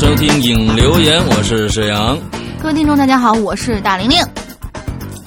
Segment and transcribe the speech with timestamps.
[0.00, 2.18] 收听影留言，我是沈阳。
[2.58, 4.16] 各位听众大家好，我是大玲玲。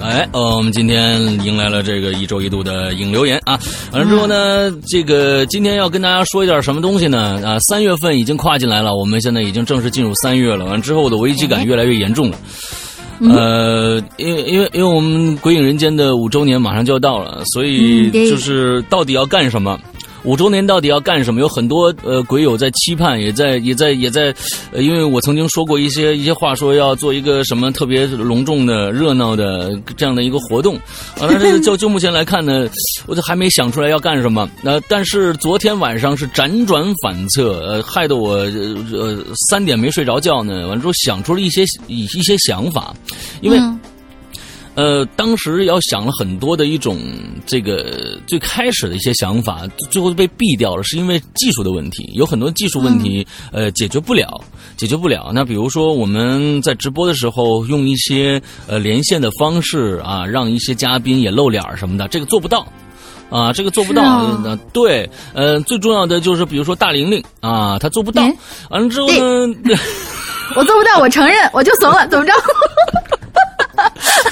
[0.00, 3.56] 哎，呃，我们今天迎来了这个一周一度的影留言啊。
[3.92, 7.40] 完了之后呢，这个今天要跟大家说一点什么东西呢？
[7.46, 10.64] 啊，三月份已经跨进来了，我们现在已经正式进入三月了。
[10.64, 12.36] 完了之后的危机感越来越严重了。
[13.20, 19.78] 呃，因为因为因为我们鬼影人间的五周年马上就要到了，所以就是到底要干什么？
[20.24, 21.40] 五周年到底要干什么？
[21.40, 24.34] 有很多呃鬼友在期盼，也在也在也在，
[24.72, 30.76] 因为我曾经说过一些一些话，说要做一个什么特别隆重的、热闹的这样的一个活动，
[31.20, 32.66] 啊，但是就就目前来看呢，
[33.06, 34.48] 我就还没想出来要干什么。
[34.62, 38.36] 那但是昨天晚上是辗转反侧，呃，害得我
[38.92, 39.18] 呃
[39.48, 40.66] 三点没睡着觉呢。
[40.68, 42.94] 完了之后想出了一些一一些想法，
[43.40, 43.58] 因为。
[44.74, 46.98] 呃，当时要想了很多的一种
[47.46, 54.40] 这个最开始的一些想法，最后被毙掉了，是因为技术的问题，有很多技术问题，呃，解决不了，
[54.76, 55.30] 解决不了。
[55.32, 62.66] 那比如说我们在直播的时候用一些呃连线的方式啊，让一些嘉宾也露脸什么的，这个做不到，
[63.30, 64.58] 啊，这个做不到。
[64.72, 68.22] 对，呃，最重要的就是比如说大玲玲啊，她做不到。
[68.70, 69.54] 完了之后呢，
[70.56, 72.32] 我做不到，我承认，我就怂了，怎么着？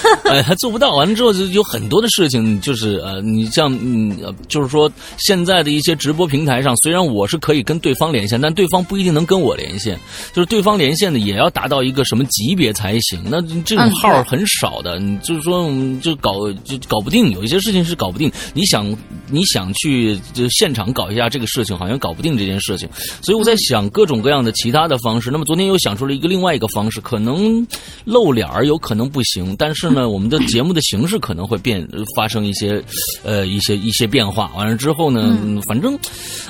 [0.24, 0.96] 哎，还做不到。
[0.96, 4.16] 完了之后就有很多的事情，就是呃，你像嗯，
[4.48, 9.98] 就是说现在的一些直播平台上，虽然我是可以跟对方连线，但对方不一定能跟我连线。
[10.32, 13.22] 就是对方连线的也要达到一个什么级别才行。
[13.30, 16.32] 那这种号很少的，就是说就搞
[16.64, 17.30] 就搞不定。
[17.30, 18.30] 有一些事情是搞不定。
[18.54, 18.96] 你想
[19.30, 22.88] 你想去就现场搞一下这个事情，好像搞不定这件事情。
[23.22, 25.30] 所以我在想各种各样的其他的方式。
[25.30, 27.66] 那么昨天又想出了一个另外一个方式，可能
[28.04, 29.91] 露脸儿有可能不行，但是呢。
[29.94, 31.86] 我们的节目的形式可能会变，
[32.16, 32.82] 发生一些，
[33.22, 34.50] 呃，一些一些变化。
[34.56, 35.98] 完了之后呢，反正，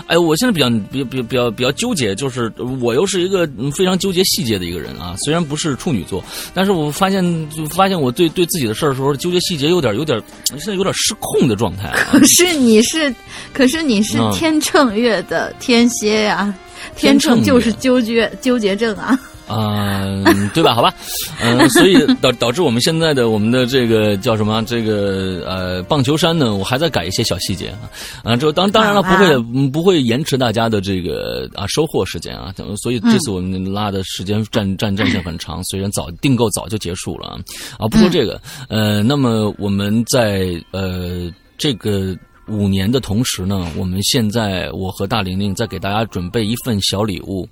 [0.06, 5.14] 哎，我现在比较比较比较比较比较纠结，就是我又是一个非常纠结细节的一个人啊。
[5.18, 6.22] 虽然不是处女座，
[6.54, 11.92] 但是我发现就发现我对对自己的事儿的时候，纠结细节有点有点现在有点失控的状态。
[12.10, 13.14] 可是你是，
[13.52, 16.54] 可是你是天秤月的天蝎呀，
[16.96, 19.18] 天秤就是纠结纠结症啊。
[19.54, 20.72] 嗯，对吧？
[20.72, 20.94] 好吧，
[21.42, 24.62] 嗯，所以导 导致我们现在的我们的这个叫什么？
[24.64, 27.90] 这个呃，棒球衫呢，我还在改一些小细节啊。
[28.22, 32.54] 啊，这当当然了，不会不会延迟大家的这个啊收货时间啊。
[32.80, 37.36] 所以这次我们拉的时间战战战线很长， 虽然早订购早就结束了
[37.78, 37.86] 啊。
[37.88, 42.16] 不说这个，呃，那么我们在呃这个。
[42.52, 47.48] 五年的同时呢，我们现在我和大玲玲在给大家准备一份小礼物，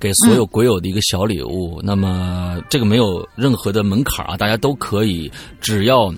[0.00, 1.80] 给所有鬼友的一个小礼物。
[1.84, 5.30] 那么这个没有任何的门槛啊，大家都可以，
[5.60, 6.12] 只要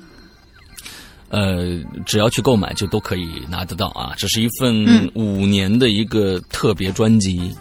[1.28, 4.14] 呃只要去购买就都可以拿得到啊。
[4.16, 7.54] 这是一份五年的一个特别专辑。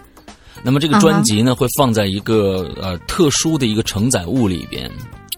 [0.63, 4.89] 那么这个专辑呢，会放在一个呃特殊的一个承载物里边。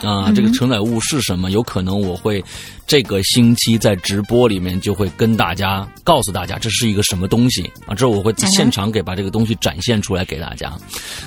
[0.03, 1.51] 啊，这个承载物是什么？
[1.51, 2.43] 有可能我会
[2.85, 7.95] 这个星期在直播里面就会跟大家告诉大家这是一个什么东西啊。
[7.95, 10.73] 之后我会现场给把这个东西展现出来给大家。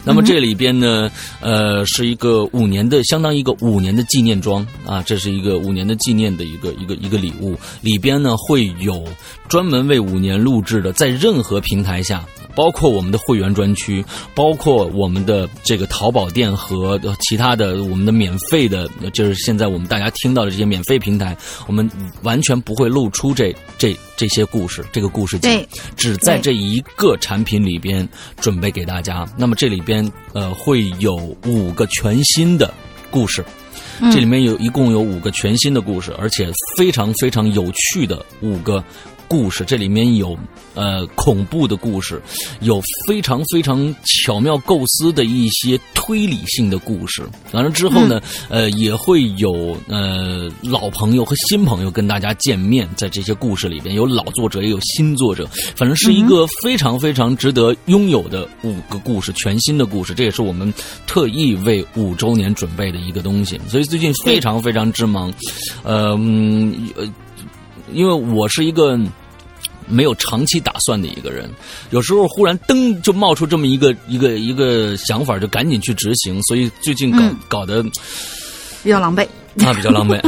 [0.05, 5.03] 那么这里边呢，呃，是一个五年的，相当于一个五年的纪念装啊。
[5.03, 9.03] 这是一个五年的纪念的一个一个一个礼物，里边呢会有
[9.49, 12.23] 专门为五年录制的，在任何平台下。
[12.59, 14.05] 包括我们的会员专区，
[14.35, 21.37] 包括我们的这个淘宝店和其他的我们的免费的，就是现在我们大家听到的这些免费平台，
[21.69, 21.89] 我们
[22.23, 25.65] 完全不会露出这这这些故事，这个故事集，
[25.95, 28.07] 只在这一个产品里边
[28.41, 29.25] 准备给大家。
[29.37, 31.15] 那么这里边呃会有
[31.47, 32.75] 五个全新的
[33.09, 33.45] 故事，
[34.11, 38.83] 这里面有一共有五个全新的故事，而且非常非常有趣的五个。
[39.29, 40.37] 故事这里面有
[40.75, 42.21] 呃恐怖的故事，
[42.61, 47.23] 有非常非常巧妙构思的一些推理性的故事。
[47.53, 55.47] 完了之后呢，呃也会有呃老朋友和新朋友跟大家见面，在这些故事里边有老作者也有新作者，
[55.77, 60.15] 反正是一个非常非常值得拥有的五个故事，全新的故事。
[60.15, 60.73] 这也是我们
[61.07, 65.33] 特意为五周年准备的一个东西，所以最近非常非常之忙，
[65.83, 66.19] 呃
[66.97, 67.07] 呃。
[67.93, 68.99] 因为我是一个
[69.87, 71.51] 没有长期打算的一个人，
[71.91, 77.83] 有时候忽然噔就冒出这么一个一个一个想法，就赶紧去执行，所以最近搞搞得
[78.83, 79.27] 比较狼狈。
[79.67, 80.21] 啊，比较狼狈。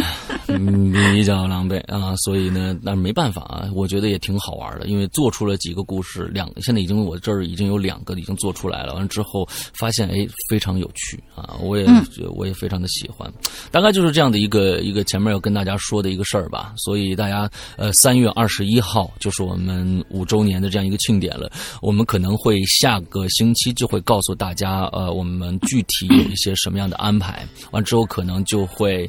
[0.53, 11.87] 嗯，比较狼狈啊，所以呢，那没办法啊，我觉得也挺好玩的，因为做出了几个故事，两现在已经我这儿已经有两个已经做出来了，完之后发现哎非常有趣啊，我也
[12.35, 13.33] 我也非常的喜欢，
[13.71, 21.49] 大概就是这样的一个一个前面要跟大家说的一个事儿吧，所以大家呃三月二十一号就是我们五周年的这样一个庆典了，
[21.81, 29.09] 我们可能会下个星期就会告诉大家呃我们具体有一些什么样的安排，完之后可能就会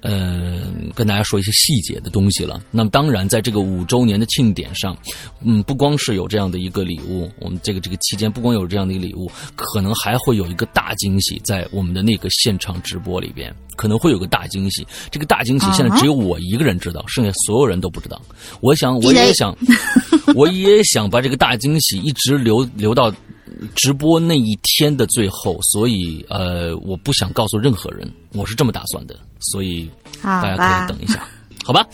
[0.00, 0.58] 呃。
[0.94, 2.60] 跟大家说一些细节的东西了。
[2.72, 4.96] 那么，当然，在这个五周年的庆典上，
[5.42, 14.84] 嗯，不光是有这样的一个礼物，我们这个这个期间不光有这样的一个礼物，可能还会有一个大惊喜在我们的那个现场直播里边，可能会有个大惊喜。
[15.10, 18.20] 这个大惊喜现在只有我一个人知道，剩下所有人都不知道。
[18.60, 19.56] 我想，我也想，
[20.34, 23.12] 我也想把这个大惊喜一直留留到
[23.74, 29.88] 直播那一天的最后，所以呃，我不想告诉任何人，我是这么打算的，所以。
[30.20, 31.24] 大家可以等一下，
[31.64, 31.86] 好吧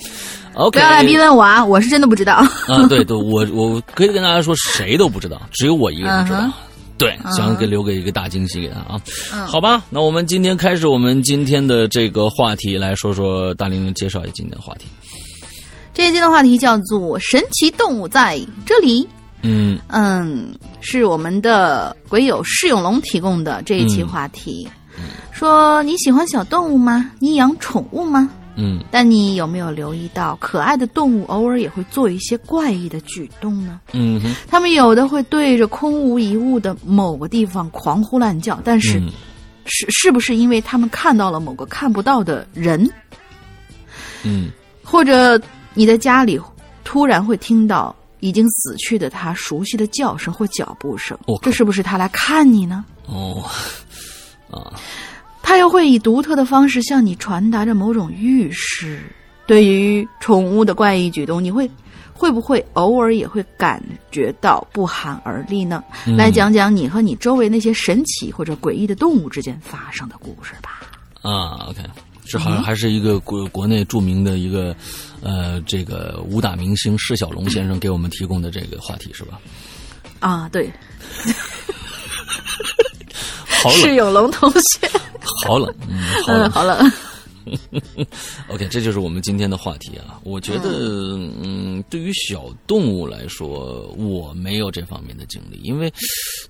[0.55, 1.63] ？OK，不要来逼问我啊！
[1.63, 2.37] 我是真的不知道。
[2.37, 6.51] 啊，对对，我我可以跟大家说，谁都不知道，只有我一个人知道。
[6.97, 8.99] 对，想给留给一个大惊喜给他啊！
[9.47, 14.87] 好吧，那我们今天开始我们今天的这个话题，来说说大玲玲介绍一下今天的话题。
[15.93, 19.07] 这一期的话题叫做“神奇动物在这里”。
[19.45, 24.67] 嗯嗯，是我们的鬼友释永龙提供的这一期话题。
[25.33, 27.11] 说你喜欢小动物吗？
[27.19, 28.31] 你养宠物吗？
[28.57, 33.81] 嗯，但你有没有留意到，可爱的动物偶尔也会做一些怪异的举动呢？
[33.93, 39.03] 嗯哼，他们有的会对着空无一物的某个地方狂呼乱叫，但是，
[39.67, 42.89] 是是不是因为他们看到了某个看不到的人？
[44.23, 44.53] 嗯，
[44.85, 45.39] 或者
[45.75, 46.41] 你在家里
[46.85, 47.95] 突然会听到
[48.25, 52.83] 已经死去的他熟悉的叫声或脚步声，这是不是他来看你呢？
[53.05, 53.45] 哦。
[54.51, 54.73] 啊，
[55.43, 59.03] 他又会以独特的方式向你传达着某种预示。
[59.47, 61.71] 对于宠物的怪异举动，你会
[62.15, 65.85] 会不会偶尔也会感觉到不寒而栗呢？
[66.17, 70.81] 来讲讲你和你周围那些神奇或者诡异的动物之间发生的故事吧。
[71.21, 71.83] 啊，OK，
[72.27, 74.75] 这好像还是一个国国内著名的一个
[75.23, 79.41] 呃，这个武打明星释小龙先生给我们提供的这个话题是吧？
[80.21, 80.71] 啊，对。
[83.71, 84.91] 释永龙同学，
[85.47, 86.51] 好冷，嗯，好冷。
[86.51, 86.93] 好冷
[88.49, 90.19] OK，这就是我们今天的话题啊。
[90.23, 90.71] 我觉得，
[91.43, 95.93] 嗯，对于小动物来说，我没有这方面的经历，因为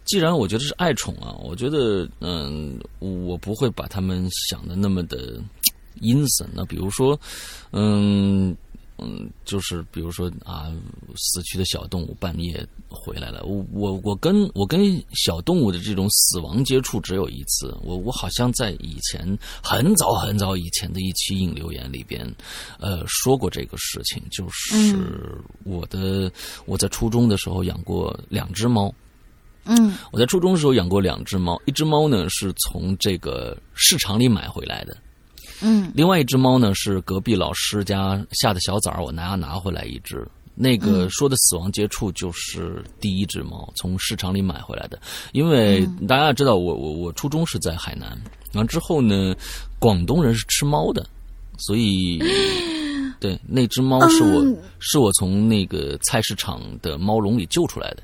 [0.05, 5.41] 既然我觉得是爱宠啊，我觉得，嗯，我不会把它们想的那么的
[6.00, 6.49] 阴森。
[6.52, 7.19] 那比如说，
[7.73, 8.56] 嗯。
[8.96, 10.73] 嗯，就是比如说啊，
[11.17, 13.43] 死去的小动物半夜回来了。
[13.43, 17.76] 我我我跟我跟小动物的这种死亡接触只有一次。
[17.82, 22.25] 我我好像在以前很早很早以前的一期引留言里边，
[22.79, 24.23] 呃，说过这个事情。
[24.31, 24.96] 就是
[25.64, 26.31] 我的
[26.64, 28.94] 我在初中的时候养过两只猫。
[29.64, 34.96] 嗯，我在初中的时候养过两只猫，一只猫呢是从这个市场里买回来的。
[35.62, 40.27] 嗯，另外一只猫呢是隔壁老师家下的小崽儿，我拿拿回来一只。
[40.56, 44.97] 那个说的死亡接触就是第一只猫，从市场里买回来的。
[45.33, 48.17] 因为大家知道，我我我初中是在海南，
[48.53, 49.35] 完之后呢，
[49.81, 51.05] 广东人是吃猫的，
[51.59, 52.21] 所以
[53.19, 54.45] 对那只猫是我
[54.79, 58.03] 是我从那个菜市场的猫笼里救出来的。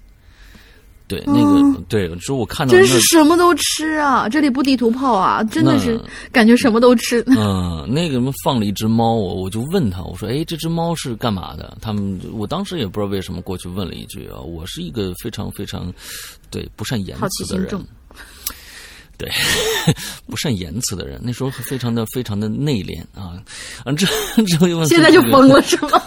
[1.11, 4.29] 对，那个对，说我看到真是什么都吃啊！
[4.29, 7.21] 这里不地图炮啊，真的是感觉什么都吃。
[7.27, 14.39] 嗯，那个什么放了一只猫，我我就问他，我说：“哎，这只猫是干嘛的？”他们，我当时也不知道为什么过去问了一句啊。
[14.39, 15.93] 我是一个非常非常
[16.49, 17.69] 对不善言辞的人。
[19.19, 19.29] 对，
[20.27, 23.37] 不善言辞的人，那时候非常的非常的内敛啊，
[23.85, 24.07] 啊，这
[24.45, 26.01] 之后又问，现在就疯了 是吗？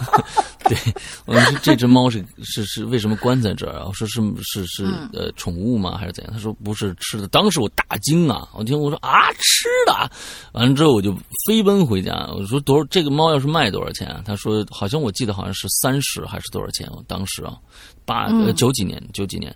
[0.68, 0.78] 对，
[1.26, 3.84] 我说这只猫是是是为什么关在这儿啊？
[3.86, 5.98] 我说是是是呃宠物吗？
[5.98, 6.32] 还是怎样？
[6.32, 7.28] 他说不是吃的。
[7.28, 8.48] 当时我大惊啊！
[8.54, 10.10] 我听我说啊吃的，
[10.52, 11.14] 完了之后我就
[11.46, 12.28] 飞奔回家。
[12.34, 14.22] 我说多少这个猫要是卖多少钱？
[14.24, 16.88] 他说好像我记得好像是三十还是多少钱？
[16.92, 17.58] 我当时啊。
[18.04, 19.50] 八呃九几年九几年，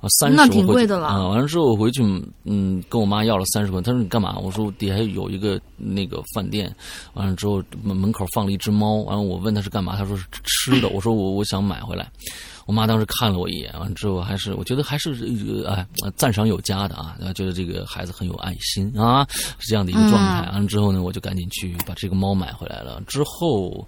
[0.00, 1.28] 啊三十那挺贵的了啊！
[1.28, 2.02] 完了之后我回去
[2.44, 4.38] 嗯跟我妈要了三十块，她说你干嘛？
[4.38, 6.74] 我说底下有一个那个饭店，
[7.14, 10.88] 完了之后门门口放了一只猫，完了我问她是干嘛，她说是吃的。
[10.88, 12.10] 我说我我想买回来。
[12.66, 19.26] 我妈当时看了我一眼，完了之后还是我觉得还是哎赞赏有加的啊，觉得这个孩子很有爱心啊，
[19.58, 20.50] 是这样的一个状态。
[20.52, 23.02] 完了之后呢，我就赶紧去把这个猫买回来了。
[23.06, 23.86] 之后，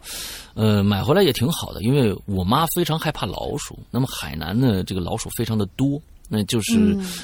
[0.54, 3.78] 呃，买回来也挺好的，因为我妈非常害怕老鼠。
[3.90, 6.00] 那么海南呢，这个老鼠非常的多。
[6.28, 6.74] 那就是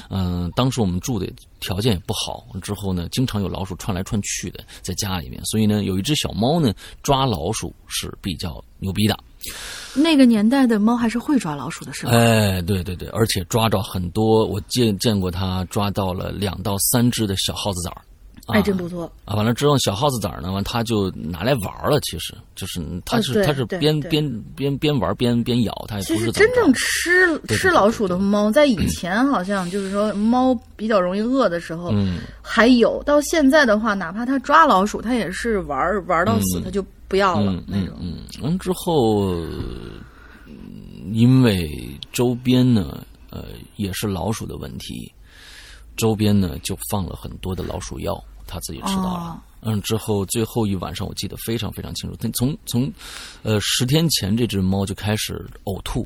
[0.09, 1.29] 嗯、呃当时我们住的
[1.59, 9.19] 条件也不好，之后呢，经常有老鼠窜来窜去的在家里面，所以呢，有一只小猫呢抓老鼠是比较牛逼的。
[9.95, 12.11] 那个年代的猫还是会抓老鼠的，是吧？
[12.11, 18.01] 哎，对对对，而且抓着很多，我见见过它抓到了两到三只的小耗子崽儿。
[18.45, 19.09] 啊哎，真不错。
[19.23, 21.97] 啊，完了之后，小耗子崽儿呢，完他就拿来玩了。
[22.01, 37.95] 其实就是它是、啊对他是边边边边玩边边咬，它也其实真正吃吃老鼠的猫，在以前好像就是说猫比较容易饿的时候，嗯还有到现在的话，哪怕它抓老鼠，它也是玩玩到死，它就不要了、嗯那种。
[38.01, 39.35] 嗯嗯，完之后，
[40.47, 41.69] 嗯因为
[42.11, 45.13] 周边呢，呃，也是老鼠的问题，
[45.95, 49.19] 周边呢就放了很多的老鼠药，他自己吃到了。
[49.19, 52.91] 哦嗯，之后最后一晚上我记得非常非常清楚，从从
[53.43, 56.03] 呃十天前这只猫就开始呕吐。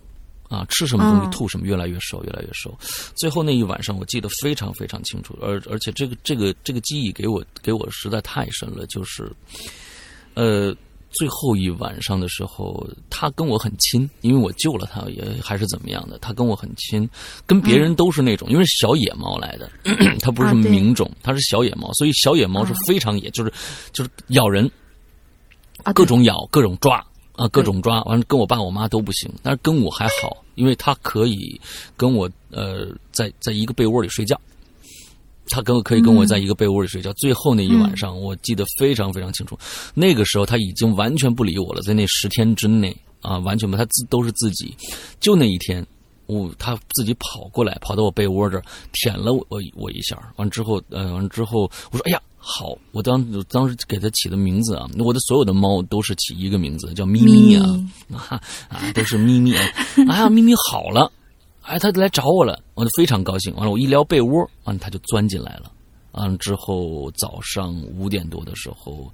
[0.50, 2.78] 啊，吃什么东西嗯吐什么，越来越瘦，越来越瘦。
[3.16, 9.30] 最后那一晚上我记得非常非常清楚，而而且这个这个这个记忆给我给我实在太深了，就是，
[10.36, 10.74] 呃，
[11.18, 17.10] 最后一晚上的时候，他跟我很亲，因为我救了他，也还是怎么样的，他跟我很亲，
[17.46, 19.70] 跟别人都是那种，因为是小野猫来的，
[20.22, 23.52] 它不是什么名种，它是小野猫，所以小野猫是非常野，就是
[23.92, 24.70] 就是咬人，
[25.84, 31.60] 啊，各种咬，各种抓啊，各种抓，完了跟我爸我妈都不行，但是跟我还好，因为它可以
[31.96, 34.40] 跟我呃在在一个被窝里睡觉。
[35.50, 37.12] 他跟我可以跟我在一个被窝里睡觉。
[37.14, 39.58] 最后那一晚上，我记得非常非常清楚。
[39.94, 44.76] 那个时候他已经完全不理我了，在那十天之内啊，完全不，他自都是自己。
[45.20, 45.86] 就那一天，
[46.26, 50.18] 我他自己跑过来，跑到我被窝这儿舔了我我我一下。
[50.36, 57.66] 完之后，呃，完之后我说：“哎呀，好！”我当当时给他起的名字啊，我的所有的猫都是起一个名字，叫咪咪啊
[58.12, 59.64] 啊 啊，都是咪咪啊。
[60.10, 61.12] 哎呀，咪咪好了。
[61.68, 63.54] 哎，他来找我了，我就非常高兴。
[63.56, 65.70] 完了，我一撩被窝，完了他就钻进来了。
[66.14, 69.12] 完了之后，早上五点多的时候，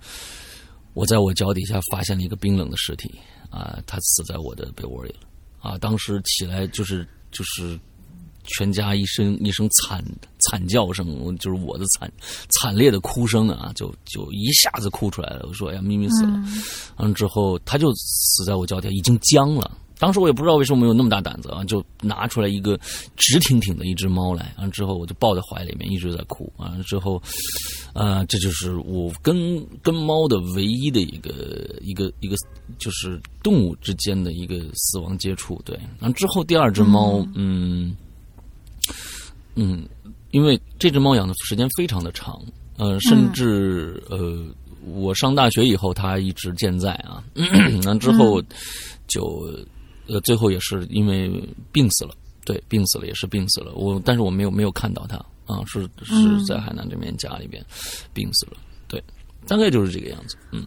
[0.94, 3.12] 我在我脚底下发现了一个冰冷的尸体
[3.50, 5.28] 啊，他死在我的被窝里了
[5.62, 5.78] 啊！
[5.80, 7.78] 当时起来就是就是
[8.44, 10.06] 全家一声一声惨
[10.48, 12.10] 惨叫声，就是我的惨
[12.50, 15.46] 惨烈的哭声啊，就就一下子哭出来了。
[15.48, 16.32] 我说：“哎呀，咪咪死了。
[16.98, 19.80] 完了之后，他就死在我脚底下，已经僵了。
[20.04, 22.78] 当时我也不知道为什么有那么大胆子啊，就拿出来一个
[23.16, 26.52] 直挺挺的一只猫来，完了之后我就抱在怀里面，一直在哭。
[26.58, 27.24] 完了之后，
[27.94, 32.36] 呃，这就是我跟跟猫的唯一的一个一个一个，
[32.78, 35.62] 就是动物之间的一个死亡接触。
[35.64, 37.96] 对，然后之后第二只猫，嗯
[39.56, 39.88] 嗯，
[40.32, 42.38] 因为这只猫养的时间非常的长，
[42.76, 44.46] 呃，甚至呃，
[44.86, 47.24] 我上大学以后它一直健在啊，
[47.84, 48.44] 那之后
[49.08, 49.50] 就
[50.08, 51.32] 呃最后也是因为
[51.72, 52.14] 病死了，
[52.46, 57.64] 对，病死了也是病死了，我但是我没有没有看到他啊，是是在海南这边家里边
[58.14, 58.58] 病死了，
[58.88, 59.04] 对，
[59.48, 60.66] 大概就是这个样子，嗯。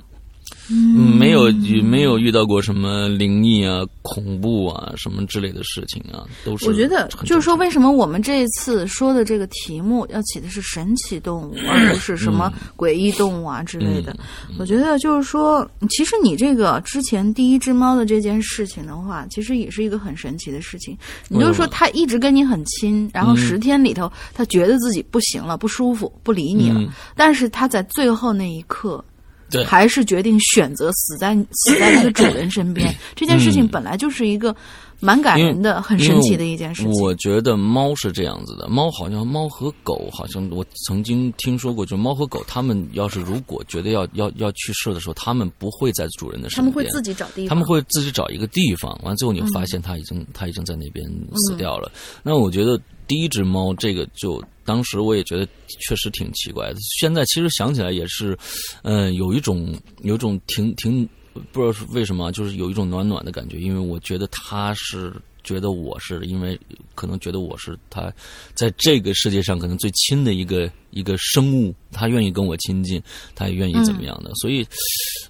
[0.70, 1.52] 嗯，没有
[1.84, 14.16] 没有遇到过什么灵异啊、恐怖啊什么之类的事情啊，都是我觉得就是说，为什么我们这一次说的这个题目要起的是神奇动物，而不是什么诡异动物啊之类的？
[14.58, 20.96] 我觉得就是说，其实你这个之前第一只猫的这件事情的话，其实也是一个很神奇的事情。
[21.28, 29.04] 你就是说，它一直跟你很亲，然后十天里头，它觉得自己不行了、不舒服、不理你了，嗯但是它在最后那一刻。
[29.50, 29.64] 对。
[29.64, 32.94] 还是决定选择死在 死在那个主人身边。
[33.14, 34.54] 这件事情本来就是一个
[35.00, 36.92] 蛮感人的、很神奇的一件事情。
[37.02, 51.92] 我觉得猫是这样子的，猫好像猫和狗好像我曾经听说过，就猫和狗，它们要是如果觉得要要要去世的时候，它们不会在主人的身边，他们会自己找地方，他们会自己找一个地方，完了最后你发现它已经它已经在那边死掉了。
[52.22, 55.48] 那我觉得第一只猫这个就当时我也觉得
[55.80, 58.36] 确实挺奇怪的，现在其实想起来也是，
[58.82, 61.08] 嗯、有一种有一种挺挺
[61.52, 65.14] 不知道是为什么，就是有一种暖暖的感觉，因为我觉得他是。
[65.46, 66.58] 觉得我是因为
[66.96, 68.12] 可能觉得我是他
[68.52, 73.00] 在这个世界上可能最亲的一个一个生物，他愿意跟我亲近，
[73.32, 74.66] 他也愿意怎么样的，所以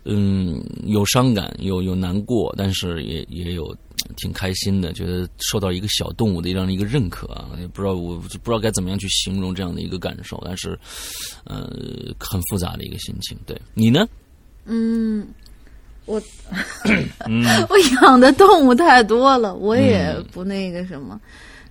[0.04, 3.76] 嗯，有伤感，有有难过，但是也也有
[4.16, 10.78] 挺开心的，觉得受到一个小动物的这样的一个认可啊，也不知道我不知道该怎么样去形容这样的一个感受，但是
[11.44, 11.70] 呃
[12.18, 13.36] 很复杂的一个心情。
[13.46, 14.06] 对你呢？
[14.64, 15.26] 嗯，
[16.04, 16.20] 我
[17.68, 21.20] 我养的动物太多了，我也不那个什么。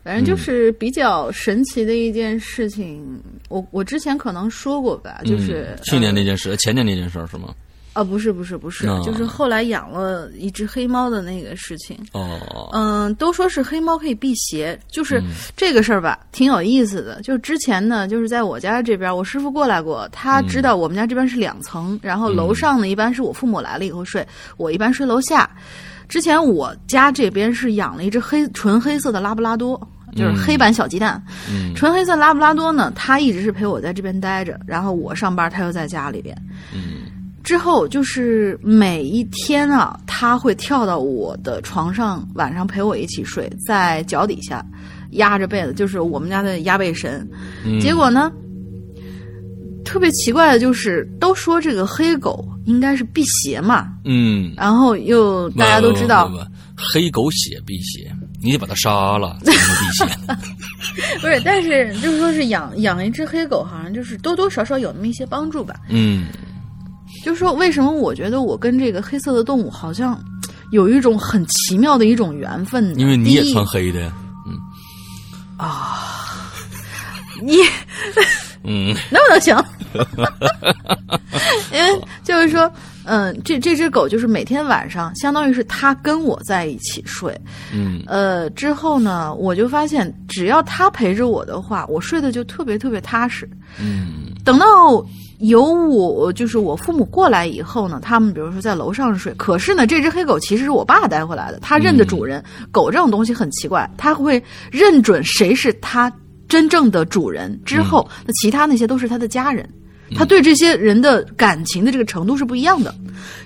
[0.04, 7.56] 反正就是比较神奇的一件事情，我我之前可能说过吧，就是、嗯、去年那呃件事，前年那件事是吗？
[7.96, 11.98] 啊，不是不是不是，哦就是后来养了一只黑猫的那个事情。
[12.12, 15.24] 哦，嗯，都说是黑猫可以辟邪，就是
[15.56, 17.22] 这个事儿吧，挺有意思的。
[17.22, 25.50] 就是之前呢，就是在我家这边，我师傅过来过，他知道我们家这边是两层，然后楼上呢一般是我父母来了以后睡，我一般睡楼下。
[26.10, 29.76] 之前我家这边是养了一只黑纯黑色的拉布拉多，
[30.16, 31.20] 就是黑版小鸡蛋。
[31.50, 36.36] 嗯纯黑色拉布拉多呢，它一直是陪我在这边待着，然后我上班，它又在家里边。
[36.74, 36.95] 嗯
[37.46, 44.66] 之后就是每一天啊，它会跳到我的床上，晚上陪我一起睡，在脚底下
[45.12, 47.26] 压着被子，就是我们家的压被神。
[47.64, 48.32] 嗯，结果呢，
[49.86, 56.32] 特别奇怪的就是，都说这个黑狗应该是辟邪嘛，嗯，然后又大家都知道
[56.76, 58.12] 黑狗血辟邪，
[58.42, 60.06] 你得把它杀了 才能辟邪。
[61.22, 65.76] 不是，但是就是说是养养一只黑狗，好像就是多多少少有那么一些帮助吧。
[65.90, 66.26] 嗯
[67.26, 70.24] 就是说，为什么我觉得我跟这个黑色的动物好像
[70.70, 73.00] 有一种很奇妙的一种缘分呢？
[73.00, 74.14] 因为你也穿黑的呀。
[74.46, 74.54] 嗯
[75.58, 76.12] 啊
[77.42, 77.58] 你
[78.64, 79.58] 嗯能不能行？
[81.74, 82.72] 因为就是说，
[83.06, 87.36] 嗯，这这只狗就是每天晚上，相当于是它跟我在一起睡。
[87.74, 93.50] 嗯呃，之后呢，我就发现，只要它陪着我的话，我睡得就特别特别踏实。
[93.80, 95.04] 嗯等到
[95.48, 102.44] 有我就是我父母过来以后呢，他们比如说在楼上睡，可是呢，这只黑狗其实是我爸带回来的，它认得主人。
[102.72, 106.12] 狗这种东西很奇怪，它会认准谁是它
[106.48, 109.68] 真正的主人，之后那其他那些都是它的家人。
[110.16, 112.94] 他对这些人的感情的这个程度是不一样的，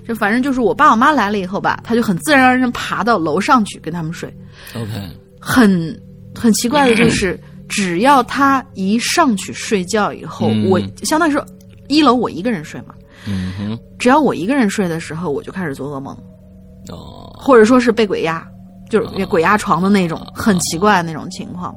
[0.06, 4.32] 就反正就是我爸我妈来了以后吧，他就很自然而然爬到楼上去跟他们睡
[4.76, 4.92] ，，OK，
[5.40, 5.98] 很
[6.36, 7.40] 很奇怪的就是，
[7.70, 10.70] 只要他一上去睡觉以后，嗯。
[10.70, 11.42] 我相当于是
[11.90, 12.94] 一楼我一个人睡嘛，
[13.28, 16.16] 嗯哼，只要我一个人睡的时候，我就开始做噩梦，
[16.90, 17.30] 哦。
[17.38, 18.46] 或者说是被鬼压，
[18.90, 19.26] 就是哦。
[19.28, 21.76] 鬼压床的那种，很奇怪的那种情况。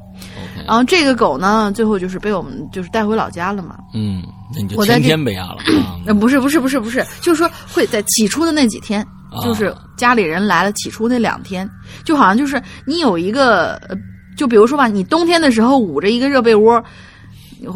[0.67, 3.79] 然后这个狗呢，最后就是被我们就是带回老家了嘛。
[3.95, 4.23] 嗯，
[4.55, 5.59] 那你就天天被压了。
[6.15, 9.43] 不是不是不是不是，就是说会在起初的那几天，啊。
[9.43, 11.69] 就是家里人来了起初那两天，
[12.05, 13.97] 就好像就是你有一个，呃
[14.37, 16.83] 就比如说吧，你冬天的时候捂着一个热被窝，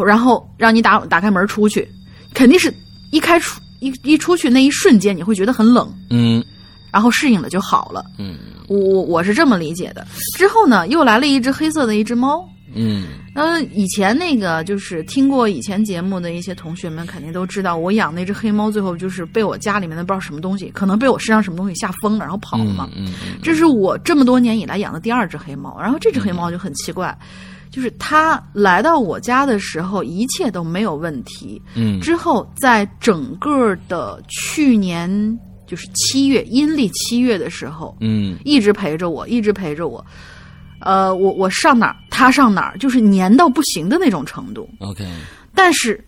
[0.05, 1.87] 然后让你打打开门出去，
[2.37, 2.73] 肯定是
[3.11, 6.45] 一开出一一出去那一瞬间你会觉得很冷，嗯。
[6.93, 8.05] 然后适应了就好了。
[8.19, 8.37] 嗯。
[8.69, 10.07] 我我我是这么理解的。
[10.37, 13.07] 之后呢，又来了一只黑色的一只猫，嗯。
[13.35, 22.89] 呃，以前那个就是听过以前节目的一些同学们肯定都知道，我养那只黑猫最后就是被我家里面的不知道什么东西，可能被我身上什么东西吓疯了，然后跑了嘛。
[22.97, 27.17] 嗯嗯这是我这么多年以来养的第二只黑猫，然后这只黑猫就很奇怪，
[27.77, 40.03] 就是他来到我家的时候一切都没有问题，嗯之后在整个的去年就是七月阴历七月的时候，嗯一直陪着我，一直陪着我。
[40.81, 44.67] 呃，我我上哪儿，他上哪儿，就是黏到不行的那种程度。
[44.79, 45.07] ，OK，
[45.55, 46.03] 但是，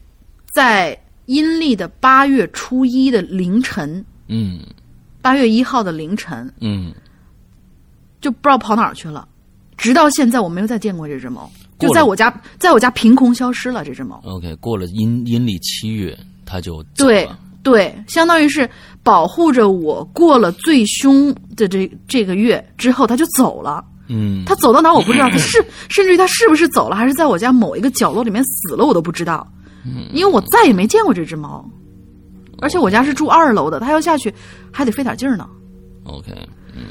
[0.50, 4.60] 在阴历的八月初一的凌晨，嗯
[5.20, 6.94] 八月一号的凌晨，嗯，
[8.22, 9.28] 就不知道跑哪儿去了。
[9.78, 13.82] 直到现在，我没有再见过这只猫，就在我家，在我家凭空消失了。
[13.84, 17.26] 这只猫，OK，过了阴阴历七月，它就对。
[17.60, 18.68] 对，相当于是
[19.02, 23.84] 保护着我过了最凶的这这个月之后，它就走了。
[24.06, 29.46] 嗯，他走到哪我不知道， 它是甚至于它是不是走了，还是在我家某一个角落里面死了，我都不知道，
[30.14, 31.62] 因为我再也没见过这只猫，
[32.60, 34.32] 而且我家是住二楼的，它要下去
[34.72, 35.46] 还得费点劲儿呢。
[36.04, 36.32] OK
[36.74, 36.82] 嗯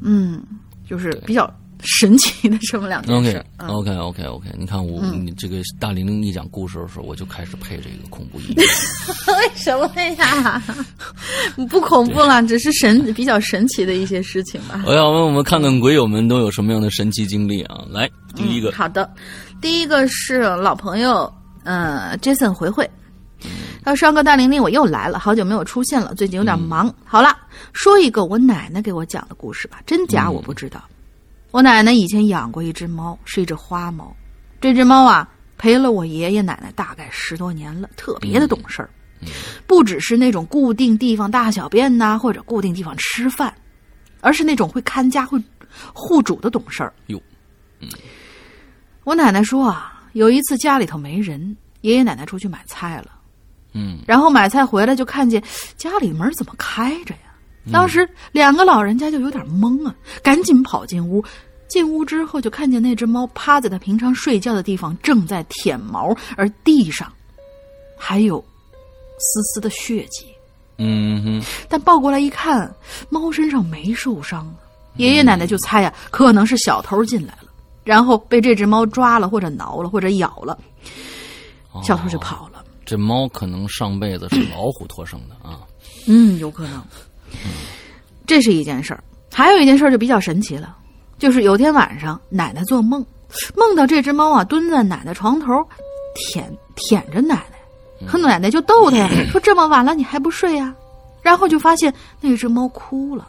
[0.00, 0.42] 嗯，
[0.88, 1.52] 就是比较
[1.82, 3.44] 神奇的这么两件 OK 事。
[3.58, 8.62] 嗯 OK OK OK，你看我你这个大玲玲一讲故事的时候，我就开始配这个恐怖音乐。
[9.38, 10.62] 为什么呀？
[11.68, 14.82] 不恐怖了，只是神比较神奇的一些事情吧。
[14.86, 17.84] 我要问我们看看鬼友们都有什么样的神奇经历啊？
[17.90, 19.12] 来，第一个嗯，好的，
[19.60, 21.32] 第一个是老朋友，
[21.64, 22.88] 呃，Jason 回回。
[23.84, 26.94] 他说：“双哥大玲玲，我又来了，好久没有出现了，最近有点忙。
[27.04, 27.36] 好了，
[27.72, 30.80] 说一个我奶奶给我讲的故事吧，真假我不知道。
[31.52, 34.14] 我奶奶以前养过一只猫，是一只花猫。
[34.60, 38.90] 这只猫啊，陪了我爷爷奶奶大概十多年了，特别的懂事儿。
[39.66, 43.54] 不只是那种固定地方大小便呐、或者固定地方吃饭，
[44.20, 45.40] 而是那种会看家、会
[45.92, 46.92] 护主的懂事儿。
[47.06, 47.20] 哟，
[49.04, 53.12] 我奶奶说啊，有一次家里头没人，爷爷奶奶出去买菜了，
[53.74, 55.42] 嗯然后买菜回来就看见
[55.76, 57.31] 家里门怎么开着呀？
[57.70, 61.22] 当时两个老人家就有点懵啊，赶紧跑进屋。
[61.68, 67.10] 进屋之后，就看见那只猫趴在它平常睡觉的地方，正在舔毛，而地上
[67.96, 68.44] 还有
[69.18, 70.26] 丝丝的血迹。
[70.76, 72.74] 嗯哼，但抱过来一看，
[73.08, 74.56] 猫身上没受伤啊。
[74.96, 77.48] 爷爷奶奶就猜呀，可能是小偷进来了，
[77.84, 80.58] 然后被这只猫抓了，或者挠了，或者咬了，
[81.82, 82.62] 小偷就跑了。
[82.84, 85.60] 这猫可能上辈子是老虎托生的啊。
[86.06, 86.84] 嗯，有可能。
[88.26, 90.76] 这是一件事儿，还有一件事儿就比较神奇了，
[91.18, 93.04] 就是有天晚上，奶奶做梦，
[93.54, 95.46] 梦到这只猫啊蹲在奶奶床头，
[96.14, 100.74] 舔舔着奶奶，和奶奶就逗它呀， 说这么晚了你还不睡呀？
[101.20, 103.28] 然后就发现那只猫哭了，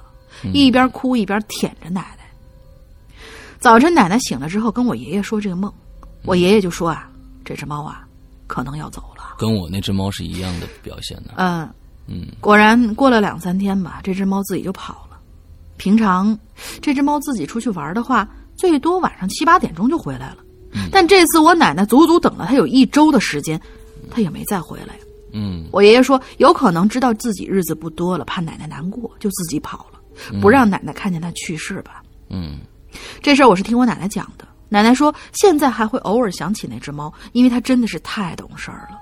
[0.54, 2.26] 一边哭一边舔着奶奶。
[3.60, 5.72] 早晨奶奶醒了之后跟我爷爷说这个梦，
[6.24, 7.10] 我爷爷就说啊，
[7.44, 8.06] 这只猫啊
[8.48, 9.36] 可能要走了。
[9.38, 11.34] 跟我那只猫是一样的表现的。
[11.38, 11.70] 嗯。
[12.08, 15.18] 嗯，果然过了两三天吧，这只猫自己就跑了。
[15.78, 16.38] 平常
[16.82, 20.38] 这只猫自己出去玩的话，最多晚上七八点钟就回来了。
[20.92, 23.60] 但这次我奶奶足足等了它有一周的时间，
[24.10, 24.96] 它也没再回来。
[25.32, 32.04] 嗯，我爷爷说有可能知道自己日子不多了，怕奶奶难过，就自己跑了，不让奶奶看见它去世吧。
[32.30, 32.60] 嗯，
[33.22, 34.48] 这事儿我是听我奶奶讲的。
[34.70, 38.98] 奶奶说现在还会偶尔想起那只猫，因为它真的是太懂事儿了。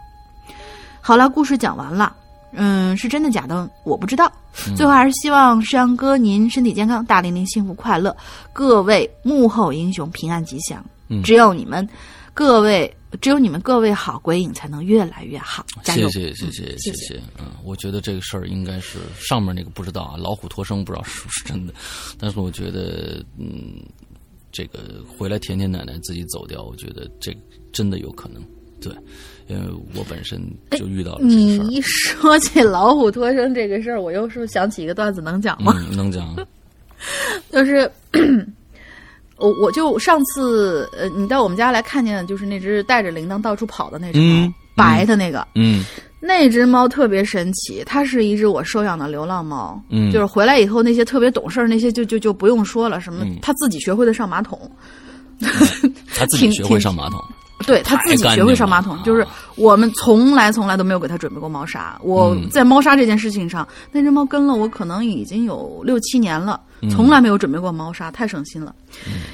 [1.01, 2.15] 好了，故事讲完了。
[2.53, 3.69] 嗯，是真的假的？
[3.83, 4.31] 我不知道。
[4.75, 8.15] 最后还是希望世阳哥您身体健康，大玲玲幸福快乐，
[8.51, 10.83] 各位幕后英雄平安吉祥。
[11.23, 11.87] 只有你们
[12.33, 15.65] 各位，只有你们各位好，鬼影才能越来越好。
[15.83, 16.09] 加油！
[16.09, 17.21] 谢谢谢谢谢谢。
[17.39, 21.73] 嗯，我觉得这个事儿应该是上面那个不知道啊，老虎脱生不知道是不是真的，
[22.17, 23.83] 但是我觉得，嗯，
[24.51, 27.35] 这个回来甜甜奶奶自己走掉，我觉得这
[27.73, 28.41] 真的有可能。
[28.81, 28.93] 对。
[29.51, 35.73] 因为我本身就遇到了你一说起老虎脱生这个事儿，我又是想起一个段子，能讲吗？
[35.91, 36.33] 能讲。
[37.51, 37.91] 就是
[39.35, 45.45] 我，我就上次呃，你到我们家来看见的，就是那只带着铃铛到处跑的那只猫，白的那个。
[45.55, 45.83] 嗯。
[46.23, 49.83] 那只猫特别神奇，它是一只我收养的流浪猫。
[49.89, 50.11] 嗯。
[50.11, 54.71] 就是回来以后，那些特别懂事儿那些就就就不用说了，什么它自己学会的上马桶。
[56.13, 57.19] 它自己学会上马桶。
[57.63, 61.99] 对他自己学会上马桶，就是我们从来从来都没有给他准备过猫砂。
[62.01, 68.75] 我在猫砂这件事情上，那只猫跟了我可能已经有六七年了，从来没有准备过猫砂，太省心了。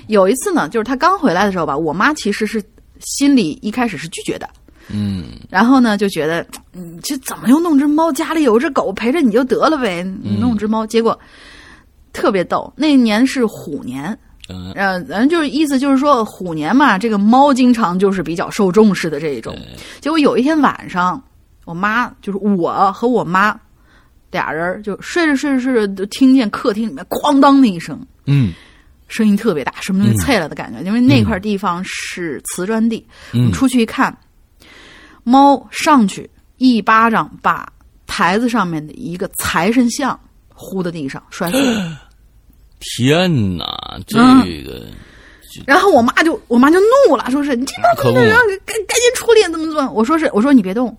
[0.08, 2.64] 有一次呢，就是他刚回来的时候吧，我妈其实是
[3.00, 4.50] 心里一开始是拒绝的，
[4.90, 8.12] 嗯，然后呢就觉得，嗯，这怎么又弄只猫？
[8.12, 10.04] 家里有只狗陪着你就得了呗，
[10.40, 10.86] 弄只猫。
[10.86, 11.18] 结果
[12.14, 14.18] 特别逗，那年是虎年。
[14.50, 14.74] 嗯，
[15.08, 19.58] 咱就是意思就是说，虎年嘛，这个猫经常就是比较受重视的这一种。
[20.00, 21.22] 结果有一天晚上，
[21.66, 23.60] 我妈就是我和我妈
[24.32, 28.54] 俩人就睡着睡着睡着，就听见客厅里面哐当的一声，嗯，
[29.08, 30.82] 声音特别大，什么东西碎了的感觉。
[30.82, 33.06] 因为那块地方是瓷砖地，
[33.52, 34.18] 出去一看，
[35.24, 37.68] 猫上去一巴掌把
[38.06, 40.18] 台子上面的一个财神像
[40.54, 42.00] 呼到地上摔碎了。
[42.80, 44.18] 天哪，这
[44.64, 44.86] 个！
[45.66, 49.90] 然后我妈就我妈就怒了，说是你这怎么让赶赶紧处理，怎么怎么？
[49.92, 50.96] 我说是，我说你别动。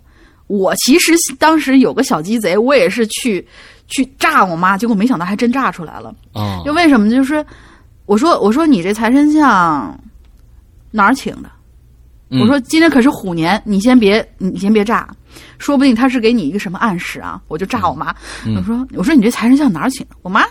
[0.49, 3.47] 我其实当时有个小鸡贼，我也是去
[3.87, 6.13] 去炸我妈，结果没想到还真炸出来了。
[6.33, 6.63] 啊！
[6.65, 7.09] 就为什么？
[7.09, 7.45] 就是
[8.07, 9.97] 我说我说你这财神像
[10.91, 11.51] 哪儿请的？
[12.41, 15.09] 我说今天可是虎年，你先别你先别炸。
[15.59, 17.41] 说不定他是给你一个什么暗示啊？
[17.49, 18.15] 我就炸我妈，
[18.57, 20.17] 我说我说你这财神像哪儿请的？
[20.23, 20.43] 我妈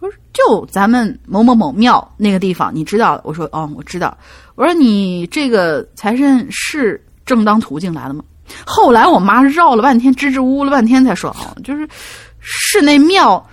[0.00, 3.20] 说就咱们某某某庙那个地方，你知道？
[3.24, 4.16] 我说哦，我知道。
[4.54, 8.24] 我说你这个财神是正当途径来的吗？
[8.66, 11.88] 后来我妈绕了半天，支支吾吾了半天才说哦，就是
[12.40, 13.44] 是那庙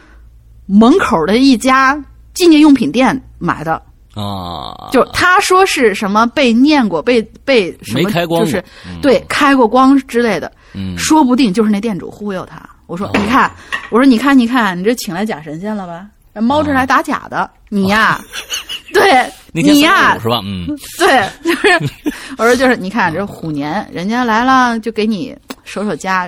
[0.66, 3.82] 门口的一家纪念用品店买的。
[4.14, 8.10] 啊，就他说是什么被念过，被被什么，
[8.42, 8.64] 就是
[9.02, 10.52] 对开过光之类的，
[10.98, 12.62] 说不定就是那店主忽悠他。
[12.88, 13.50] 我说你看，
[13.90, 16.08] 我说你看你看，你这请来假神仙了吧？
[16.42, 18.20] 猫这来打假的，你呀，
[18.94, 20.42] 对， 你呀，是吧？
[20.44, 21.94] 嗯， 对，就是
[22.38, 26.28] 我说就是你看这虎年，人家来了就给你守守家，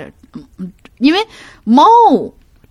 [0.58, 1.20] 嗯，因为
[1.66, 1.86] 猫。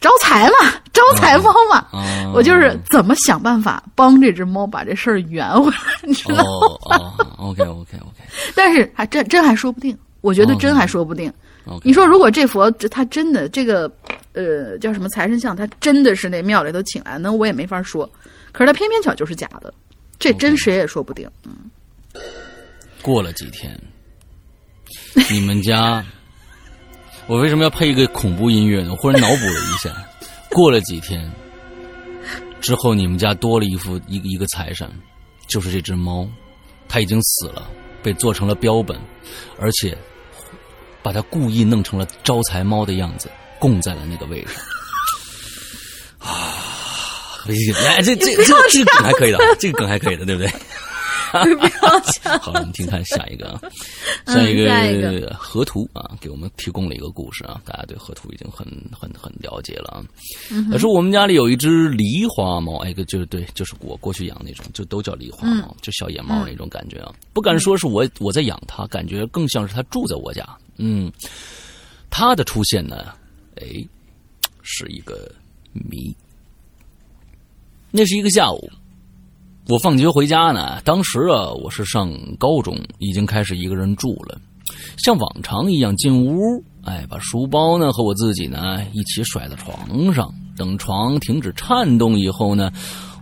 [0.03, 1.87] 招财嘛，招财猫嘛，
[2.35, 6.43] 我就是怎么想办法帮这只猫把这事儿圆回来，你知道
[6.91, 8.19] 吗？OK OK OK，
[8.57, 11.33] 但是还真真还说不定，我觉得真还说不定。
[11.85, 13.89] 你说如果这佛他真的这个
[14.33, 18.11] 呃叫什么财神像，他真的是那庙里头请来，那我也没法说。
[18.51, 19.73] 可是他偏偏巧就是假的，
[20.19, 21.31] 这真谁也说不定。
[21.45, 21.57] 嗯。
[23.01, 23.81] 过了几天，
[25.31, 26.05] 你们家。
[27.33, 28.91] 我为什么要配一个恐怖音乐呢？
[28.91, 29.91] 我忽然脑补了一下，
[30.51, 31.33] 过了几天
[32.61, 34.87] 之后，你们家多了一副一个一个财神，
[35.47, 36.29] 就是这只猫，
[36.91, 37.71] 它已经死了，
[38.03, 39.01] 被做成了标本，
[39.59, 39.97] 而且
[41.03, 44.49] 把它故意弄成了招财猫的样子，供在了那个位置。
[46.19, 47.47] 啊，
[47.83, 50.53] 来，这这这这梗还可以的，这个梗还可以的，对不对？
[51.33, 52.39] 不要笑。
[52.39, 53.61] 好了，我们听看下一个啊，
[54.27, 60.05] 下一个河图啊，给我们提供了一个故事啊，大家对河图已经很很很了解了啊。
[60.71, 67.13] 他说我们家里有一只狸花猫，哎，个就是对，就是我过去养那种，就都叫狸花猫，就小野猫那种感觉啊。
[67.33, 70.47] 不敢说是我我在养它，感觉更像是它住在我家。
[70.77, 71.11] 嗯，
[72.11, 73.15] 它的出现呢，
[73.57, 73.67] 哎，
[74.63, 75.31] 是一个
[75.73, 76.15] 谜。
[77.91, 78.71] 那是一个下午。
[79.69, 84.37] 我放学回家呢，当时啊，我是上高中，已经开始一个人住了。
[84.97, 92.73] 像往常一样进屋，哎，把书包呢和我自己呢一起甩到床上，等床停止颤动以后呢，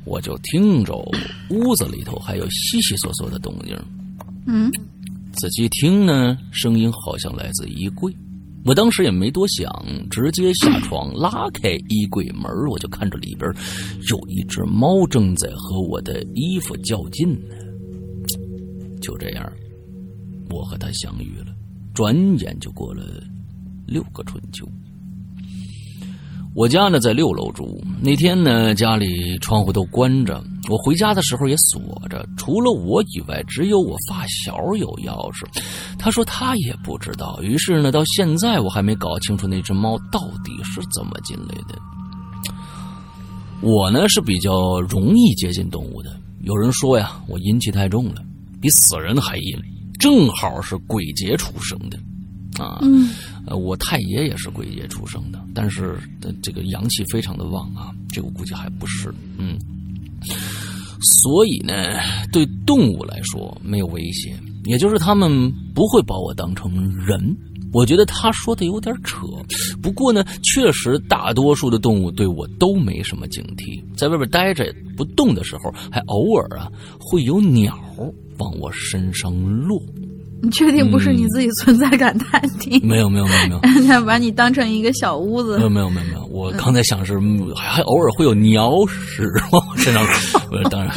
[0.06, 0.94] 我就听着
[1.50, 3.78] 屋子里头还有悉悉索索的动静。
[4.46, 4.70] 嗯，
[5.34, 8.10] 仔细听呢，声音好像来自衣柜。
[8.64, 9.72] 我当时也没多想，
[10.10, 13.50] 直接下床拉开衣柜门，我就看着里边
[14.10, 17.54] 有一只猫正在和我的衣服较劲呢。
[19.00, 19.50] 就这样，
[20.50, 21.46] 我和它相遇了。
[21.94, 23.02] 转眼就过了
[23.86, 24.68] 六个春秋。
[26.52, 35.46] 我家呢在六楼住，那天呢家里窗户都关着，我回家的时候也锁着，除了我以外，只有我发小有钥匙。
[35.96, 41.78] 他说他也不知道，于是呢到现在我还没搞清楚那只猫到底是怎么进来的。
[43.62, 48.16] 我呢是比较容易接近动物的，有人说呀我阴气太重了，
[48.60, 49.56] 比死人还阴，
[50.00, 51.96] 正好是鬼节出生的。
[52.60, 52.80] 啊，
[53.46, 55.98] 呃，我太爷也是鬼节出生的，但是
[56.42, 59.58] 这个阳气非常的旺啊，这我估计还不是，嗯，
[61.00, 61.98] 所以呢，
[62.32, 67.36] 对动物来说没有威胁，也就是他们不会把我当成人。
[67.72, 69.28] 我觉得他说的有点扯，
[69.80, 76.68] 不过呢，确实大多数的动物对我都没什么警惕，在外边待着不动的时候，还偶尔啊
[76.98, 77.78] 会有鸟
[78.38, 79.80] 往我身上落。
[80.42, 82.80] 你确定不是你自己存在感太低？
[82.80, 85.58] 没有没有没有没有，他 把你当成一个小屋子。
[85.58, 87.18] 没有没有没有没有，我刚才想是
[87.54, 89.22] 还还偶尔会有鸟屎
[89.52, 90.02] 往我身上。
[90.70, 90.92] 当然，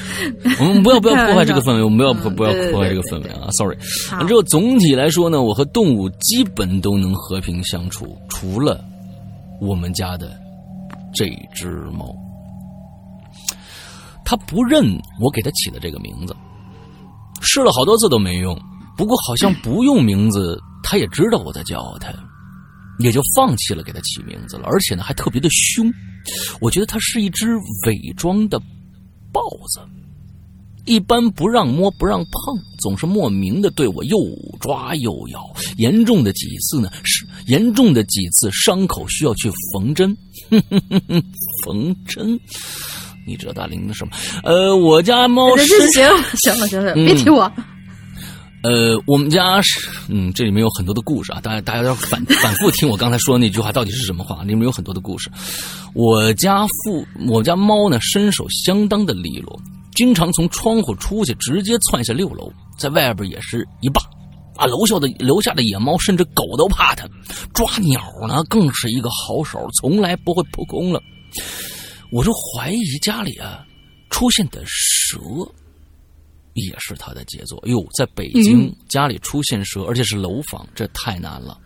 [0.60, 3.76] 我们不要不要破坏这个氛围，我们不要不要破坏这个氛围啊！Sorry。
[4.26, 8.82] 之后总体来说呢，我和动物基本都能和平相处，除了
[9.60, 10.32] 我们家的
[11.14, 12.14] 这只猫，
[14.24, 14.84] 它不认
[15.20, 16.34] 我给它起的这个名字，
[17.42, 18.58] 试了好多次都没用。
[18.96, 22.12] 不过好像不用名字，他也知道我在叫他，
[22.98, 24.62] 也就放弃了给他起名字了。
[24.66, 25.92] 而且呢，还特别的凶。
[26.60, 27.54] 我觉得它是一只
[27.86, 28.58] 伪装的
[29.32, 29.40] 豹
[29.72, 29.80] 子，
[30.86, 34.18] 一般不让摸不让碰，总是莫名的对我又
[34.58, 35.54] 抓又咬。
[35.76, 40.16] 严重的几次呢，是严重的几次伤口需要去缝针，
[41.64, 42.40] 缝针。
[43.24, 44.16] 你知道大林的什么？
[44.42, 47.52] 呃，我家猫行行了行了，别提我。
[48.66, 55.30] 呃，我们家是，嗯，这里面有很多的故事啊，大家大家要反反复听我刚才说的那句话到底是什么话，里面有很多的故事。
[55.94, 59.56] 我家父，我家猫呢，身手相当的利落，
[59.94, 64.02] 经常从窗户出去，直接窜下六楼，在外边也是一霸。
[64.56, 67.06] 啊，楼下的楼下的野猫甚至狗都怕它，
[67.54, 71.00] 抓鸟呢更是一个好手，从来不会扑空了。
[72.10, 73.64] 我就怀疑家里啊
[74.10, 75.18] 出现的蛇。
[76.56, 77.62] 也是他的杰作。
[77.66, 81.56] 哟，在北京家里出现蛇，而且是楼房，这太难了，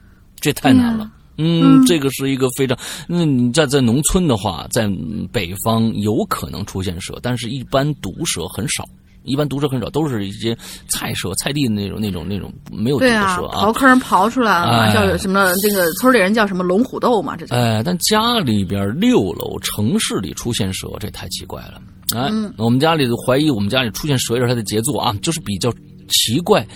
[0.41, 1.11] 这太难了。
[1.39, 2.77] 嗯，这个是一个非常……
[3.09, 4.87] 那你在在农村的话，在
[5.33, 8.85] 北方有可能出现蛇，但是一般毒蛇很少，
[9.23, 10.55] 一般毒蛇很少，都是一些
[10.87, 13.65] 菜蛇、菜地的那种、那种、那种没有毒的蛇啊。
[13.65, 15.55] 刨坑刨出来了，叫什么？
[15.63, 17.37] 这个村里人叫什么龙虎斗嘛？
[17.37, 21.81] 这哎，但家里边六楼城市里出现蛇，这太奇怪了。
[22.17, 25.73] 哎，我们家里怀疑我们家里出现蛇也是它的杰作啊，就是比较
[26.09, 26.67] 奇怪，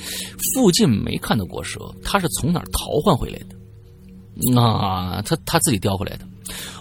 [0.54, 4.60] 附近没看到过蛇，它是从哪儿逃换回来的？
[4.60, 6.24] 啊，它它自己叼回来的。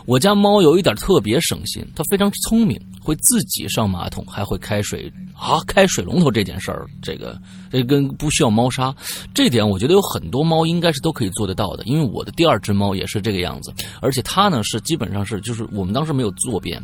[0.06, 7.40] 我家猫有一点特别省心，它非常聪明，会自己上马桶，还会开水啊，开水龙头这件事儿，这个
[7.72, 8.94] 这跟不需要猫砂，
[9.34, 16.84] 这点我觉得有很多猫应该是都可以做得到的，因为我的第二只猫也是这个样子，而且它呢是基本上是就是我们当时没有坐便。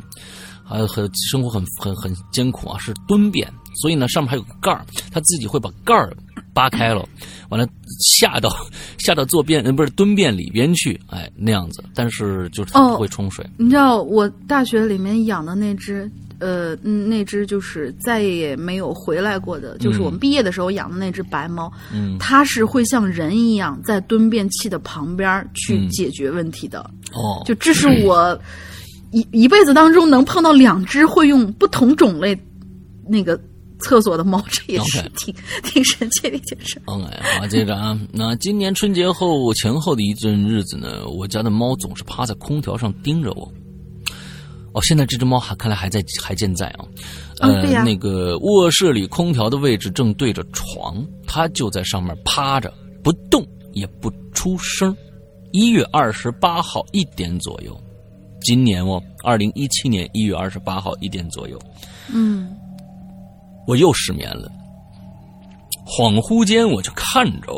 [0.70, 3.52] 呃，很生活很很很艰苦啊，是蹲便，
[3.82, 6.16] 所以呢，上面还有个盖儿，他自己会把盖儿
[6.54, 7.08] 扒开了，
[7.50, 7.68] 完了
[8.00, 8.56] 下到
[8.98, 13.46] 下到坐便，呃，不是蹲便里边去，哎，那样子，但是就是它不会冲水。
[13.58, 22.18] 你知道我大学里面养的那只呃，嗯那只就是再也没有回来过的，就是我们毕业的时候养的那只白猫，嗯。
[22.18, 25.90] 它是会像人一样在蹲便器的旁边去嗯。
[25.90, 26.80] 解决问题的。
[27.12, 28.40] 哦，就这是我
[29.12, 32.38] 一一辈子当中能碰到两只会用不同种类
[33.08, 33.40] 那个
[33.80, 36.82] 厕所的猫， 这也是挺挺神奇的一件事。
[36.86, 37.06] OK，
[37.40, 43.52] 好，接着啊，那今年春节后前后的一阵日子呢，我家的猫总是趴在空调上盯着我。
[44.74, 46.86] 哦，现在这只猫还看来还在还健在啊。
[47.40, 52.72] 呃，那个卧室里空调的位置正对着床，它就在上面趴着
[53.04, 53.44] 不动
[53.74, 54.96] 也不出声。
[55.52, 57.76] 一月二十八号一点左右，
[58.50, 61.62] 今年哦，二零一七年一月二十八号一点左右，
[62.12, 62.50] 嗯
[63.68, 64.52] 我又失眠了。
[65.86, 67.54] 恍惚间，我就看着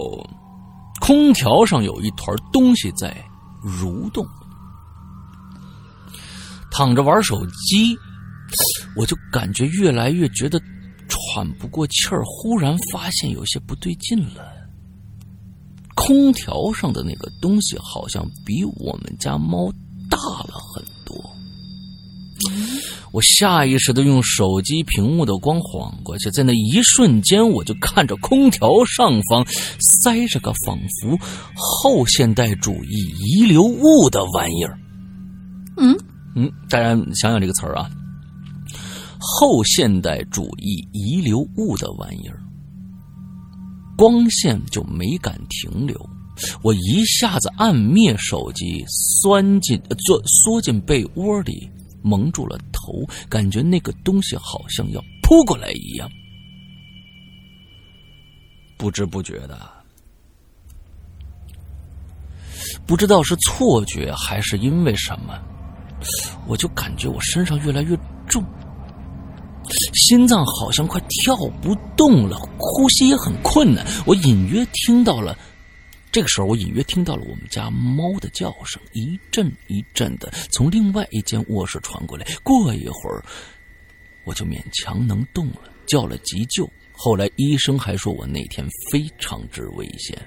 [1.00, 3.16] 空调上有一团东西在
[3.64, 4.28] 蠕动。
[6.70, 7.98] 躺着玩手机，
[8.98, 10.62] 我就感觉越来越觉得
[11.08, 14.44] 喘不过气儿，忽然发现有些不对劲了。
[15.96, 19.72] 空调上的那个东西好像比我们家猫
[20.12, 21.18] 大了很多。
[23.12, 29.46] 我下意识的用手机屏幕的光晃过去，在那一瞬间，我就看着空调上方
[29.80, 31.18] 塞着个仿佛
[31.56, 34.78] 后现代主义遗留物的玩意儿。
[35.78, 35.98] 嗯
[36.36, 37.90] 嗯，大家想想这个词儿啊，
[39.20, 42.40] 后现代主义遗留物的玩意儿，
[43.98, 46.00] 光线就没敢停留。
[46.62, 48.86] 我一下子按灭手机，
[49.22, 51.70] 钻进呃缩缩进被窝里，
[52.02, 56.10] 蒙住了头，感觉那个东西好像要扑过来一样。
[58.78, 59.60] 不知不觉的，
[62.88, 65.38] 不知道是错觉还是因为什么，
[66.48, 67.96] 我就感觉我身上越来越
[68.28, 68.44] 重，
[69.94, 73.86] 心脏好像快跳不动了，呼吸也很困难。
[74.08, 75.38] 我隐约听到了，
[76.12, 82.28] 这个时候我隐约听到了我们家猫的叫声，一阵一阵的从另外一间卧室传过来。
[82.44, 83.24] 过一会儿，
[84.26, 86.70] 我就勉强能动了，叫了急救。
[86.94, 90.18] 后来医生还说我那天非常之危险。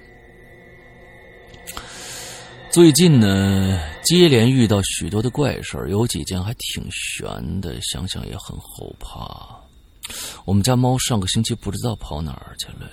[2.70, 9.62] 最近呢，接连遇到许多的怪事儿，有几件还挺悬的，想想也很后怕。
[10.44, 12.90] 我们家猫上个星期不知道跑哪儿去了，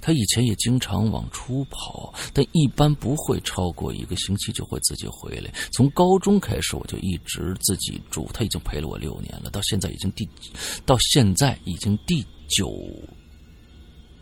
[0.00, 5.52] 它以前也经常往出跑，但一般不会超过一个星期就会自己回来。
[5.72, 10.28] 从高中开始我就一直自己住，他已经陪了我六年了，到现在已经第，
[10.84, 12.72] 到现在已经第九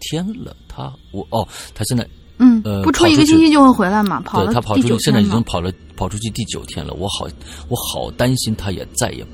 [0.01, 0.57] 天了。
[0.69, 2.07] 他我哦，他现在
[2.39, 4.21] 嗯，呃不出一个星期就会回来嘛？
[4.21, 6.93] 跑了对他跑出去，现在已经跑了跑出去第九天了。
[6.95, 7.27] 我好，
[7.69, 9.27] 我好担心他也再也，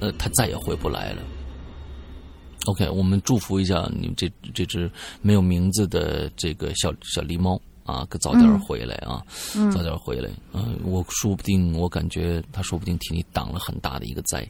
[0.00, 1.22] 呃，他再也回不来了。
[2.66, 4.90] OK，我们祝福一下你们这这只
[5.22, 9.22] 没有名字的这个小小狸猫啊，可早点回来啊，
[9.56, 10.28] 嗯早点回来。
[10.52, 14.46] 嗯、我说不定，我感觉它说不定替你挡了很大的一个灾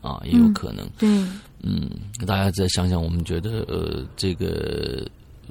[0.00, 0.88] 啊，也有可能。
[0.96, 1.08] 对，
[1.62, 1.90] 嗯，
[2.24, 5.04] 大家再想想，我们觉得呃，这个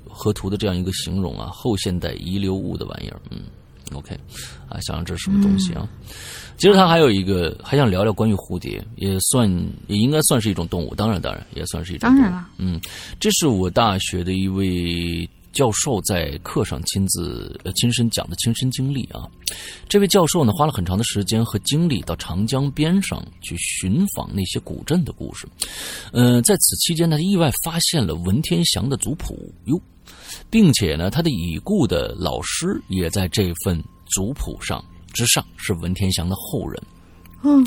[0.09, 3.41] 河图的这样一个形容啊，后现代遗留物的玩意儿，嗯
[3.93, 4.15] ，OK，
[4.69, 5.85] 啊，想想这是什么东西啊？
[6.57, 9.49] 其实他还有一个，还想聊聊关于蝴蝶，也算
[9.87, 12.21] 也应该算是一种动物，当然当然也算是一种动物。
[12.21, 12.79] 当然了，嗯，
[13.19, 19.27] 这是我大学的一位教授在课上亲自呃亲身讲的亲身经历啊。
[19.87, 25.47] 这位教授呢，花了很长的时间和精力到长江边上去寻访那些古镇的故事。
[26.13, 29.79] 呃，在此期间呢，他意外发现了文天祥的族谱哟，
[30.49, 34.83] 并且呢，他的已故的老师也在这份族谱上
[35.15, 36.83] 之上是文天祥的后人。
[37.47, 37.63] 嗯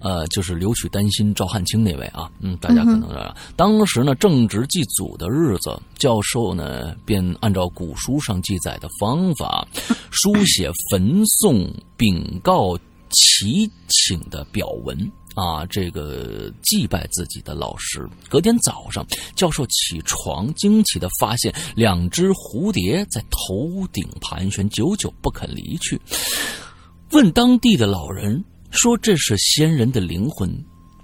[0.00, 9.66] 呃，就是留取丹心赵汉卿那位啊，嗯，大家可能知道，当时呢正值祭祖的日子，教授呢便按照古书上记载的方法，
[10.10, 12.78] 书写焚送禀告
[13.10, 14.96] 祈请的表文
[15.34, 18.08] 啊，这个祭拜自己的老师。
[18.30, 26.00] 隔天早上，教授起床，惊奇的发现两只蝴蝶在头顶盘旋，久久不肯离去。
[27.12, 30.50] 问当地的老人说：“这是先人的灵魂，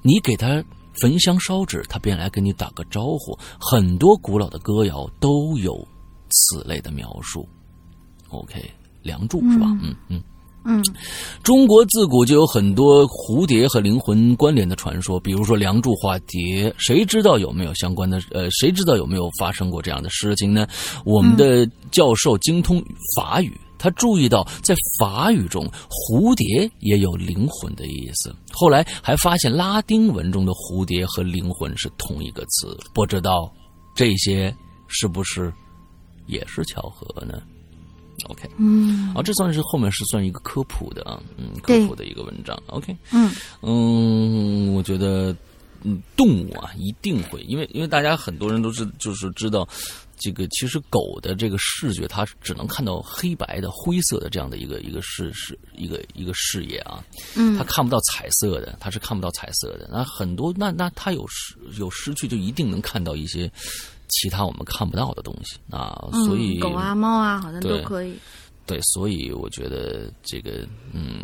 [0.02, 0.62] 你给他
[1.00, 5.76] 焚香烧纸，他便来跟你打个招呼。”很多古老的歌谣都有
[6.30, 7.48] 此类的描述。
[8.28, 8.60] OK，
[9.02, 9.66] 《梁祝》是吧？
[9.82, 10.22] 嗯嗯。
[10.66, 10.82] 嗯
[11.42, 18.18] 中国自古就有很多蝴蝶和灵魂关联的传说，比如说梁祝化蝶，谁知道有没有相关的？
[18.30, 20.66] 呃，谁知道有没有发生过这样的事情呢？
[21.04, 22.82] 我们的教授精通
[23.14, 23.52] 法语，
[23.84, 28.34] 他注意到在法语中蝴蝶也有灵魂的意思。
[28.50, 32.74] 后来还发现拉丁文中的蝴蝶和灵魂是同一个词。
[32.94, 33.52] 不知道
[33.94, 34.54] 这些
[34.88, 35.52] 是不是
[36.26, 37.42] 也是巧合呢
[38.30, 42.58] ？OK，嗯，啊，这算是后面是算一个科普的啊，嗯，科普的一个文章。
[42.68, 43.30] OK，嗯
[43.60, 45.36] 嗯，我觉得，
[45.82, 49.68] 嗯，动物啊一定会，因为因为大家很多人都是就是知道，
[50.24, 57.04] 这个其实狗的这个视觉，它只能看到黑白的、灰色的这样的一个一个视视一个一个视野啊，
[57.36, 59.86] 嗯它看不到彩色的，它是看不到彩色的。
[59.92, 63.52] 那很多那那它有失有失去，就一定能看到一些
[64.08, 68.14] 其他我们看不到的东西啊，所以嗯、狗啊、猫啊，好像都可以。
[68.64, 71.22] 对，所以我觉得这个，嗯，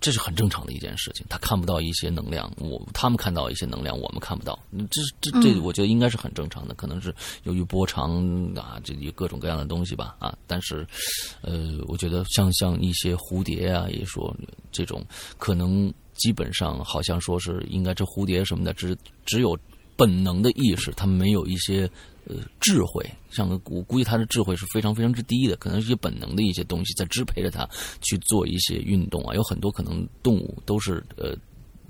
[0.00, 1.24] 这是很正常的一件事情。
[1.28, 4.58] 他看不到一些能量，我他们看到一些能量，我们看不到。
[4.70, 6.74] 嗯这这这，嗯我觉得应该是很正常的。
[6.74, 10.36] 可能是由于波长啊，这有各种各样的东西吧啊。
[10.46, 10.86] 但是，
[11.40, 14.34] 呃，我觉得像像一些蝴蝶啊，也说
[14.70, 15.04] 这种
[15.38, 19.58] 可能基本上好像说是应该这蝴蝶什么的，只只有
[19.96, 21.90] 本能的意识，它没有一些
[22.26, 27.68] 呃智慧，像我估计他的智慧是非常非常之低的，可能是一些本能的一些东西在支配着他
[28.00, 29.34] 去做一些运动啊。
[29.34, 31.36] 有很多可能动物都是呃。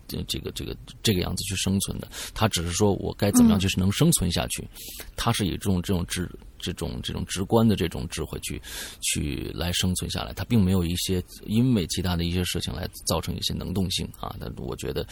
[0.08, 0.72] 这这个这个
[1.02, 4.64] 这个样子去生存的，他只是说我该怎么样就是能生存下去，
[5.16, 6.30] 他是以这种这种智
[6.60, 8.62] 这种这种直观的这种智慧去
[9.00, 14.32] 去来生存下来，他并没有一些因为其他的一些事情来造成一些能动性啊。
[14.38, 15.04] 但我觉得，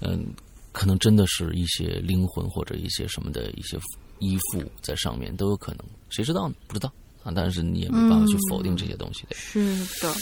[0.00, 0.24] 嗯，
[0.72, 3.78] 可能真的是一些灵魂或者一些什么的一些
[4.18, 6.54] 依附在上面都有可能，谁知道呢？
[6.66, 6.92] 不知道
[7.22, 9.36] 啊，但是你也没办法去否定这些东西的。
[9.36, 10.12] 是的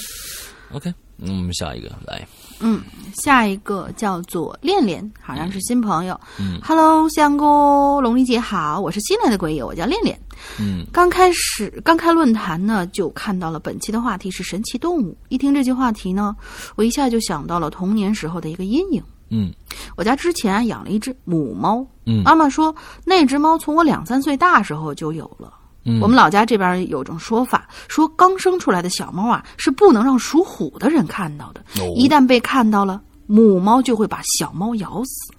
[0.72, 2.26] ，OK，那，我们下一个来，
[2.60, 2.82] 嗯，
[3.22, 6.18] 下一个叫做恋恋，好像是新朋友。
[6.38, 10.18] 嗯 Hello，香菇，龙丽姐好，我是新来的鬼友，我叫恋恋。
[10.58, 15.16] 嗯刚开始刚开论坛呢，就看到了本期的话题是神奇动物。
[15.28, 16.36] 一听这句话题呢，
[16.74, 19.02] 我一下就想到了童年时候的一个阴影。
[19.28, 19.52] 嗯
[19.96, 22.74] 我家之前啊养了一只母猫，嗯妈妈说
[23.04, 25.52] 那只猫从我两三岁大时候就有了。
[25.88, 35.32] 嗯，我们老家这边有种说法，说刚生出来的小猫啊是不能让属虎的人看到的，哦一旦被看到了，母猫就会把小猫咬死。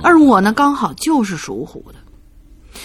[0.00, 2.80] 而我呢，刚好就是属虎的。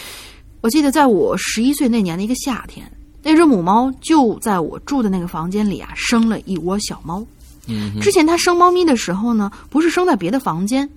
[0.61, 2.91] 我记得在我十一岁那年的一个夏天，
[3.21, 7.23] 那只母猫就在我住的那个房间里啊，生了一窝小猫。
[7.67, 10.89] 嗯之前他生猫咪的时候呢，不是生在别的房间，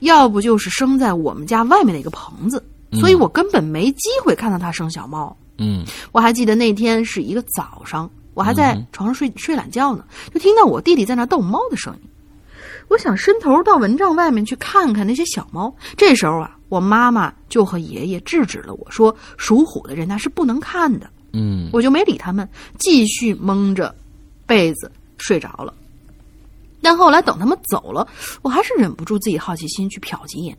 [0.00, 2.62] 要不就是生在我们家外面的一个棚子，
[2.92, 5.36] 所以我根本没机会看到他生小猫。
[5.58, 12.08] 嗯我还记得那天是一个早上，我还在床上睡睡懒觉呢，就听到我弟弟在那逗猫的声音。
[12.88, 15.74] 我想伸头到蚊帐外面去看看那些小猫。
[15.96, 21.10] 这时候啊，我妈妈就和爷爷制止了我说，属虎的人那是不能看的。
[21.32, 22.48] 嗯我就没理他们，
[22.78, 23.92] 继续蒙着
[24.46, 25.74] 被子睡着了。
[26.86, 28.06] 但后来等他们走了，
[28.42, 30.56] 我还是忍不住自己好奇心去瞟几眼。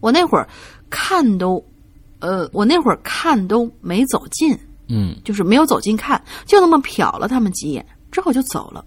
[0.00, 0.46] 我那会儿
[0.90, 1.64] 看都，
[2.18, 4.54] 呃，我那会儿看都没走近，
[4.86, 8.84] 嗯就是没有走近看，就那么瞟了他们几眼，之后就走了。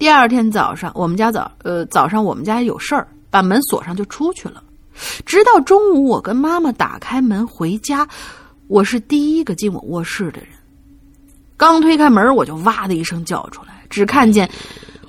[0.00, 4.60] 第二天早上，我们家早呃早上我们家有事儿，把门锁上就出去了。
[5.24, 8.08] 直到中午，我跟妈妈打开门回家，
[8.66, 10.48] 我是第一个进我卧室的人。
[11.56, 14.50] 刚推开门，我就哇的一声叫出来，只看见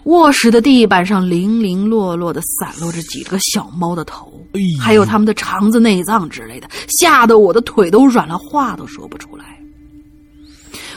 [0.04, 9.60] 卧室的地板上零零落落的散落着几个小猫的头，哎还有它们的肠子、内脏之类的，吓得我的腿都软了，话都说不出来。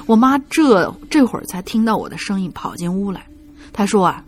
[0.07, 3.27] 我妈这这会儿才听到我的声音，跑进屋来。
[3.73, 4.25] 她说啊，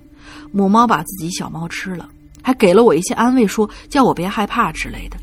[0.53, 2.09] 母猫把自己小猫吃了，
[2.43, 5.17] 还给了我一些安慰，说叫我别害怕之类的。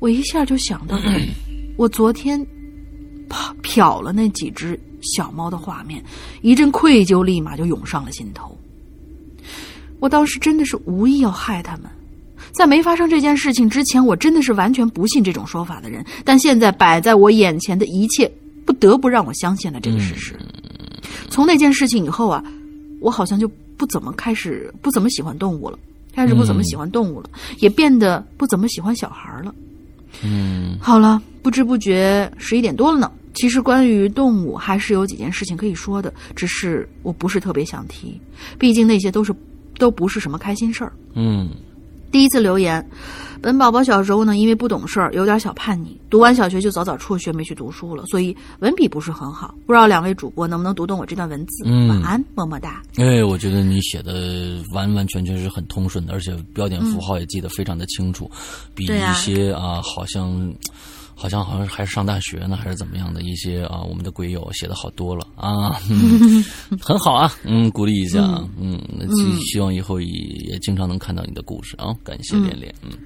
[0.00, 1.12] 我一下就想到了
[1.76, 2.40] 我昨天
[3.28, 6.02] 瞟瞟了那几只小猫的画面，
[6.42, 8.56] 一阵愧疚立马就涌上了心头。
[10.00, 11.84] 我当时真的是无意要害他们，
[12.52, 16.04] 在没发生这件事情之前，我真的是完全不信这种说法的人。
[16.24, 18.30] 但现在摆在我眼前的一切，
[18.64, 20.38] 不得不让我相信了这个事实。
[21.28, 22.42] 从那件事情以后啊，
[23.00, 25.78] 我好像就不怎么开始不怎么喜欢动物了，
[26.14, 29.54] 开始不怎么喜欢动物了，也变得不怎么喜欢小孩了。
[30.22, 33.10] 嗯好了，不知不觉十一点多了呢。
[33.38, 38.20] 其实关于动物还是有几件事情可以说的，只是我不是特别想提，
[38.58, 39.32] 毕竟那些都是
[39.78, 40.92] 都不是什么开心事儿。
[41.14, 41.48] 嗯
[42.10, 42.84] 第一次留言，
[43.42, 49.54] 本宝宝小时候呢，因为不懂事儿，有点小叛逆，读完小学就早早辍学，没去读书了，所以文笔不是很好。
[49.66, 51.64] 不知道两位主播能不能读懂我这段文字？
[51.66, 52.82] 嗯晚安，么么哒。
[52.96, 58.30] 哎，我觉得你写的完完全全是很通顺的，而且标点符号也记得非常的清楚，
[58.74, 60.50] 比一些啊好像
[61.20, 66.44] 好像好像还是上大学呢，还是怎么样的一些啊，我们的鬼友写的好多了啊，嗯、
[66.80, 68.80] 很好啊， 嗯，鼓励一下啊，嗯，
[69.16, 70.06] 希希望以后也
[70.46, 72.90] 也经常能看到你的故事啊，感谢连连，嗯。
[72.92, 72.98] 嗯，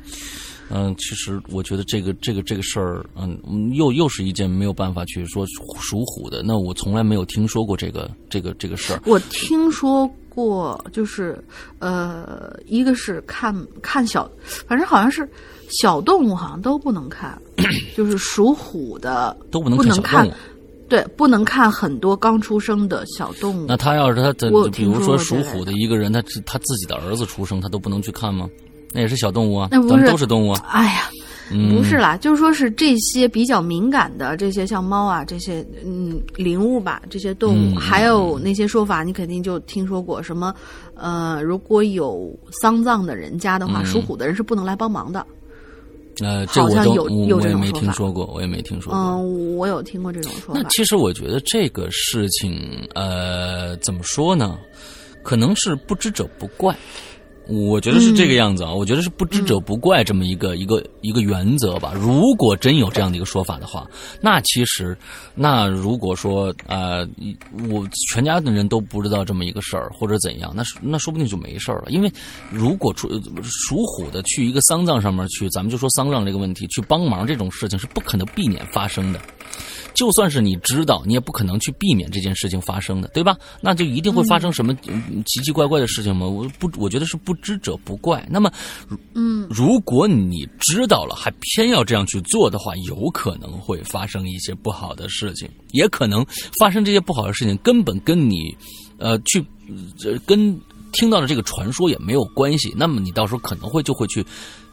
[0.99, 3.39] 其实我觉得这个这个这个事儿，嗯，
[3.75, 5.45] 又又是一件没有办法去说
[5.81, 6.43] 属虎的。
[6.43, 9.03] 那我从来没有听说过这个这个这个事儿。
[9.05, 11.43] 我听说过，就是
[11.79, 14.31] 呃，一个是看看小，
[14.67, 15.29] 反正好像是
[15.69, 17.41] 小动物，好像都不能看，
[17.95, 20.29] 就是属虎的都不能不能看。
[20.89, 23.67] 对，不能看很多刚出生的小动物。
[23.67, 28.47] 那他要是他的我，比如说属虎的一个人，他自他自己的儿子出生，他都不能去看吗？
[28.93, 30.65] 那也是小动物啊，那不是都是动物啊。
[30.69, 31.11] 哎呀，
[31.51, 40.55] 嗯，不是啦，就是说是这些比较敏感的这些像猫啊这些嗯灵物吧，这些动物，嗯还有那些说法，你肯定就听说过什么
[40.95, 42.31] 呃，如果有
[42.61, 45.27] 丧葬的人家的话，嗯属虎的人是不能来帮忙的。
[46.21, 49.01] 呃，这我都有有我我也没这种说法听说过，我也没听说过。
[49.01, 50.61] 嗯，我有听过这种说法。
[50.63, 54.59] 那其实我觉得这个事情，呃，怎么说呢？
[55.23, 56.77] 可能是不知者不怪。
[57.49, 61.93] 我觉得是这个样子啊，我觉得是不知者不怪这么一个、一个一个原则吧。
[61.95, 63.85] 如果真有这样的一个说法的话，
[64.21, 64.97] 那其实，
[65.35, 67.07] 那如果说呃，
[67.69, 71.87] 我全家的人都不知道这么一个事儿或者怎样，那是那说不定就没事儿了。
[71.89, 72.13] 因为
[72.51, 73.09] 如果出
[73.43, 79.21] 属虎的去一个丧葬上面去，咱们就说丧葬这个问题去帮忙这种事情是不可能避免发生的。
[79.95, 83.37] 就算是你知道，你也不可能去避免这件事情发生的，对吧？
[83.61, 86.27] 那就一定会发生什么嗯奇奇怪怪的事情吗？
[86.27, 88.27] 我不，我觉得是不知者不怪。
[88.31, 88.51] 那么，
[89.15, 96.25] 嗯，如果你知道了，还偏要这样去做的话，有可能会发生一些不好的事情，也可能
[96.59, 98.57] 发生这些不好的事情根本跟你，
[98.99, 99.45] 呃，去，
[100.05, 100.59] 呃，跟
[100.93, 102.73] 听到的这个传说也没有关系。
[102.77, 104.25] 那么你到时候可能会就会去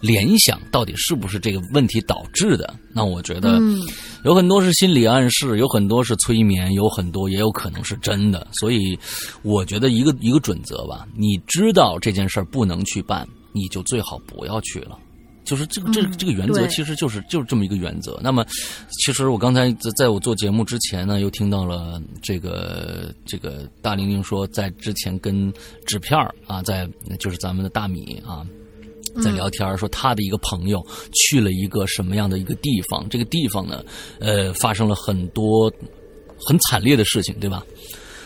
[0.02, 2.74] 联想，到底是不是这个问题导致的？
[2.93, 3.82] 那我觉得嗯
[4.24, 8.47] 有很多是心理暗示，有很多是催眠，有很多也有可能是真的。
[8.54, 8.97] 所以，
[9.43, 14.97] 我觉得一个一个准则吧，你知道这件事儿不能去办，你就最好不要去了。
[15.45, 18.20] 就是这个这个嗯这个原则，其实就是就是这么一个原则。
[18.22, 18.45] 那么，
[19.04, 25.52] 其实我刚才在在我做节目之前呢，又听到了这个这个大玲玲说，在之前跟
[25.88, 26.88] 纸片儿啊，在
[27.20, 28.45] 就是咱们的大米啊，
[29.22, 33.84] 在聊天儿说他的一个朋友去了一个什么样的一个地方，这个地方呢，
[34.20, 35.72] 呃，发生了很多
[36.38, 37.66] 很惨烈的事情，对吧？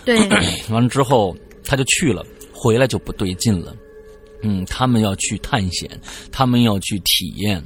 [0.05, 0.17] 对，
[0.69, 3.75] 完了之后他就去了，回来就不对劲了。
[4.45, 5.89] 嗯，他们要去探险，
[6.29, 7.63] 他们要去体验，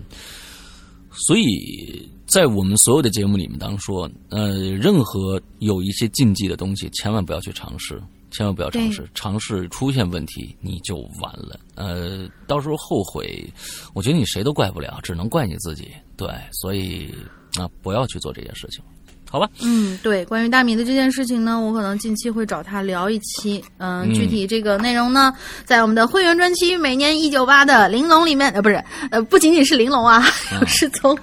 [1.11, 7.99] 所以在我们所有的节目里面当中说，呃，任何有一些禁忌的东西，千万不要去尝试，
[8.30, 11.60] 千万不要尝试，尝试出现问题你就完了。
[11.76, 13.46] 呃，到时候后悔，
[13.94, 15.92] 我觉得你谁都怪不了，只能怪你自己。
[16.16, 17.14] 对，所以
[17.58, 18.84] 啊、不要去做这件事情，
[19.30, 19.50] 好吧？
[19.62, 23.64] 嗯，对，关于大米的这件事情呢，我可能近期会找他聊一期。
[23.78, 25.34] 嗯、嗯具体这个内容呢，
[25.66, 30.22] 在我们的会员专区每年一九八的玲珑里面，呃，不是，呃，不仅仅是玲珑啊，
[30.68, 31.18] 是从，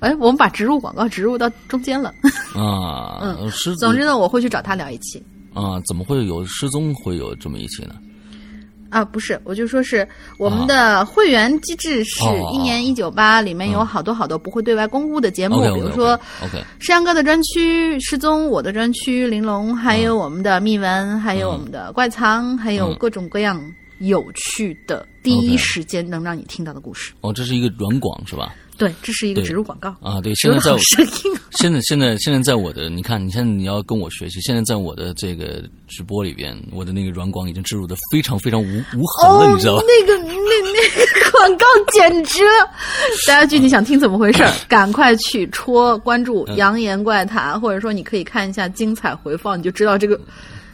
[0.00, 2.10] 哎，我们把植入广告植入到中间了。
[2.54, 5.24] 啊，嗯失总之呢，我会去找他聊一期。
[5.56, 7.94] 啊，怎么会有失踪会有这么一期呢？
[8.88, 10.06] 啊，不是，我就说是
[10.38, 16.12] 我们的会员机制是哦一年一九八，里面有好多好多不会对外公布的节目比如说
[16.44, 23.60] OK，山羊哥的专区、失踪我的专区、玲珑，还有我们的秘闻，还有我们的怪藏，还有嗯各种各样
[23.98, 27.12] 有趣的、第一时间能让你听到的故事。
[27.22, 28.54] 哦，这是一个软广是吧？
[28.78, 29.88] 对，这是一个植入广告。
[30.00, 34.40] 啊，对，现在在我声音啊，现在现在现在在我的，你看，你现在你要跟我学习。
[34.40, 39.82] 现在在我的这个直播里边，我的那个软广已经植入的非常非常无无痕了，哦，你知道吧？
[39.86, 42.70] 那个那那个广告简直了！
[43.26, 50.20] 大家具体想听怎么回事儿，赶快去戳关注嗯“扬言怪谈”，或者说你可以看一下精彩回放，你就知道这个。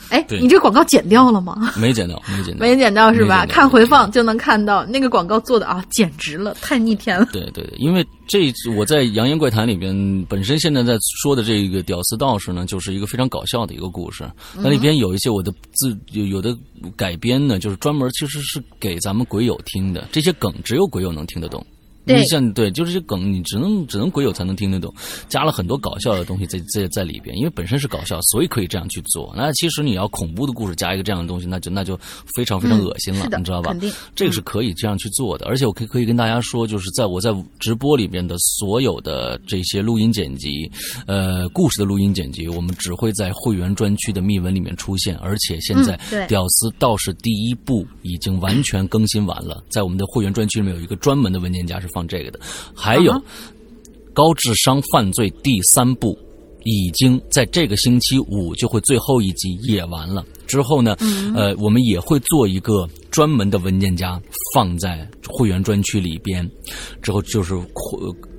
[0.08, 1.72] 哎，你这个广告剪掉了吗？
[1.76, 3.46] 没剪掉，没剪掉，没剪掉是吧？
[3.46, 7.26] 看回放就能看到那个广告做的啊，简直了，太逆天了。
[7.32, 14.24] 对对对，因为这我在《扬言怪谈》里边，本身现在在说的这个屌丝道士呢，就是一个非常搞笑的一个故事。
[14.56, 16.56] 那里边有一些我的自有有的
[16.96, 21.64] 改编呢，就是专门其实是给咱们鬼友听的，这些梗只有鬼友能听得懂。
[22.04, 24.92] 对你像对，就是这梗，你只能只能鬼友才能听得懂，
[25.28, 29.32] 加了很多搞笑的东西在在在里边，因为本身是搞笑，所以可以这样去做。
[29.36, 31.98] 那其实你要恐怖的故事加一个这样的东西，那就那就
[32.34, 33.70] 非常非常恶心了，你知道吧？
[33.70, 40.70] 肯定这个是可以这样去做的，而且我可以可以跟大家说，就是在我在直播里边的所有的这些录音剪辑，
[41.06, 52.40] 呃，故事的录音剪辑，我们只会在会员专区的密文里面出现，而且现在屌丝道士》第一部已经完全更新完了，在我们的会员专区里面有一个专门的文件夹是放这个的，
[52.74, 53.12] 还有。
[53.12, 53.22] 啊
[54.14, 56.14] 高智商犯罪第三部
[56.64, 60.22] 已经在这个星期五就会最后一集也完了。
[60.46, 60.94] 之后呢，
[61.34, 64.20] 呃，我们也会做一个专门的文件夹
[64.52, 66.46] 放在会员专区里边。
[67.00, 67.54] 之后就是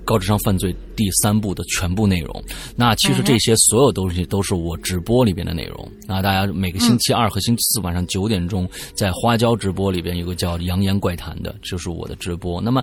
[0.06, 2.44] 高智商犯罪第三部的全部内容。
[2.76, 5.92] 那其实这些所有东西都是我直播里边的内容。
[6.08, 12.62] 那大家每个星期二和星期四晚上九点钟在花椒直播里边有个叫“扬言怪谈”的，就是我的直播。
[12.62, 12.80] 那么，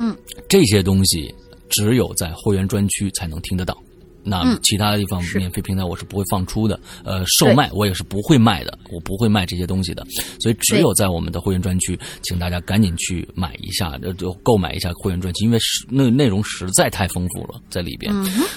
[0.00, 0.16] 嗯，
[0.48, 1.32] 这些东西
[1.68, 3.76] 只有在会员专区才能听得到。
[4.22, 10.06] 那其他的地方免费平台我是不会放出的，呃，售卖我也是不会卖的，我不会卖这些东西的，
[10.40, 18.14] 所以只有在我们的会员专区，请大家赶紧去买一下，就购买一下会员专区，因为是那内容实在太丰富了，在里边。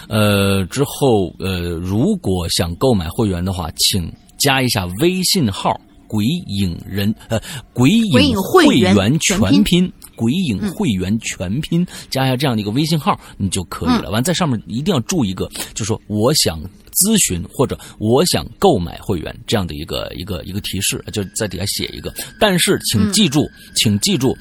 [0.09, 5.79] 呃，之后呃，如果想购买会员的话，请加一下微信号
[6.09, 7.41] “鬼影人”呃
[7.73, 9.89] “鬼影会员全拼”。
[10.15, 14.09] 鬼影会员全拼，加一下这样的一个微信号，你就可以了。
[14.11, 16.61] 完，在上面一定要注一个，就说我想
[16.93, 22.13] 咨询或者我想购买会员这样的一个一个一个提示，就在底下写一个。
[22.39, 24.37] 但是，请记住，请记住，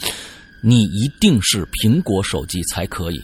[0.63, 3.21] 你一定是苹果手机才可以。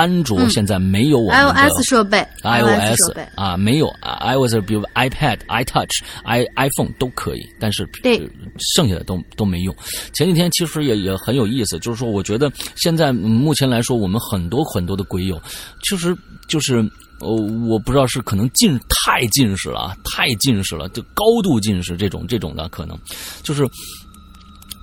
[0.00, 5.90] 安卓现在没有我们的 iOS 设备，iOS 啊没有 iOS，比如 iPad、iTouch、
[6.24, 8.18] i iPhone 都可以，但是对
[8.58, 9.76] 剩下的都都没用。
[10.14, 15.38] 前几天其实也也很有意思，就是说我觉得现在目前来说，我们很多很多的鬼友，
[15.82, 16.16] 其实
[16.48, 16.78] 就是
[17.20, 17.28] 呃，
[17.68, 22.98] 我不知道是可能近太近视了，太近视了，就高度近视这种这种的可能，
[23.42, 23.68] 就是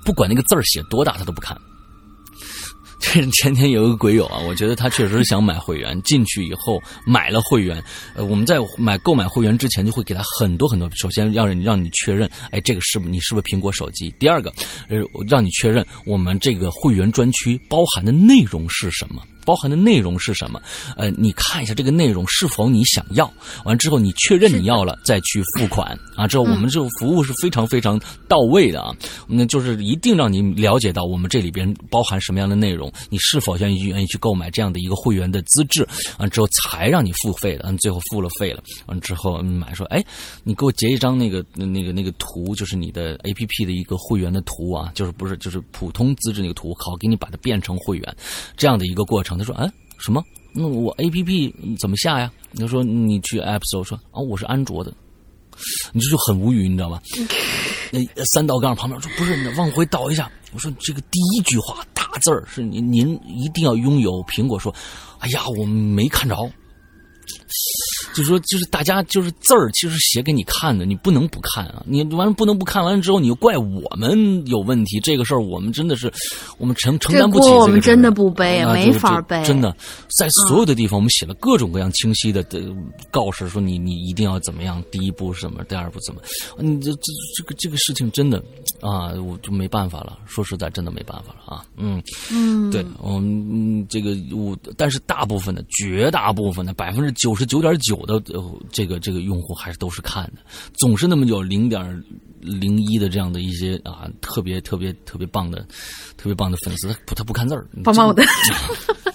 [0.06, 1.58] 不管那个字儿写多大，他都不看。
[3.00, 7.82] 这前天有一个鬼友啊，我觉得他确实想买会员，进去以后买了会员。
[8.16, 14.14] 呃，我们在买购买会员之前就会给他很多很多，首先让让你确认，哎，这个是不你是不是苹果手机？
[14.20, 14.52] 第二个，
[14.90, 19.22] 呃，让你确认我们这个会员专区包含的内容是什么。
[19.48, 20.62] 包含的内容是什么？
[20.98, 23.32] 呃，你看一下这个内容是否你想要。
[23.64, 26.28] 完之后你确认你要了，再去付款啊。
[26.28, 28.94] 之后我们这个服务是非常非常到位的啊。
[29.26, 35.88] 那就是一定让你了解到我们这里边包含什么样的内容，你是否愿意愿意去购买这样的一个会员的资质
[36.20, 37.64] 完之后才让你付费的。
[37.70, 40.04] 嗯，最后付了费了，完之后买说，哎，
[40.44, 48.16] 你给我截一张那个那个那个图，就是你的 A P P 的一个会员的图啊，就是不是就是普通资质那个图，好给你把它变成会员
[48.58, 49.37] 这样的一个过程。
[49.38, 49.70] 他说：“哎，
[50.00, 50.24] 什么？
[50.54, 54.94] 那我 A P P 怎么下呀？”他说：“你去 App Store 说啊，我是安卓的。”
[55.92, 57.02] 你这就很无语，你知道吧？
[57.92, 64.74] 那三道杠旁边说：“不是，你往回倒一下。”我说：“这个第一句话大字儿是您，您一定要拥有苹果。”说
[65.20, 66.36] ：“哎呀，我没看着。”
[68.14, 71.84] 就说就是大家就是字儿，其实写给你看的，你不能不看啊！
[71.86, 76.12] 你完了不能不看完了之后，你又怪我们有问题，这个事儿我们真的是
[76.58, 77.48] 我们承承担不起。
[77.48, 79.44] 这我们真的不背，没法背。
[79.44, 79.76] 真的，
[80.18, 82.62] 在所有的地方，我们写了各种各样清晰的的
[83.12, 86.22] 告示，说你你一定要怎么样，第一步是什么，第二步怎么？
[86.58, 88.42] 你这这这个这个事情真的
[88.82, 90.18] 啊，我就没办法了。
[90.26, 91.66] 说实在，真的没办法了啊！
[91.78, 92.02] 嗯
[92.32, 97.97] 嗯，对，我们这个我，但是大部分的绝大部分的百分之九十九点九。
[98.06, 98.22] 的
[98.72, 100.42] 这个这个用户还是都是看的，
[100.74, 102.04] 总是那么有零点
[102.40, 105.62] 零一的这样的一些啊，特别特别特别棒的，
[106.18, 108.24] 特别棒的粉丝，他不他不看字儿，棒棒的。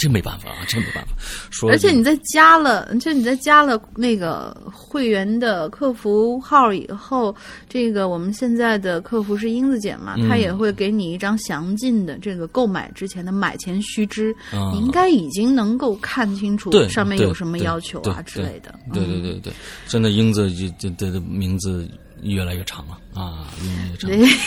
[0.00, 1.12] 这没办法啊，这没办法。
[1.50, 7.36] 说，而且你在加了，而且你在加了那个会员的客服号以后，
[7.68, 14.34] 这个我们现在的客服是英子姐嘛，她也会给你一张详尽的这个购买之前的买前须知，
[14.72, 18.74] 你应该已经能够看清楚上面有什么要求啊之类的。
[18.94, 19.52] 对对对对，
[19.86, 21.86] 真的英子这这的名字。
[22.22, 24.38] 越来越长了啊，越来越长。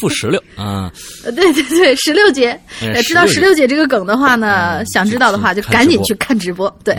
[0.00, 0.90] 负十六啊，
[1.24, 2.58] 对对对，十六节。
[3.04, 6.74] 知道十六节这个梗的话呢，想知道的话就赶紧去看直播。
[6.84, 6.94] 对。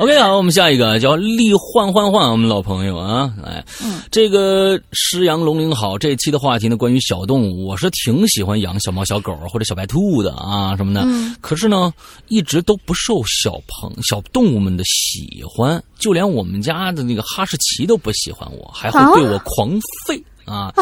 [0.00, 3.62] OK，好，我们下一个叫力换换换，我们老朋友啊，来，
[4.10, 11.06] 这个诗阳龙鳞好，这期的话题呢，关于小动物，我是挺喜欢养小猫、小狗或者小白兔的啊，什么的，
[11.42, 11.92] 可是呢，
[12.28, 19.78] 一直都不受小朋小动物们的喜欢，就连我们家的那个哈士奇都不喜欢我，还会对我狂
[20.08, 20.72] 吠啊。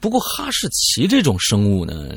[0.00, 2.08] 不过哈士奇这种生物呢，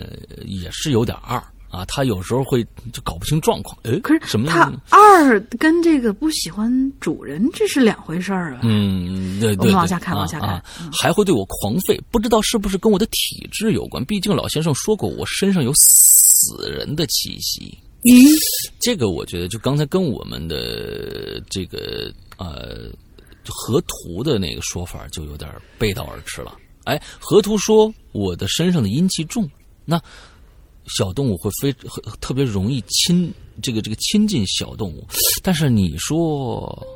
[0.48, 1.40] 也是有点二。
[1.70, 4.50] 啊，他有时候会就搞不清状况，哎，可是什么？
[4.50, 8.62] 他二跟这个不喜欢主人，这是两回事儿啊。
[8.64, 9.60] 嗯，对对对。
[9.60, 10.60] 我们往下看，往下看，
[10.92, 14.04] 还会对我狂吠，不知道是不是跟我的体质有关？
[14.06, 17.78] 毕竟老先生说过，我身上有死人的气息。
[18.02, 18.12] 嗯，
[18.80, 22.90] 这个我觉得就刚才跟我们的这个呃
[23.48, 25.48] 河图的那个说法就有点
[25.78, 26.58] 背道而驰了。
[26.86, 29.48] 哎，河图说我的身上的阴气重，
[29.86, 30.02] 那。
[30.90, 31.74] 小动物会非
[32.20, 33.32] 特别容易亲
[33.62, 35.06] 这个这个亲近小动物，
[35.44, 36.88] 但是你说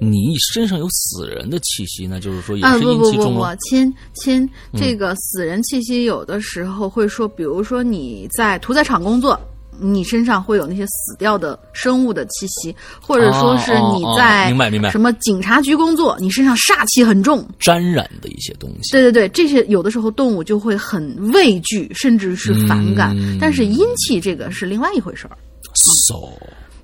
[0.00, 9.40] 你身上有死人的气息，那就是说也啊是阴不不不不气重了。，亲亲，嗯这个死人气息有的时候会说，比如说你在屠宰场工作。
[9.80, 17.46] 你身上会有那些死掉的生物的气息，或者说是你在明白明白什么警察局工作，你身上煞气很重。
[17.58, 18.92] 沾染的一些东西。
[18.92, 23.16] 对对对，这些有的时候动物就会很畏惧，甚至是反感。
[23.18, 25.36] 嗯但是阴气这个是另外一回事儿。
[25.74, 26.32] So。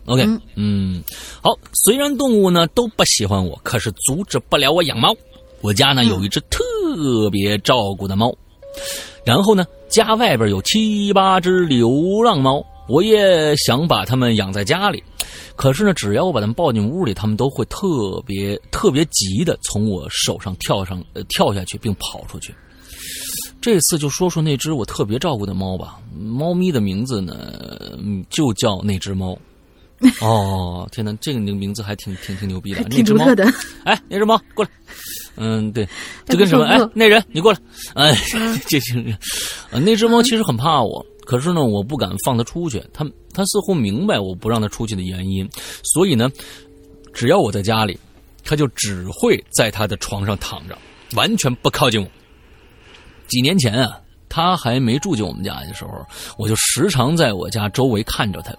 [0.06, 0.26] OK，
[0.56, 1.00] 嗯
[1.40, 1.50] 好。
[1.72, 5.14] 虽然动物呢都不喜欢我，可是阻止不了我养猫。
[5.60, 6.58] 我家呢有一只特
[7.30, 8.36] 别照顾的猫，
[9.24, 11.88] 然后呢家外边有七八只流
[12.24, 12.60] 浪猫，
[12.92, 15.02] 我也想把它们养在家里。
[15.56, 22.54] 可是呢，只要我把它们抱进屋里，它们都会特别特别急的从我手上跳上呃跳下去，并跑出去。
[23.62, 25.98] 这次就说说那只我特别照顾的猫吧。
[26.14, 27.34] 猫咪的名字呢，
[27.98, 29.38] 嗯就叫那只猫。
[30.20, 32.84] 哦，天哪，这个名字还挺挺挺牛逼的。
[32.90, 33.52] 那只猫挺独特，的。
[33.84, 34.70] 哎，那只猫过来。
[35.36, 35.88] 嗯，对，
[36.26, 37.58] 就跟什么，哎那人你过来。
[37.94, 38.14] 哎，
[38.66, 39.16] 这就是，
[39.70, 42.82] 呃，那只猫其实很怕我，可是呢，我不敢放它出去。
[42.92, 45.48] 它它似乎明白我不让它出去的原因，
[45.82, 46.30] 所以呢，
[47.14, 47.98] 只要我在家里，
[48.44, 50.76] 它就只会在它的床上躺着，
[51.16, 52.08] 完全不靠近我。
[53.28, 53.98] 几年前啊，
[54.28, 56.04] 他还没住进我们家的时候，
[56.36, 58.54] 我就时常在我家周围看着他，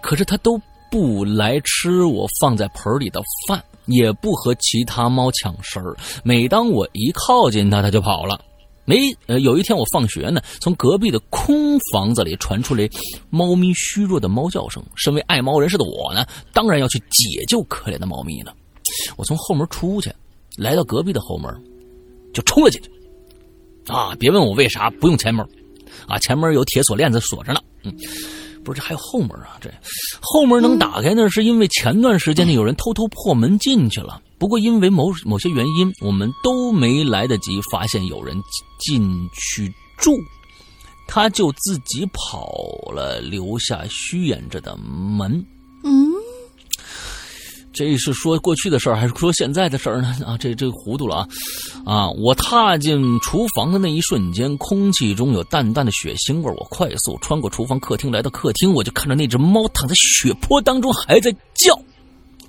[0.00, 0.60] 可是他都
[0.90, 5.96] 不来吃我放在盆里的饭，也不和其他猫抢食儿。
[6.22, 8.38] 每当我一靠近他，他就跑了。
[8.84, 12.88] 没，呃，有一天我放学呢，从隔壁的空房子里传出来
[13.30, 14.82] 猫咪虚弱的猫叫声。
[14.96, 18.52] 身为爱猫人士的我呢，当然要去解救可怜的猫咪了。
[19.16, 20.12] 我从后门出去，
[20.56, 21.48] 来到隔壁的后门，
[22.34, 22.90] 就冲了进去。
[23.86, 25.46] 啊，别问我为啥不用前门，
[26.08, 27.60] 啊，前门有铁锁链子锁着呢。
[27.84, 27.94] 嗯，
[28.64, 29.58] 不是，这还有后门啊？
[29.60, 29.72] 这
[30.20, 34.20] 后门能打开呢，是因为前段时间呢有人偷偷破门进去了。
[34.42, 38.36] 不过因为某某些原因，我们都没来得及发现有人
[38.76, 40.18] 进去住，
[41.06, 42.50] 他就自己跑
[42.92, 45.32] 了，留下虚掩着的门。
[45.84, 46.10] 嗯，
[47.72, 50.12] 这是说过去的事儿，还是说现在的事儿呢？
[50.26, 51.28] 啊，这这糊涂了啊！
[51.86, 56.54] 啊，我踏进厨房的那一瞬间，空气中有淡淡的血腥味儿。
[56.56, 61.80] 我快速穿过厨房、客厅，来到客厅，我就看着那只猫躺在血泊当中，还在叫。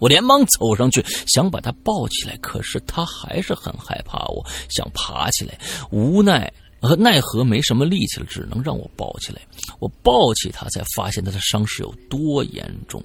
[0.03, 5.57] 我连忙走上去，想把他抱起来，可是他还是很害怕我，想爬起来，
[5.91, 6.51] 无奈
[6.81, 9.41] 和奈何没什么力气了，只能让我抱起来。
[9.79, 13.01] 我抱起他，才发现他的伤势有多严重。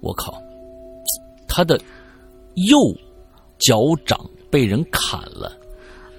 [0.00, 0.40] 我靠，
[1.46, 1.78] 他的
[2.54, 2.78] 右
[3.58, 3.76] 脚
[4.06, 4.18] 掌
[4.50, 5.54] 被人砍了，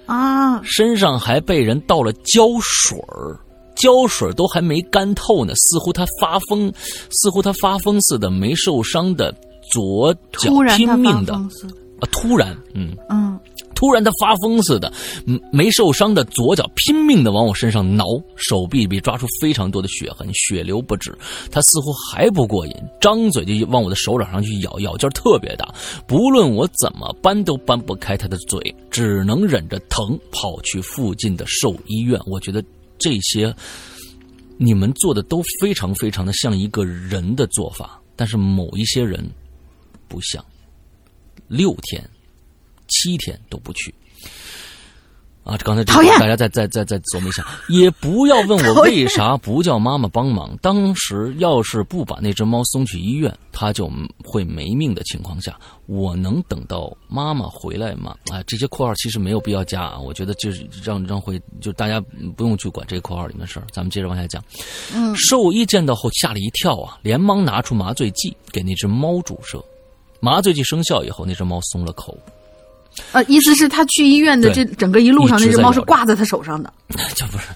[0.06, 3.36] 啊，身上还被人倒了胶水儿，
[3.76, 6.72] 胶水都还没干透呢，似乎他发疯，
[7.10, 9.32] 似乎他发疯似的，没受伤的
[9.70, 13.40] 左脚拼命的啊，突然，嗯，嗯，
[13.74, 14.92] 突然他发疯似的，
[15.26, 18.04] 嗯没受伤的左脚拼命的往我身上挠，
[18.36, 21.16] 手臂被抓出非常多的血痕，血流不止。
[21.50, 25.66] 他似乎还不过瘾，张嘴就往我的手掌上去咬，咬劲特别大。
[26.06, 28.60] 不论我怎么搬都搬不开他的嘴，
[28.90, 32.20] 只能忍着疼跑去附近的兽医院。
[32.26, 32.62] 我觉得
[32.98, 33.54] 这些
[34.58, 39.24] 你们做的都非常非常的像一个人的做法，但是某一些人
[40.08, 40.44] 不像。
[41.48, 42.02] 六天。
[42.88, 43.92] 七天都不去。
[45.46, 50.58] 啊，刚才这讨厌个大家再再再再琢磨一下，也不要问我为啥不叫妈妈帮忙。
[50.60, 53.88] 当时要是不把那只猫送去医院，它就
[54.24, 58.16] 会没命的情况下，我能等到妈妈回来吗？
[58.32, 62.00] 啊，这些括号其实没有必要加啊，我觉得就是让让会就大家
[62.36, 63.66] 不用去管这个括号里面的事儿。
[63.70, 64.42] 咱们接着往下讲。
[64.92, 69.64] 嗯，兽医见到后吓了一跳啊，连忙拿出麻醉剂给那只猫注射。
[70.18, 72.18] 麻醉剂生效以后，那只猫松了口。
[73.12, 76.72] 呃，意思是他去医院的这整个一路上，那只猫是挂在他手上的。
[77.14, 77.48] 这不是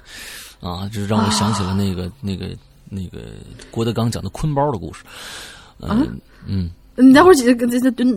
[0.61, 2.49] 啊，这让我想起了那个、那个
[2.89, 3.18] 那个
[3.70, 5.03] 郭德纲讲的坤包的故事。
[5.81, 7.35] 嗯、嗯，你待会儿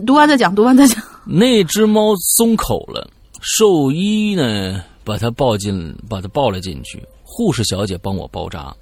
[0.04, 1.02] 读完再讲，读完再讲。
[1.24, 3.08] 那只猫松口了，
[3.40, 8.74] 兽医呢把它抱进，把它抱了进去，护士小姐帮我包扎。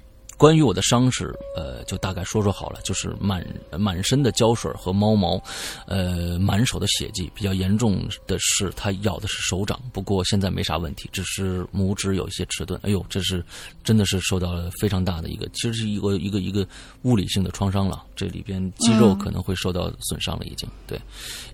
[0.43, 3.47] 关于我的伤势，呃，就大概说说好了，就是满
[3.79, 5.41] 满身的胶水和猫毛，
[5.87, 7.31] 呃，满手的血迹。
[7.33, 12.77] 比较严重的是，它咬的是手掌，不过现在没啥问题，只是拇指有一些迟钝。
[12.83, 13.41] 哎呦，这是
[13.85, 16.67] 真的是受到了非常大的一个，其实是一个一个一个
[17.03, 18.03] 物理性的创伤了。
[18.13, 20.67] 这里边肌肉可能会受到损伤了，已经。
[20.85, 20.99] 对，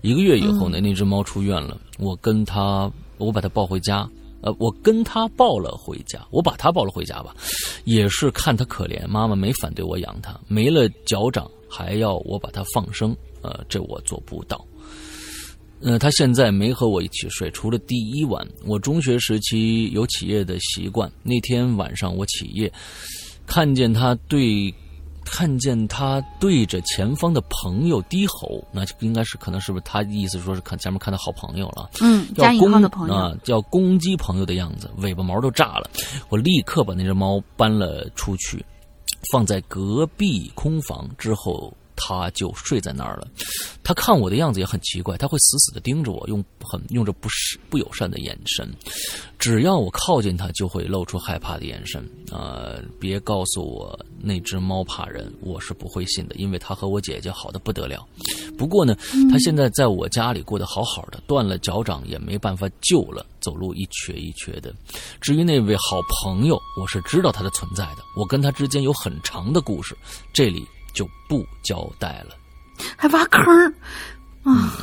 [0.02, 4.10] 一个月以后呢，那只猫出院了，我跟它，我把它抱回家。
[4.42, 7.34] 呃，我跟他抱了回家，我把他抱了回家吧，
[7.84, 14.64] 也是看他可怜，妈妈没反对我养他，没了脚掌还要我把他放生，呃，这我做不到。
[15.82, 18.46] 呃，他现在没和我一起睡，除了第一晚。
[18.66, 22.70] 我中学时期有起夜的习惯，那天晚上我起夜，
[23.46, 24.72] 看见他对。
[25.32, 31.88] 看见他对着前方的朋友低吼，那就应该是可能是不是他意思说是看前面看到好朋友了？
[32.00, 35.88] 嗯，要攻的朋友啊，要攻击朋友的样子，尾巴毛都炸了。
[36.28, 38.64] 我立刻把那只猫搬了出去，
[39.32, 41.72] 放在隔壁空房之后。
[42.02, 43.28] 他就睡在那儿了，
[43.84, 48.66] 他看我的样子也很奇怪，他会死死的盯着我，用很用着不是不友善的眼神，
[49.38, 52.02] 只要我靠近他，就会露出害怕的眼神。
[52.32, 58.06] 啊，别告诉我那只猫怕人，我是不会信的，因为他和我姐姐好的不得了。
[58.56, 58.96] 不过呢，
[59.30, 64.74] 他现在在我家里过得好好的，断了脚掌也没办法救了，走路一瘸一瘸的。
[65.20, 69.94] 至于那位好朋友，我是知道他的存在的，我跟他之间有很长的故事，
[70.32, 70.66] 这里。
[70.92, 72.36] 就不交代了，
[72.96, 73.74] 还挖坑
[74.42, 74.74] 啊！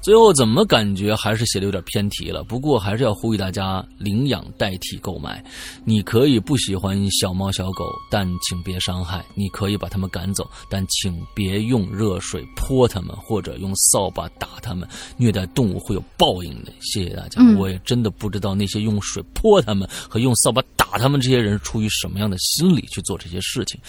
[0.00, 2.42] 最后怎么感觉还是写的有点偏题了？
[2.42, 5.40] 不过还是要呼吁大家领养代替购买。
[5.84, 9.24] 你可以不喜欢小猫小狗，但请别伤害。
[9.36, 14.88] 你可以把它们赶走，但请别用热水泼它们，或者用扫把打它们。
[15.16, 16.72] 虐待动物会有报应的。
[16.80, 17.40] 谢谢大家。
[17.56, 23.80] 我也真的不知道那些用水泼它们和用扫把打它们这些人出于什么样的心理去做这些事情。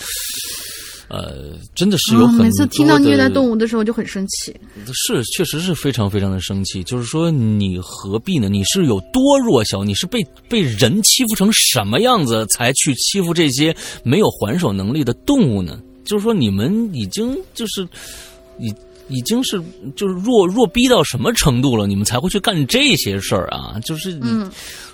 [1.14, 2.44] 呃，真的是有很多。
[2.44, 4.52] 每次听到虐待动物的时候就很生气。
[4.94, 6.84] 是，确实是非常非常的生气。
[6.84, 8.50] 就是说，你何必呢？
[8.50, 9.84] 你是有多弱小？
[9.84, 15.80] 你是被被人欺负成什么样子，才去欺负这些没有还手能力的动物呢？
[16.04, 17.88] 就是说，你们已经就是
[18.60, 18.74] 已
[19.08, 19.62] 已经是
[19.96, 21.86] 就是弱弱逼到什么程度了？
[21.86, 23.80] 你们才会去干这些事儿啊？
[23.86, 24.50] 就是你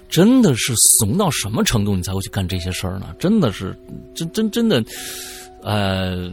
[0.10, 3.16] 真的是怂到什么程度，你才会去干这些事儿呢？
[3.18, 3.74] 真的是
[4.14, 4.84] 真真真的。
[5.62, 6.32] 呃，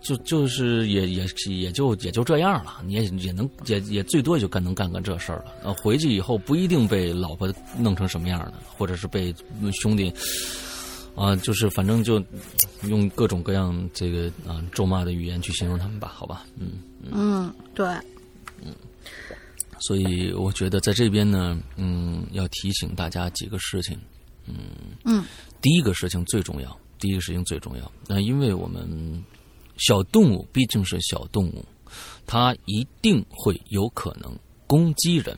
[0.00, 5.54] 就就是也也也就也就这样了，你也也能也也最多也就干能干干这事儿了。
[5.64, 9.34] 呃，回去以后不一定被老婆弄成什么样的，或者是被
[9.72, 10.12] 兄弟
[11.14, 12.22] 啊，就是反正就
[12.82, 16.72] 用各种各样这个啊咒骂的语言去形容他们吧，好吧，嗯
[17.10, 17.86] 嗯，对，
[18.62, 18.74] 嗯，
[19.80, 23.98] 所以我觉得在这边呢，嗯，要提醒大家几个事情，
[24.46, 24.54] 嗯
[25.04, 25.24] 嗯，
[25.60, 26.76] 第一个事情最重要。
[26.98, 29.24] 第一个事情最重要，那因为我们
[29.76, 31.64] 小动物毕竟是小动物，
[32.26, 34.34] 它一定会有可能
[34.66, 35.36] 攻击人。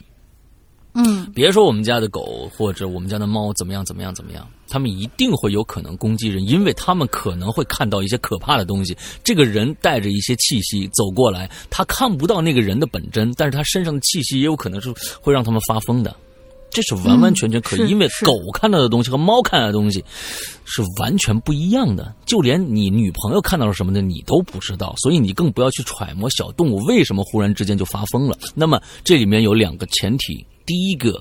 [0.95, 8.97] 嗯，别说我们家的狗或者我们家的猫怎么样怎么样怎么样，它们一定会有可能攻击人，因为他们可能会看到一些可怕的东西。
[9.23, 16.17] 这个人带着一些气息走过来，他看不到那个人的本真，但是他身上的气息也有可能是会让他们发疯的。
[16.71, 20.05] 这是完完全全可以，因为狗看到的东西和猫看到的东西
[20.64, 22.14] 是完全不一样的。
[22.27, 28.39] 就连你女朋友看到了什么的，你都不知道，所以你更不要去揣摩小动物为什么忽然之间就发疯了。
[28.55, 31.21] 那么这里面有两个前提：第一个，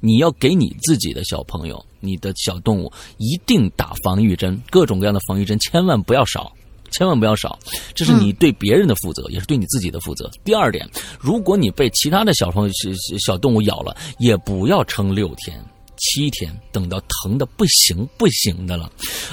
[0.00, 6.52] 你要给你自己的小朋友、你的小动物一定打防御针，各种各样的防御针，千万不要少。
[6.90, 7.58] 千万不要少，
[7.94, 10.30] 这是你对别人的负责，也是对你自己的负责。
[10.44, 10.88] 第二点，
[11.18, 15.62] 如果你被其他的小朋友、小小动物咬了，也不要撑六天、
[15.96, 18.90] 七天，等到疼的不行不行的了，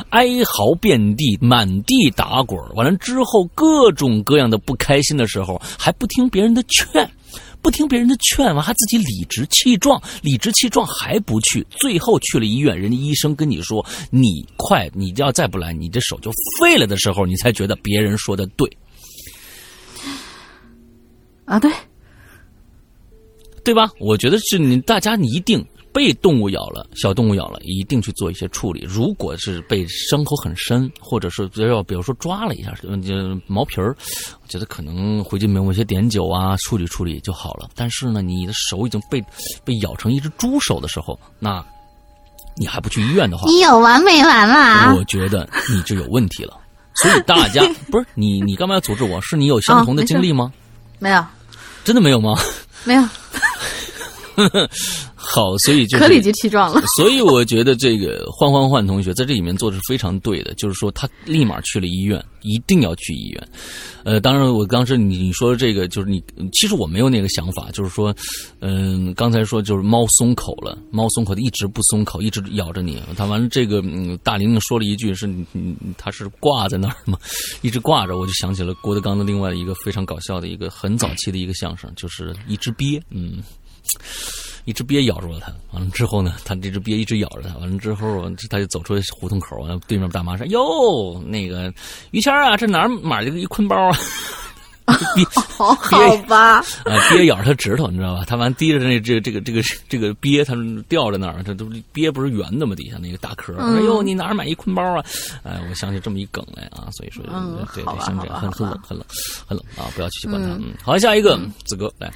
[0.10, 6.88] 哀嚎遍地、满地打滚，完了之后各种各样的不开心的时候，还不听别人的劝。
[7.68, 18.72] 不听别人的劝，完还自己理直气壮，理直气壮还不去，最后去了医院，人家医生跟你说：“你快，你要再不来，你这手就废了。”的时候，你才觉得别人说的对。
[21.44, 21.70] 啊，对，
[23.66, 23.92] 对吧？
[24.00, 25.62] 我觉得是你，大家你一定。
[25.98, 28.86] 被动物咬了，小动物咬了，一定去做一些处理。
[28.88, 32.72] 如果是被伤口很深，或者是要比如说抓了一下，
[33.04, 33.96] 就毛皮儿，
[34.44, 37.68] 我觉得可能回去抹一些碘酒啊，处理处理就好了。
[37.74, 39.20] 但是呢，你的手已经被
[39.66, 41.66] 被咬成一只猪手的时候，那
[42.56, 44.94] 你还不去医院的话，你有完没完啦？
[44.96, 46.56] 我觉得你就有问题了。
[46.94, 49.20] 所以大家不是你，你干嘛要阻止我？
[49.22, 50.54] 是你有相同的经历吗？
[51.00, 51.26] 没有，
[51.84, 52.38] 真的没有吗？
[52.84, 53.04] 没有。
[55.16, 56.82] 好，所以就可理直气壮了。
[56.96, 63.48] 所以我觉得这个换换换同学在这里面做的是非常对的，就是说他立马去了医院，一定要去医院。
[64.04, 66.24] 呃，当然我当时你说这个就是你，
[66.54, 68.16] 其实我没有那个想法，就是说，
[68.60, 73.02] 嗯，刚才说就是猫松口了，猫松口一直不松口，一直咬着你。
[73.18, 77.18] 他完了这个，嗯，大玲玲说了一句是，嗯，他是挂在那儿吗？
[77.62, 83.44] 一直挂着，我就想起了郭德纲的另外一个非常搞笑的一个很早期的一个相声，就是一只鳖，嗯。
[84.66, 85.52] 一只鳖咬住了他。
[85.72, 87.58] 完了之后呢，他这只鳖一直咬着他。
[87.60, 91.74] 完了之后，他就走出胡同口，完了对面大妈说：“哟，那个
[92.12, 93.98] 于谦啊，这哪儿买了一坤包啊？”
[95.16, 96.60] 鳖好 好吧？
[96.86, 98.24] 啊，鳖咬着他指头，你知道吧？
[98.26, 100.56] 他完提着那这这个这个这个鳖，他
[100.88, 102.74] 吊在那儿，这都鳖不是圆的吗？
[102.74, 103.54] 底下那个大壳。
[103.58, 105.04] 哎呦，你哪儿买一坤包啊？
[105.44, 107.22] 哎，我想起这么一梗来啊，所以说，
[107.76, 109.06] 对对，像这样很很冷很冷
[109.46, 109.92] 很冷啊！
[109.94, 110.48] 不要去去管他。
[110.54, 112.10] 嗯，好，下一个子哥来。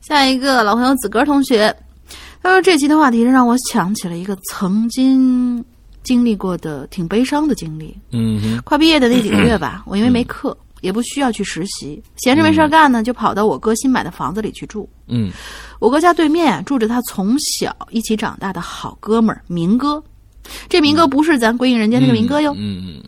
[0.00, 1.74] 下一个老朋友子哥同学，
[2.42, 5.64] 他说这期的话题让我想起了一个曾经
[6.02, 7.96] 经历过的挺悲伤的经历。
[8.12, 10.56] 嗯哼，快毕业的那几个月吧， 我因为没课。
[10.80, 14.88] 也不需要去实习，闲着没事干呢，就跑到我哥新买的房子里去住。
[15.08, 15.28] 嗯，
[15.80, 20.00] 我哥家对面住着他从小一起长大的好哥们儿明哥，
[20.68, 22.54] 这明哥不是咱归隐人间那个明哥哟。
[22.56, 23.02] 嗯嗯，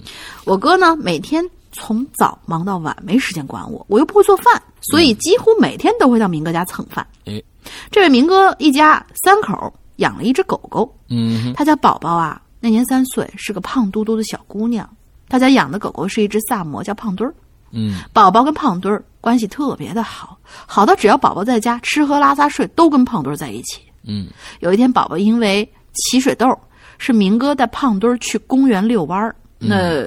[0.45, 7.07] 我哥呢每天从早忙到晚，没时间管我，我又不会做饭，所以几乎每天都会到明哥家蹭饭。
[7.27, 7.43] 哎，
[7.91, 14.89] 这位明哥一家三口养了一只狗狗，嗯，他家宝宝啊那年三岁，是个胖嘟嘟的小姑娘。
[15.29, 17.33] 他家养的狗狗是一只萨摩，叫胖墩儿。
[17.71, 23.81] 嗯，宝宝跟胖墩儿关系特别的好，好到只要宝宝在家吃喝拉撒睡都跟胖墩儿在一起。
[24.03, 24.27] 嗯，
[24.59, 26.59] 有一天宝宝因为起水痘，
[26.99, 29.37] 是明哥带胖墩儿去公园遛弯儿。
[29.59, 30.05] 那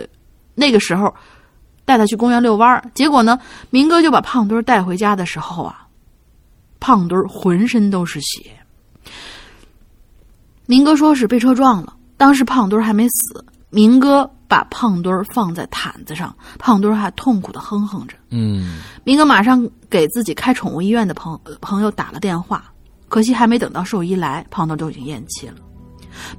[0.56, 1.14] 那个时候
[1.86, 5.88] 带他去公园遛弯儿，结果呢，明哥就把胖墩儿带回家的时候啊，
[6.80, 8.52] 胖墩儿浑身都是血。
[10.66, 14.30] 明哥说是被车撞了，当时胖墩儿还没死，明哥。
[14.46, 18.16] 把胖墩儿放在毯子上，胖墩儿还痛苦的哼哼着。
[18.30, 22.72] 嗯，明哥马上给自己开宠物医院的朋朋友打了电话，
[23.10, 25.56] 可惜还没等到兽医来，胖墩儿都已经咽气了。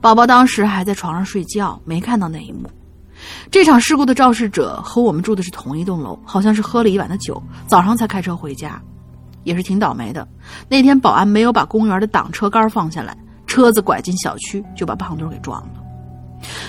[0.00, 2.70] 宝宝当时还在床上睡觉，没看到那一幕。
[3.50, 8.80] 这场事故的肇事者和我们住的是同一栋楼，好像是喝了一晚的酒，早上才开车回家，
[9.44, 10.26] 也是挺倒霉的。
[10.68, 13.16] 那天保安没有把公园的挡车杆放下来，
[13.46, 15.82] 车子拐进小区就把胖墩给撞了。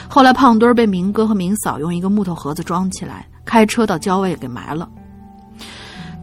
[0.07, 4.87] 后来，胖墩儿被明哥和明嫂用一个木头盒子装起来，开车到郊外给埋了。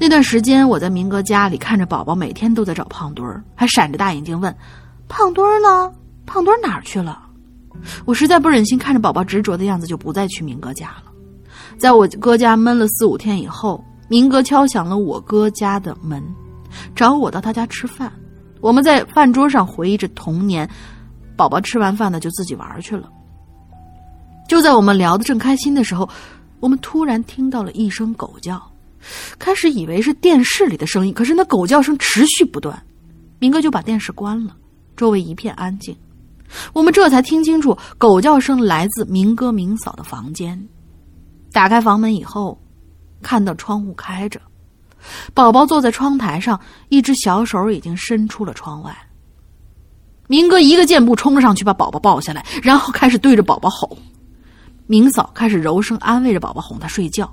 [0.00, 4.54] 那段时间，我在明哥家里看着宝宝，每天都在找胖墩儿，还闪着大眼睛问
[5.06, 5.92] ：“胖墩儿呢？
[6.24, 7.22] 胖墩儿哪儿去了？”
[8.04, 11.12] 我实在不忍心看着宝宝执着的样子，就不再去明哥家了。
[11.78, 16.22] 在我哥家闷了四五天以后，明哥敲响了我哥家的门，
[16.94, 18.12] 找我到他家吃饭。
[18.60, 20.68] 我们在饭桌上回忆着童年，
[21.36, 23.10] 宝宝吃完饭呢，就自己玩去了。
[24.48, 26.08] 就在我们聊得正开心的时候，
[26.60, 28.62] 我们突然听到了一声狗叫，
[29.38, 32.80] 开始以为是电视里的声音，可是那狗叫声持续不断。
[33.40, 34.54] 明哥就把电视关了，
[34.96, 35.96] 周围一片安静，
[36.72, 40.68] 我们这才听清楚狗叫声来自明哥明嫂的房间。
[41.52, 42.60] 打开房门以后，
[43.22, 44.40] 看到窗户开着，
[45.34, 48.96] 宝宝坐在窗台上，一只小手已经伸出了窗外。
[50.28, 53.98] 明哥一个箭步冲上去，把宝宝抱下来，然后开始对着宝宝吼。
[54.86, 57.30] 明嫂开始柔声安慰着宝宝，哄他睡觉。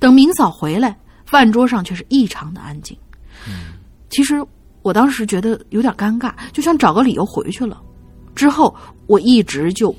[0.00, 2.96] 等明嫂回来，饭桌上却是异常的安静。
[4.10, 4.44] 其实
[4.82, 7.80] 我当时觉得有点尴尬，就想找个理由回去了。
[8.38, 8.72] 之后
[9.08, 9.92] 我一直就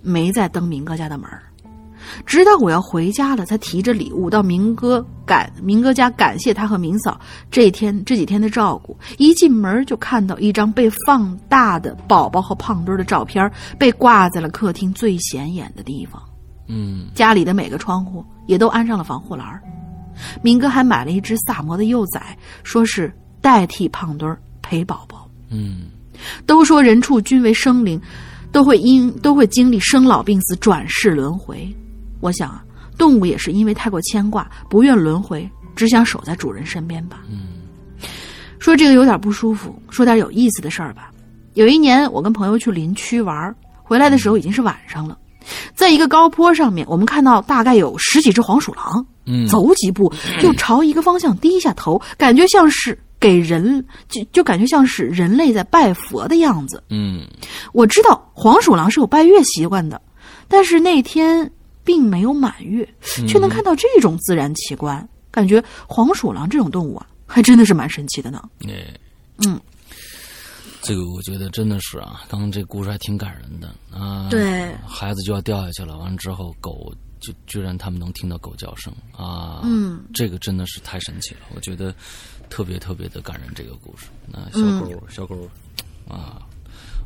[0.00, 1.28] 没再登明哥家的门
[2.24, 7.18] 直到我要回家了，才提着礼物到明哥感明哥家感谢他和明嫂
[7.50, 8.96] 这天这几天的照顾。
[9.18, 16.22] 一进门就看到一张被放大的宝宝和胖墩的照片，被挂在了客厅最显眼的地方。
[16.68, 19.60] 嗯，家里的每个窗户也都安上了防护栏。
[20.42, 25.28] 明哥还买了一只萨摩的幼崽，说是代替胖墩陪宝宝。
[25.48, 25.86] 嗯，
[26.46, 28.00] 都说人畜均为生灵，
[28.52, 31.66] 都会因都会经历生老病死、转世轮回。
[32.20, 32.64] 我想啊，
[32.96, 37.20] 动物也是因为太过牵挂，不愿轮回，只想守在主人身边吧。
[37.30, 37.48] 嗯，
[38.58, 41.10] 说这个有点不舒服，说点有意思的事儿吧。
[41.54, 45.16] 有一年，我跟朋友去林区玩，回来的时候已经是晚上了，
[45.74, 56.82] 在一个高坡上面，我们看到大概有十几只黄鼠狼，嗯，走几步就朝一个方向低下头，感觉像是给人，就就感觉像是人类在拜佛的样子。
[56.90, 57.26] 嗯，
[57.72, 59.98] 我知道黄鼠狼是有拜月习惯的，
[60.46, 61.50] 但是那天。
[61.86, 62.88] 并没有满月，
[63.28, 68.42] 却能看到这种自然奇观，感觉黄鼠狼这种动物啊，还真的是蛮神奇的呢。
[68.66, 68.98] 哎，
[69.44, 69.60] 嗯，
[70.80, 74.28] 这个我觉得真的是啊，刚刚这故事还挺感人的啊。
[74.30, 76.90] 对，孩子就要掉下去了，完了之后狗
[77.24, 79.60] 就居然他们能听到狗叫声啊。
[79.64, 81.94] 嗯，这个真的是太神奇了，我觉得
[82.50, 83.50] 特别特别的感人。
[83.54, 85.48] 这个故事，那小狗小狗
[86.08, 86.42] 啊。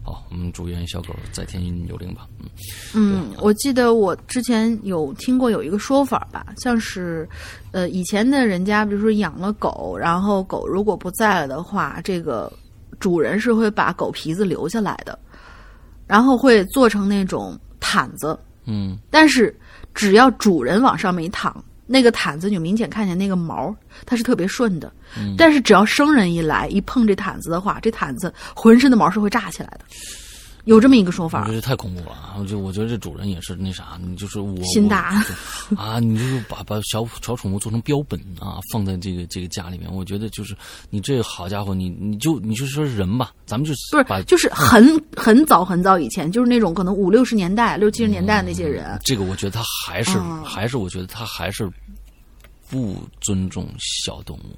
[0.04, 2.26] 好，我们祝愿小狗在天有灵吧。
[2.40, 2.48] 嗯
[2.94, 7.28] 嗯，我记得我之前有听过有一个说法吧，像是，
[7.72, 12.50] 呃，以前的人家，比如说养了狗，然后狗如果不在了的话，这个
[12.98, 15.18] 主人是会把狗皮子留下来的，
[16.06, 18.38] 然后会做成那种毯子。
[18.64, 19.54] 嗯但是
[19.94, 23.74] 只要主人往上面一躺，那个毯子就明显看见那个毛，
[24.06, 24.92] 它是特别顺的。
[25.16, 29.80] 嗯但是只要生人一来一碰这毯子的话，这毯子浑身的毛是会炸起来的，
[30.68, 31.54] 有这么一个说法我觉。
[31.54, 35.24] 得太恐怖了就我觉得这主人也是那啥，你就是我心大
[35.70, 35.98] 我啊！
[35.98, 40.56] 你就是把把小小宠物做成标本啊，放在这个这个家里面，我觉得就是
[40.90, 51.68] 你这好家伙，你你就你就说人吧，咱们就不把是，就是很很早很早以前，就是那种可能五六十年代、六七十年代的那些人，这个，我觉得他还是、嗯还是，我觉得他还是
[52.68, 54.56] 不尊重小动物。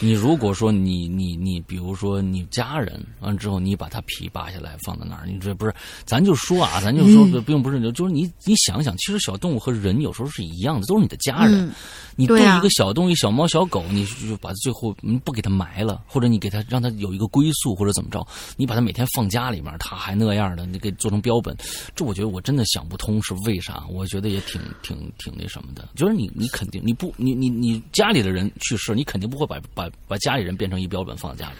[0.00, 5.74] 你如果说你你你，比如说你家人完之后，你把他皮扒下来放在那儿，你这不是？
[6.04, 11.66] 咱就说啊，咱就说，嗯并不是，就是你你想想，其实小动物和人有时候是一样的，都是你的家人。
[11.68, 11.72] 嗯
[12.16, 18.26] 你对一个小动物，小猫小狗，你就把它最后嗯不给它埋了，或者你给它让它有一个归宿，或者怎么着，
[18.58, 21.56] 你把它每天放家里面，它还那样的，你给做成标本，
[21.94, 23.84] 这我觉得我真的想不通是为啥。
[23.88, 31.56] 我觉得也挺挺挺那什么的，就是你你肯定你不你你你家里的人去世，你肯定不会把把把家里人变成一标本放在家里。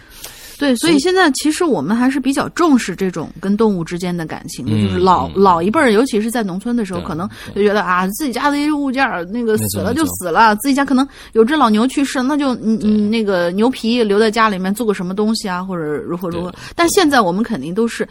[0.59, 16.53] 对，所以现在其实我们还是比较重视这种跟动物之间的感情的，嗯就是老嗯老一辈儿，尤其是在农村的时候，可能就觉得啊，自己家的一些物件儿那个死了就死了，自己家可能有只老牛去世，那就嗯嗯那个牛皮留在家里面做个什么东西啊，或者如何如何。
[16.77, 18.07] 但现在我们肯定都是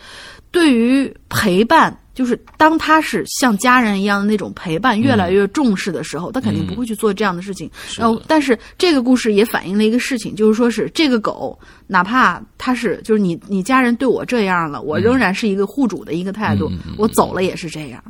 [0.51, 1.97] 对于陪伴。
[2.15, 7.65] 就是当他是像家人一样的那种陪伴越来越重视的时候，他肯定不会去做这样的事情。
[7.67, 18.03] 嗯，然后但是这个故事也反映了一个事情，就是说是这个狗，哪怕它是就是你你家人对我这样了，我仍然是一个护主的一个态度，我走了也是这样。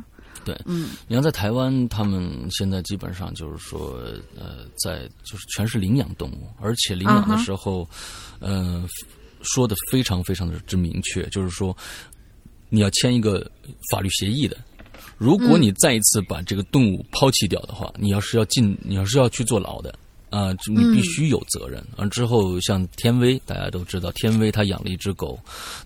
[0.44, 3.96] 对，嗯，你看在台湾，他们现在基本上就是说，
[4.36, 7.88] 呃，在就是全是领养动物，而且领养的时候，
[8.40, 8.84] 呃，
[9.42, 11.76] 说的非常非常的之明确，就是说
[12.70, 13.46] 你要签一个
[13.90, 14.56] 法律协议的。
[15.18, 19.94] 如果嗯你再一次把这个动物抛弃掉的话，你要是要进，你要是要去坐牢的。
[20.30, 21.84] 啊、你嗯必须有责任。
[21.96, 25.36] 完、之后，像天威，大家都知道，天威他养了一只狗，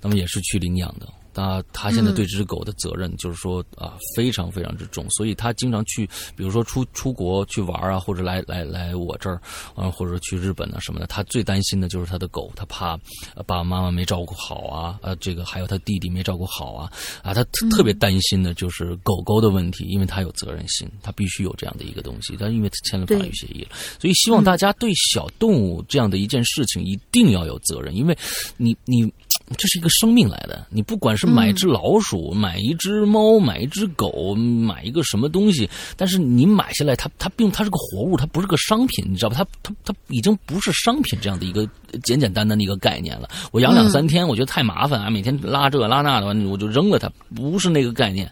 [0.02, 1.08] 那么也是去领养的。
[1.34, 9.40] 他他现在对这只狗的责任就是说啊，非常非常之重，所以他经常去，比如说出出国去玩啊，或者来来来我这儿
[9.74, 12.92] 啊，或者去日本啊什么的，他最担心的就是他的狗，他怕
[13.34, 16.90] 呃爸爸妈妈没照顾好啊，呃，这个还有他弟弟没照顾好啊，
[17.22, 23.70] 啊，他特特别担心的就是狗狗的问题，因为他有责任心，他必须有这样的一个东西，他因为他签了法律协议了，
[24.00, 28.16] 所以希望大家对小动物这样的一件事情一定要有责任，因为
[28.56, 29.12] 你你
[29.56, 39.36] 这是一个生命来的，你不管是买一只老鼠、买一只猫、买一只狗、买一个什么东西，但是你买下来，它它并它是个活物，它不是个商品，你知道吧？
[39.36, 41.68] 它它它已经不是商品这样的一个
[42.02, 43.28] 简简单单的一个概念了。
[43.52, 48.30] 我养两三天，我觉得太麻烦啊，每天拉这拉那的，完我就扔了它，不是那个概念，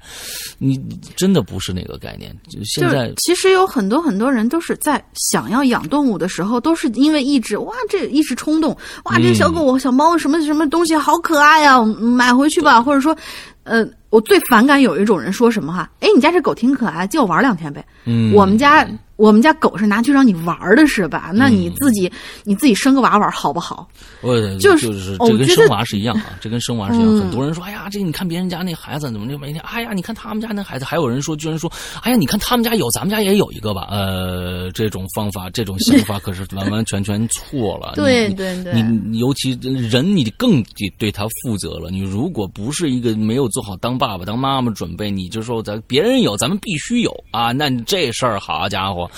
[0.58, 2.34] 你你真的不是那个概念。
[2.48, 13.16] 就现在就其实有很多很多人都是在想要养动物的时候，都是因为一直哇这一时冲动，哇这小狗、小猫什么什么东西好可爱呀、买回去吧，或者说，
[13.64, 17.84] 呃，我最反感有一种人说什么哈，哎，你家这狗挺可爱，借我玩两天呗。
[18.04, 18.86] 嗯，我们家
[19.22, 21.30] 我们家狗是拿去让你玩的是吧？
[21.32, 22.10] 那你自己、
[22.42, 23.86] 你自己生个娃玩好不好？
[24.20, 27.08] 我就是就跟生娃是一样啊， 这跟生娃是一样。
[27.08, 31.70] 嗯很多人说，哎呀，这个你看别人家那孩子怎么就每天，哎呀，你看他们家那孩子，还有人说，居然说，
[32.02, 33.86] 哎呀，你看他们家有，咱们家也有一个吧？
[33.92, 37.92] 呃，这种方法，这种想法可是完完全全错了。
[37.96, 41.90] 对对对你你尤其人，你更得对他负责了。
[41.90, 49.08] 你如果不是一个没有做好当爸爸、当妈妈准备，你就说咱别人有，咱们必须有啊，那你这事儿好家伙，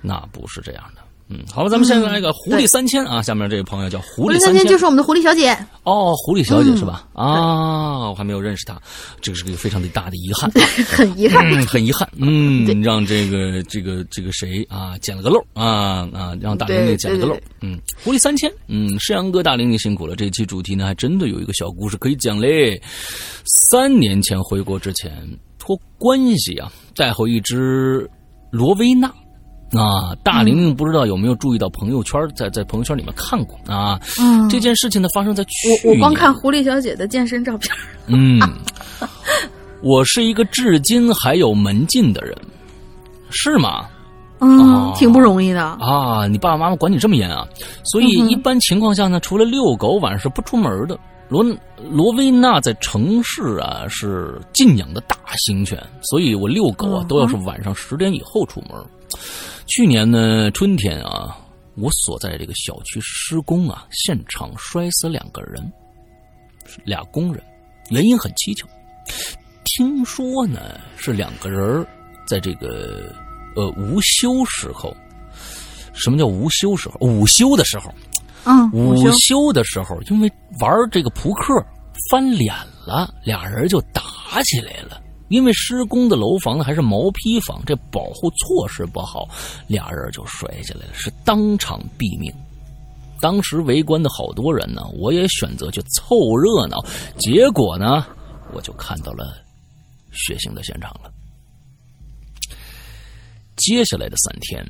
[0.00, 1.02] 那不是这样的。
[1.30, 7.06] 嗯，好了，咱们现在来个狐狸三千啊，下面这位朋友叫狐狐狸狸三千，就是我们的狐狸小姐，哦，狐狸小姐是吧？
[7.12, 8.80] 嗯啊，我还没有认识她，
[9.20, 10.64] 这个是个非常的大的遗憾啊。
[10.88, 11.46] 很遗憾。
[11.52, 22.80] 嗯，很遗憾，嗯， 让这个这个这个谁啊捡了个漏啊啊，让大玲玲捡了个漏嗯，狐狸三千，嗯，山羊哥大玲玲辛苦了，这期主题呢还真的有一个小故事可以讲嘞。
[23.44, 25.12] 三年前回国之前，
[25.58, 28.08] 托关系啊带回一只
[28.50, 29.12] 罗威纳。
[29.72, 34.00] 啊，大玲玲不知道有没有注意到朋友圈，在在朋友圈里面看过啊。
[34.20, 37.74] 嗯，这件事情呢发生在去我我光看狐狸小姐的健身照片，
[38.06, 38.40] 嗯，
[39.82, 42.36] 我是一个至今还有门禁的人，
[43.30, 43.86] 是吗？
[44.40, 45.62] 嗯哦，挺不容易的。
[45.62, 47.46] 啊，你爸爸妈妈管你这么严啊？
[47.84, 50.98] 所以一般情况下呢，除了遛狗，晚上是不出门的。
[51.28, 51.44] 罗
[51.90, 58.70] 罗威纳在城市啊是禁养的大型犬，所以我遛狗啊嗯都要是晚上十点以后出门。
[59.68, 61.38] 去年呢春天啊，
[61.76, 65.70] 我所在这个小区施工啊，现场摔死两个人。
[66.84, 67.42] 俩工人，
[67.90, 68.66] 原因很蹊跷。
[69.64, 71.86] 听说呢是两个人
[72.26, 73.12] 在这个
[73.54, 74.96] 呃午休时候，
[75.92, 76.96] 什么叫午休时候？
[77.00, 77.94] 午休的时候，
[78.44, 81.54] 嗯，午休休的时候，因为玩这个扑克
[82.10, 82.54] 翻脸
[82.86, 85.00] 了，俩人就打起来了。
[85.28, 89.28] 因为施工的楼房呢还是毛坯房，这保护措施不好，
[89.66, 92.32] 俩人就摔下来了，是当场毙命。
[93.20, 96.84] 当时围观的好多人呢，我也选择去凑热闹，
[97.16, 98.06] 结果呢，
[98.52, 99.36] 我就看到了
[100.12, 101.12] 血腥的现场了。
[103.56, 104.64] 接下来的三天，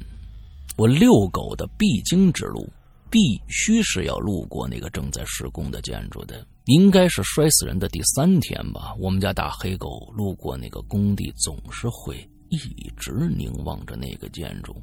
[0.79, 2.67] 我遛狗的必经之路，
[3.11, 6.43] 必须是要路过那个正在施工的建筑的。
[6.69, 8.95] 应该是摔死人的第三天吧。
[8.99, 12.17] 我们家大黑狗路过那个工地，总是会
[12.51, 12.59] 一
[12.95, 14.77] 直凝望着那个建筑，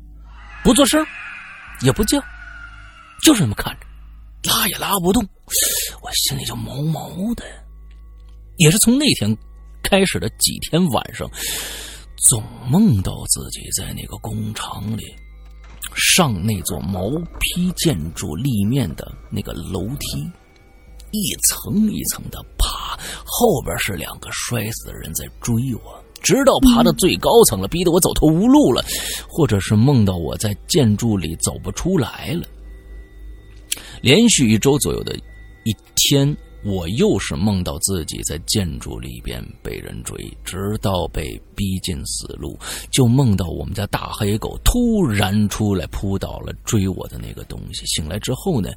[0.63, 1.05] 不做声，
[1.83, 2.19] 也不叫，
[3.21, 5.23] 就是那么看着，拉也拉不动。
[6.01, 7.45] 我心里就毛毛的。
[8.57, 9.37] 也是从那天
[9.83, 11.29] 开始的几天晚上，
[12.27, 15.03] 总梦到自己在那个工厂里，
[15.95, 20.27] 上那座毛坯建筑立面的那个楼梯。
[21.15, 28.83] 一层一层的爬，后边是两个摔死的人在追我，直到爬到最高层了，逼得我走投无路了，
[29.29, 32.45] 或者是梦到我在建筑里走不出来了。
[34.01, 35.15] 连续一周左右的
[35.63, 36.35] 一天，
[36.65, 42.59] 我又是梦到自己在建筑里边被人追，直到被逼进死路，
[42.91, 47.85] 就梦到我们家大黑狗突然出来扑倒了追我的那个东西。
[47.85, 48.69] 醒来之后呢？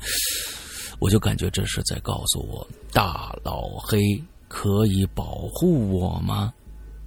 [0.98, 6.52] 我就感觉这是在告诉我，大老黑可以保护我吗？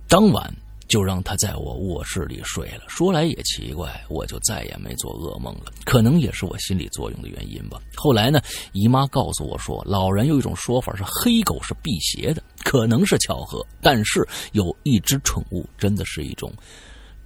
[0.07, 0.53] 当晚
[0.87, 2.83] 就让他在我卧室里睡了。
[2.87, 5.71] 说来也奇怪，我就再也没做噩梦了。
[5.85, 7.81] 可能也是我心理作用的原因吧。
[7.95, 8.41] 后来呢，
[8.73, 16.51] 姨妈告诉我说，老人有一种说法是黑狗是辟邪的，可能是巧合，但是有一只宠物真的是一种，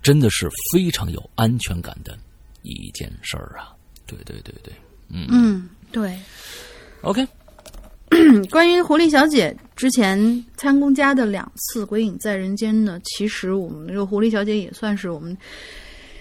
[0.02, 2.18] 真的是非常有安全感的
[2.62, 3.74] 一件事儿啊！
[4.06, 4.72] 对对对对，
[5.10, 6.14] 嗯嗯，对。
[7.04, 7.26] OK，
[8.52, 15.38] 关于狐狸小姐之前参公家的两次鬼影在人间呢，其实我们这个狐狸小姐也算是我们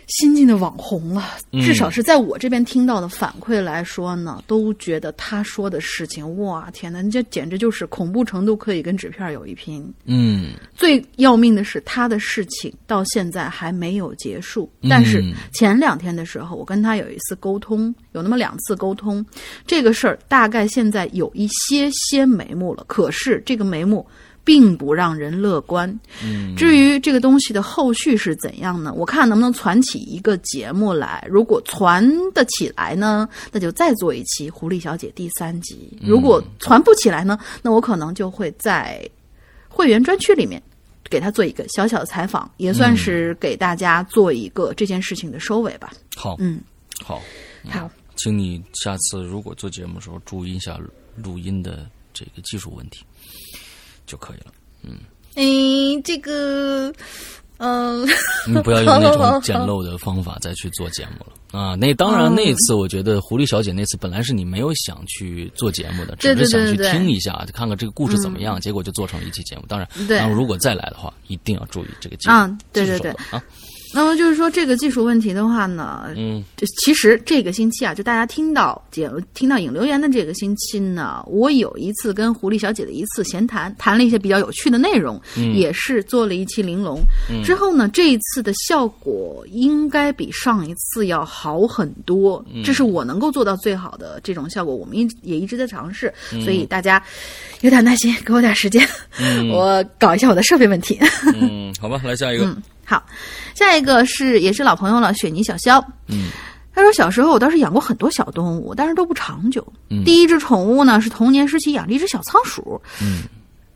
[0.09, 1.24] 新晋的网红了。
[1.52, 9.93] 嗯至少是在我这边听到的反馈来说呢，都觉得他说的事情，哇，天哪，这简直就是恐怖程度可以跟纸片有一拼。
[10.05, 14.70] 嗯最要命的是，他的事情到现在还没有结束。
[14.89, 19.24] 但是嗯前两天的时候，我跟他有一次沟通，有那么两次沟通，
[19.66, 22.85] 这个事儿大概现在有一些些眉目了。
[22.86, 24.06] 可是这个眉目
[24.44, 25.88] 并不让人乐观。
[26.22, 28.92] 嗯，至于这个东西的后续是怎样呢？
[28.92, 31.26] 我看能不能攒起一个节目来。
[31.28, 39.08] 如果攒得起来呢，那就再做一期《狐狸小姐》第三集；如果攒不起来呢，那我可能就会在
[39.68, 40.62] 会员专区里面
[41.10, 45.92] 给他做一个小小的采访，也算是给大家做一个这件事情的收尾吧。
[46.14, 46.60] 好，嗯，
[47.02, 47.20] 好，
[47.68, 50.78] 好，请你下次如果做节目的时候注意一下
[51.16, 53.04] 录音的这个技术问题
[54.06, 54.52] 就可以了。
[54.82, 54.98] 嗯
[55.35, 56.93] 诶，这个，
[57.59, 58.06] 嗯、
[58.47, 61.74] 你不要用那种简陋的方法再去做节目了啊！
[61.74, 69.64] 那当然，嗯那次我觉得狐狸小姐那次本来是你没有想去做节目的，对对只是想去对对听一下，看看这个故事怎么样，结果就做成了一期节目。
[69.66, 72.36] 当然，对然后如果再来的话，一定要注意这个节目。
[72.36, 73.44] 嗯对对技术手段啊，
[73.94, 87.00] 那么就是说这个技术问题的话呢，嗯这其实这个星期啊，就大家听到节听到影留言的这个星期呢，我有一次跟狐狸小姐的一次闲谈，谈了一些比较有趣的内容，嗯也是做了一期玲珑。
[87.30, 94.74] 嗯之后呢，这一次的效果应该比上一次要好很多，嗯这是我能够做到最好的这种效果。
[94.74, 97.00] 我们一也一直在尝试，嗯所以大家
[97.60, 98.84] 有点耐心，给我点时间，
[99.52, 100.98] 我搞一下我的设备问题。
[101.34, 102.44] 嗯，好吧，来下一个。
[102.44, 103.02] 嗯，好，
[103.55, 105.85] 下一个是也是老朋友了，雪泥小肖。
[106.09, 106.31] 嗯，
[106.74, 109.66] 他说小时候我倒是养过很多小动物，但是都不长久。
[109.90, 110.05] 嗯。
[110.05, 113.22] 第一只宠物呢是童年时期养了一只小仓鼠，嗯。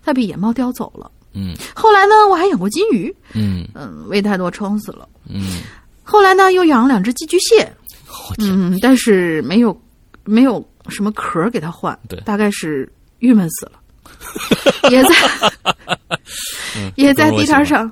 [0.04, 1.10] 它被野猫叼走了。
[1.32, 1.54] 嗯。
[1.74, 3.66] 后来呢，我还养过金鱼，嗯。
[3.74, 5.08] 嗯，喂太多撑死了。
[5.28, 5.60] 嗯，
[6.02, 7.70] 后来呢，又养了两只寄居蟹，
[8.38, 9.78] 嗯，但是没有
[10.24, 12.18] 没有什么壳给它换，对。
[12.22, 13.72] 大概是郁闷死了。
[14.90, 15.10] 也在
[15.62, 15.74] 嗯
[16.96, 17.90] 也在地摊上，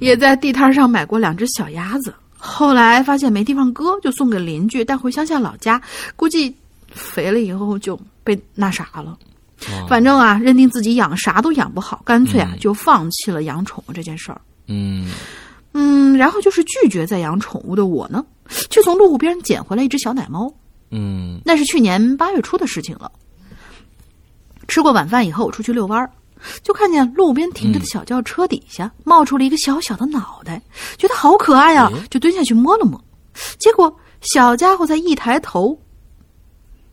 [0.00, 2.12] 也在地摊上买过两只小鸭子。
[2.36, 5.80] 后来发现没地方搁，就送给邻居，带回乡下老家。
[6.16, 6.54] 估计
[6.90, 9.16] 肥了以后就被那啥了。
[9.68, 14.40] 哦反正啊，认定自己养啥都养不好，干脆啊嗯就放弃了养宠物这件事儿。
[14.66, 15.08] 嗯
[15.72, 18.24] 嗯，然后就是拒绝再养宠物的我呢，
[18.70, 20.52] 却从路边捡回来一只小奶猫。
[20.90, 23.10] 嗯那是去年八月初的事情了。
[24.66, 26.10] 吃过晚饭以后我出去遛弯儿，
[26.62, 30.60] 就看见路边停着的小轿车底下冒出了一个小小的脑袋，
[30.98, 33.02] 觉得好可爱呀、哎就蹲下去摸了摸。
[33.58, 35.78] 结果小家伙才一抬头，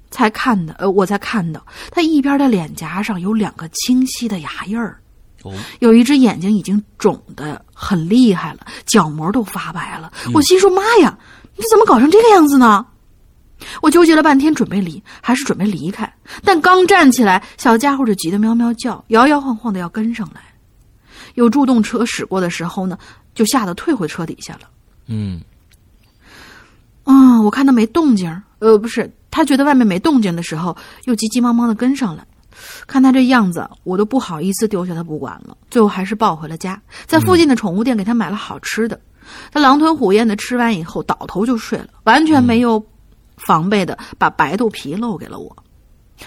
[0.09, 4.99] 才看的，呃，我才看到他一边的脸颊上有两个清晰的牙印儿。
[5.43, 10.11] 哦，有一只眼睛已经肿得很厉害了，角膜都发白了。
[10.33, 11.17] 我心说：“妈呀，
[11.55, 12.85] 你怎么搞成这个样子呢？”
[13.81, 16.11] 我纠结了半天，准备离还是准备离开，
[16.43, 20.41] 但刚站起来，小家伙就急得喵喵叫，摇摇晃晃的要跟上来。
[21.35, 22.97] 有助动车驶过的时候呢，
[23.35, 24.61] 就吓得退回车底下了。
[25.07, 25.41] 嗯
[27.05, 28.29] 嗯，我看他没动静，
[28.59, 30.75] 呃，不是，他觉得外面没动静的时候，
[31.05, 32.25] 又急急忙忙的跟上来。
[32.87, 35.55] 看他这样子，我都不好意思丢下他不管了。
[35.69, 38.99] 最后还是抱回了家，在附近的宠物店给他买了好吃的。
[39.51, 42.83] 他狼吞虎咽的吃完以后，倒头就睡了，完全没有
[43.47, 45.55] 防备的把白肚皮露给了我。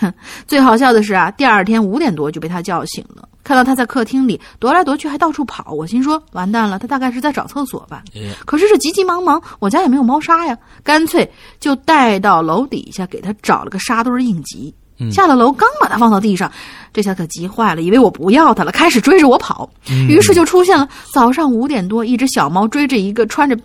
[0.01, 0.12] 哼，
[0.48, 8.02] 最好笑的是啊，第二天五点多就被他叫醒了，看到他在客厅里踱来踱去，还到处跑，我心说完蛋了，他大概是在找厕所吧。
[8.14, 11.30] 哎可是这急急忙忙，我家也没有猫砂呀，干脆
[11.60, 14.74] 就带到楼底下给他找了个沙堆儿应急。
[15.10, 16.51] 下了楼，刚把它放到地上，
[16.93, 19.68] 这下可急坏了，以为我不要它了，开始追着我跑。
[20.09, 23.59] 于是就出现了早上五点多，一只小猫追着一个穿着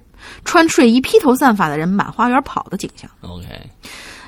[0.45, 3.09] 穿睡衣、披头散发的人满花园跑的景象。
[3.21, 3.45] ，OK，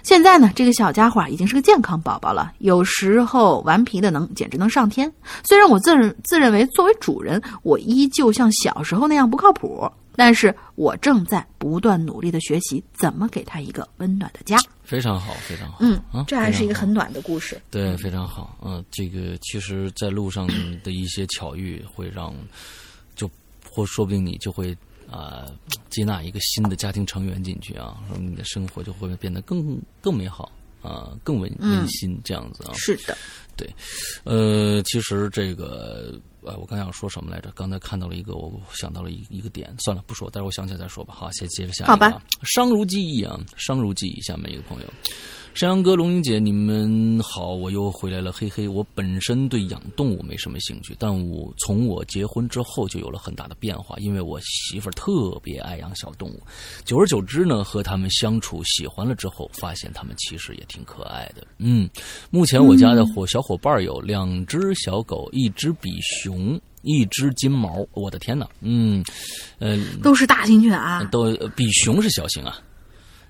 [0.03, 5.11] 现在呢，这个小家伙已经是个健康宝宝了，有时候顽皮的能简直能上天。
[5.43, 14.57] 虽然我自认自认为作为主人，我依旧像小时候那样不靠谱，但是我正在不断努力的学习怎么给他一个温暖的家。
[14.83, 15.77] 非常好，非常好。
[15.81, 17.61] 嗯啊，这还是一个很暖的故事。
[17.69, 18.57] 对，非常好。
[18.65, 20.47] 嗯、这个其实，在路上
[20.83, 22.33] 的一些巧遇，会让
[23.15, 23.29] 就
[23.69, 24.75] 或说不定你就会
[25.11, 25.45] 啊、
[25.89, 32.71] 接纳一个新的家庭成员进去啊，说你的生活就会变得更更美好啊、更温温馨这样子啊。
[32.73, 33.17] 是的，
[33.57, 33.69] 对
[34.23, 37.51] 呃，其实这个呃，我刚才要说什么来着？
[37.53, 41.13] 刚才看到了一个，我想到了一一个点，算了，不说，待会儿我想起来再说吧。
[41.13, 41.95] 好，先接着下一个、啊。
[41.95, 42.23] 好吧。
[42.43, 44.87] 商如记忆啊，商如记忆，下面一个朋友。
[45.55, 48.31] 山羊哥、龙英姐，你们好，我又回来了。
[48.31, 56.41] 嘿嘿，我本身对养动物没什么兴趣，但我从我结婚之后就有了很大的变化，因为我媳妇儿特别爱养小动物。
[56.85, 61.45] 久而久之呢，和他们相处喜欢了之后，发现他们其实也挺可爱的。
[61.57, 61.89] 嗯，
[62.29, 67.85] 目前我家的伙小伙伴有两只小狗，一只比熊，一只金毛。
[67.93, 69.03] 我的天哪，嗯，
[69.57, 72.61] 呃，都是大型犬啊，都呃比熊是小型啊，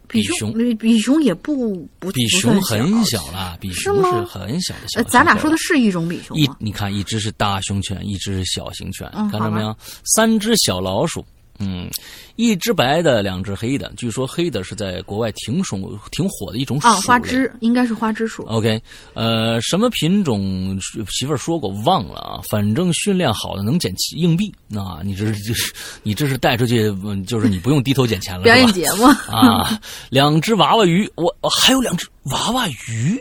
[0.10, 6.56] 比熊比比熊也不不比熊很小啦，比熊是很小的小呃，咱俩说的是一种比熊一吗？
[6.60, 9.76] 你看，一只是大熊犬，一只是小型犬，嗯看到没有？
[10.04, 11.24] 三只小老鼠，
[11.60, 11.90] 嗯，
[12.38, 13.92] 一只白的，两只黑的。
[13.98, 15.82] 据说黑的是在国外挺爽
[16.12, 18.44] 挺火的一种鼠啊，花枝应该是花枝鼠。
[18.44, 18.82] OK，
[19.14, 20.80] 呃，什么品种？
[21.10, 22.40] 媳妇儿说过，忘了啊。
[22.50, 28.56] 反正训练好的能捡硬币，啊、你这是就是你这是带出去，嗯就是你不用低头捡钱了，表？
[28.56, 29.78] 演节目， 啊，
[30.10, 33.20] 两只娃娃鱼，我我还有两只娃娃鱼。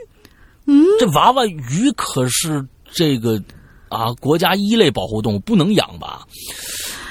[0.66, 3.42] 嗯，这娃娃鱼可是这个
[3.88, 6.24] 啊国家一类保护动物，不能养吧？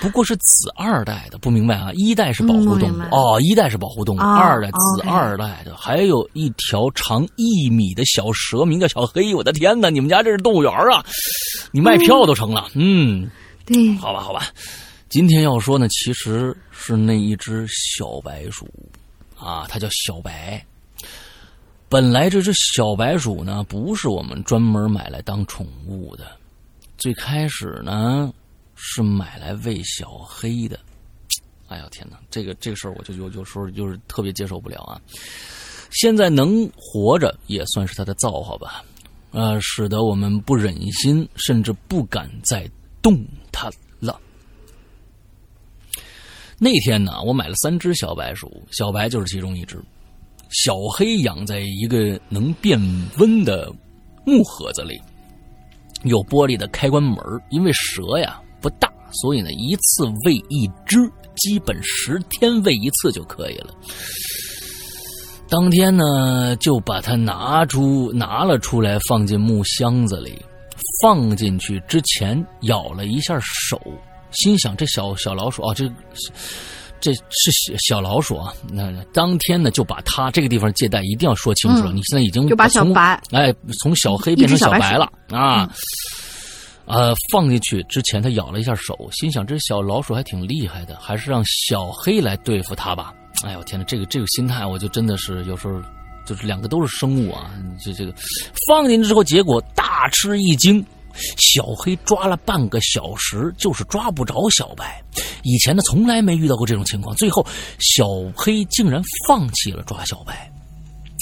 [0.01, 1.91] 不过是子二代的，不明白啊。
[1.93, 9.33] 一代是保护动物、哦，一代是保护动物，啊二代子二代的，还有一条长一米的小蛇，名叫小黑。
[9.33, 11.03] 我的天哪，你们家这是动物园啊？
[11.71, 13.29] 你卖票都成了，嗯
[13.65, 14.47] 对，好吧，好吧。
[15.09, 18.67] 今天要说呢，其实是那一只小白鼠
[19.37, 20.63] 啊，它叫小白。
[21.89, 26.25] 本来这只小白鼠呢，不是我们专门买来当宠物的，
[26.97, 28.31] 最开始呢
[28.77, 30.79] 是买来喂小黑的。
[31.67, 35.01] 哎呀天哪，这个这个事儿我就有有时候就是特别接受不了啊。
[35.89, 38.83] 现在能活着也算是他的造化吧，
[39.31, 42.69] 呃，使得我们不忍心，甚至不敢再
[43.01, 44.17] 动它了。
[46.57, 49.81] 那天呢，我买了三只小白鼠，小白就是其中一只。
[50.49, 52.79] 小黑养在一个能变
[53.17, 53.69] 温的
[54.25, 55.01] 木盒子里，
[56.03, 57.17] 有玻璃的开关门
[57.49, 60.97] 因为蛇呀不大，所以呢一次喂一只，
[61.35, 63.73] 基本十天喂一次就可以了。
[65.49, 70.41] 当天呢，就把它拿出拿了出来，放进木箱子里。
[71.01, 73.79] 放进去之前咬了一下手，
[74.31, 75.87] 心想这小小老鼠啊，这
[76.99, 78.51] 这是小小老鼠啊。
[78.71, 81.91] 那当天呢，就把它这个地方借贷一定要说清楚了。
[81.91, 85.69] 嗯你现在已经就把小从白哎从小黑变成小白了啊。
[86.87, 93.13] 呃，放进去之前，他咬了一下手，心想这小老鼠还挺厉害的，还是让小黑来对付它吧。
[93.43, 95.81] 哎呦天呐，这个这个心态，我就真的是有时候
[96.25, 97.51] 就是两个都是生物啊，
[97.83, 98.13] 这这个
[98.67, 100.83] 放进去之后，结果大吃一惊。
[101.39, 105.01] 小黑抓了半个小时，就是抓不着小白。
[105.41, 107.15] 以前呢，从来没遇到过这种情况。
[107.15, 107.43] 最后，
[107.79, 108.05] 小
[108.35, 110.47] 黑竟然放弃了抓小白，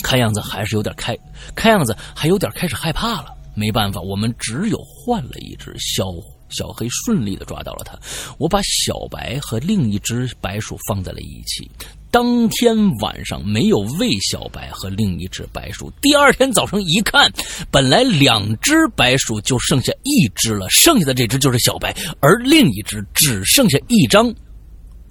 [0.04, 1.18] 看样子还是有点开，
[1.56, 3.34] 看样子还有点开始害怕了。
[3.56, 6.06] 没办法，我们只有换了一只小
[6.50, 7.98] 小黑，顺利的抓到了它。
[8.38, 11.70] 我把小白和另一只白鼠放在了一起。
[12.12, 15.92] 当天晚上没有喂小白和另一只白鼠。
[16.02, 17.30] 第二天早上一看，
[17.70, 24.34] 本来两只白鼠就剩下一只了，剩下的这只就是小白，而另一只只剩下一张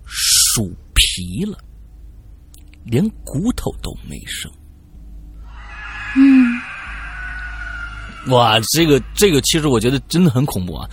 [0.07, 1.59] 鼠皮了，
[2.85, 4.51] 连骨头都没剩。
[6.16, 6.47] 嗯，
[8.29, 10.89] 哇，这个这个，其实我觉得真的很恐怖啊。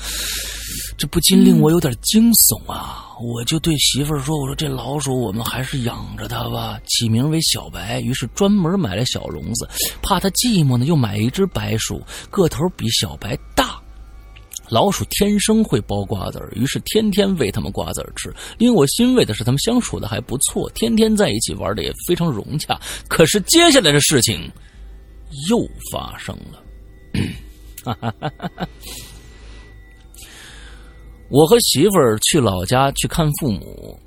[0.97, 3.07] 这不禁令我有点惊悚啊！
[3.19, 9.67] 我就对媳妇儿说：“我说这老鼠我们还是养着它吧，起名为小白。”于是专门买了小笼子，
[10.03, 13.81] 怕它寂寞呢，又买一只白鼠，个头比小白大。
[14.69, 18.31] 老鼠天生会剥瓜子儿，于是天天喂它们瓜子儿吃。
[18.59, 22.79] 令我欣慰的是，它们相处的还不错，天天在一起玩的也非常融洽。
[23.07, 24.49] 可是接下来的事情
[25.49, 26.60] 又发生了。
[27.83, 28.67] 哈哈哈哈哈！
[31.29, 33.97] 我和媳妇儿去老家去看父母，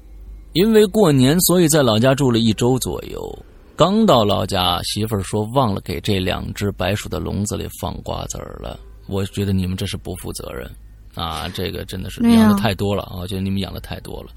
[0.52, 3.44] 因为过年，所以在老家住了一周左右。
[3.76, 8.78] 刚到老家，媳妇儿说忘了给这两只白鼠的笼子里放瓜子儿了。
[9.08, 10.70] 我觉得你们这是不负责任
[11.14, 11.48] 啊！
[11.48, 13.16] 这个真的是养的太多了啊！
[13.20, 14.30] 我觉得你们养的太多了。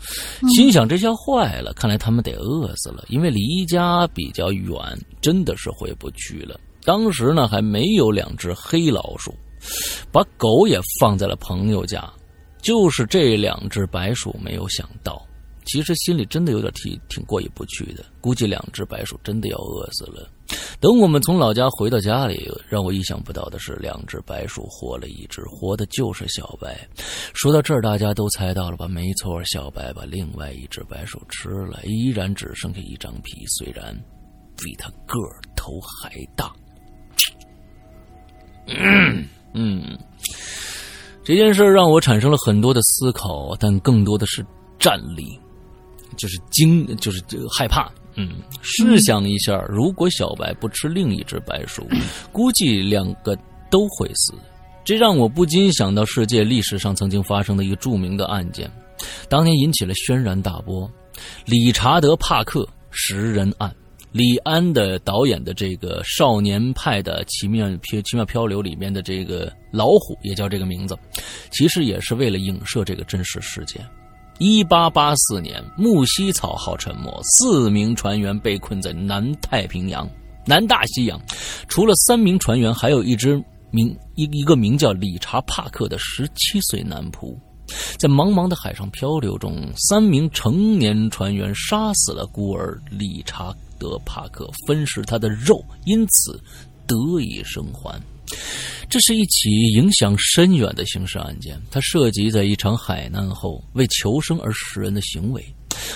[0.50, 4.76] 心想这下坏了，看来他们得饿死了，因为离家比较远，
[5.22, 6.60] 真的是回不去了。
[6.88, 9.36] 当时呢，还没有两只黑老鼠，
[10.10, 12.10] 把狗也放在了朋友家。
[12.62, 15.22] 就是这两只白鼠没有想到，
[15.66, 18.06] 其实心里真的有点挺挺过意不去的。
[18.22, 20.32] 估计两只白鼠真的要饿死了。
[20.80, 26.88] 等我们从老家回到家里，让我意想不到的是，两只白鼠活了一只，活的就是小白。
[27.34, 28.88] 说到这儿，大家都猜到了吧？
[28.88, 33.94] 没错，小白把另外一只白鼠吃了，依然只剩下一张皮，虽然
[34.56, 35.20] 比它个
[35.54, 36.50] 头还大。
[38.68, 39.98] 嗯 嗯。
[41.24, 44.46] 这件事让我产生了很多的思考，但更多的是
[44.80, 45.38] 战栗，
[46.16, 47.22] 就是惊，就是
[47.58, 47.92] 害怕。
[48.16, 48.32] 嗯，
[48.62, 51.86] 试想一下，如果小白不吃另一只白鼠，
[52.32, 53.38] 估计两个
[53.70, 54.34] 都会死。
[54.86, 58.72] 这让我不禁想到世界历史上曾经发生的一个著名的案件，
[59.28, 60.90] 当年引起了轩然大波——
[61.46, 63.70] 理查德·帕克食人案。
[64.18, 70.98] 李安的导演的这个少年派的奇妙漂奇妙漂流里面的这个老虎也叫这个名字，
[71.52, 73.88] 其实也是为了影射这个真实事件。
[74.40, 80.10] 一八八四年，木西草号沉没，四名船员被困在南太平洋、
[80.48, 81.22] 南大西洋。
[81.68, 83.40] 除了三名船员，还有一只
[83.70, 87.38] 名一一个名叫理查帕克的十七岁男仆，
[88.00, 93.56] 在茫茫的海上漂流中，三名成年船员杀死了孤儿理查。
[93.80, 96.40] 德帕克分食他的肉，因此
[96.88, 98.02] 得以生还。
[98.90, 105.44] 这是一起影响深远的刑事案件，它涉及在一场海难后为求生而食人的行为，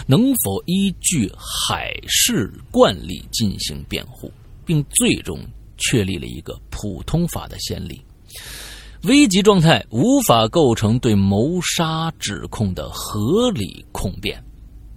[0.07, 4.31] 能否依据海事惯例进行辩护，
[4.65, 5.39] 并最终
[5.77, 8.01] 确立了一个普通法的先例。
[9.03, 14.41] 危急状态无法构成对谋杀指控的合理控辩。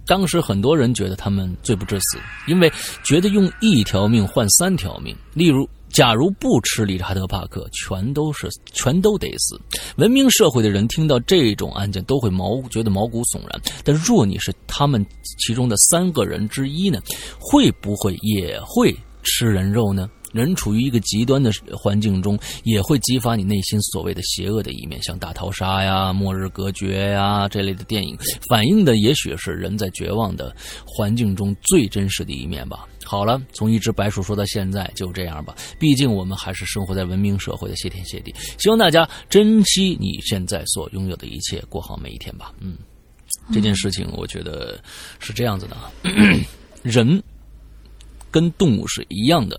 [0.05, 2.17] 当时很多人觉得他们罪不至死，
[2.47, 2.71] 因为
[3.03, 5.15] 觉得用一条命换三条命。
[5.33, 9.59] 例如，假如不吃理查德·帕克，全都是全都得死。
[9.97, 13.61] 文明社会的人听到这种案件都会毛觉得毛骨悚然。
[13.83, 15.05] 但若你是他们
[15.39, 16.99] 其中的三个人之一呢？
[17.39, 20.09] 会不会也会吃人肉呢？
[20.35, 28.17] 人处于一个极端的环境中，也会激发你内心所谓的邪恶的一面，像大逃杀呀、末日隔绝呀这类的电影，
[28.49, 30.53] 反映的也许是人在绝望的
[30.85, 32.85] 环境中最真实的一面吧。
[33.05, 35.55] 好了，从一只白鼠说到现在，就这样吧。
[35.79, 42.51] 毕竟我们还是生活在文明社会的谢天谢地，希望大家珍惜你现在所拥有的一切，过好每一天吧。
[42.59, 42.75] 嗯，
[43.53, 44.77] 这件事情我觉得
[45.19, 45.91] 是这样子的啊，
[46.81, 47.21] 人
[48.31, 49.57] 跟动物是一样的。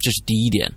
[0.00, 0.72] 这是第一点，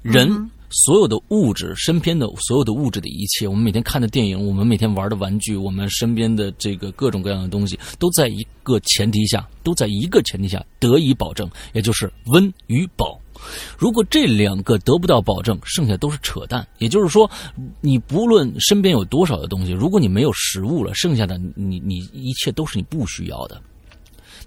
[0.00, 13.20] 人所有的物质，身边的所有的物质的一切，我们每天看的电影，我们每天玩的玩具，我们身边的这个各种各样的东西，都在一个前提下，都在一个前提下得以保证，也就是温与饱。
[13.78, 16.64] 如果这两个得不到保证，剩下都是扯淡。
[16.78, 17.28] 也就是说，
[17.80, 23.60] 你不论身边有多少的东西，如果你没有食物了，剩下的你你一切都是你不需要的。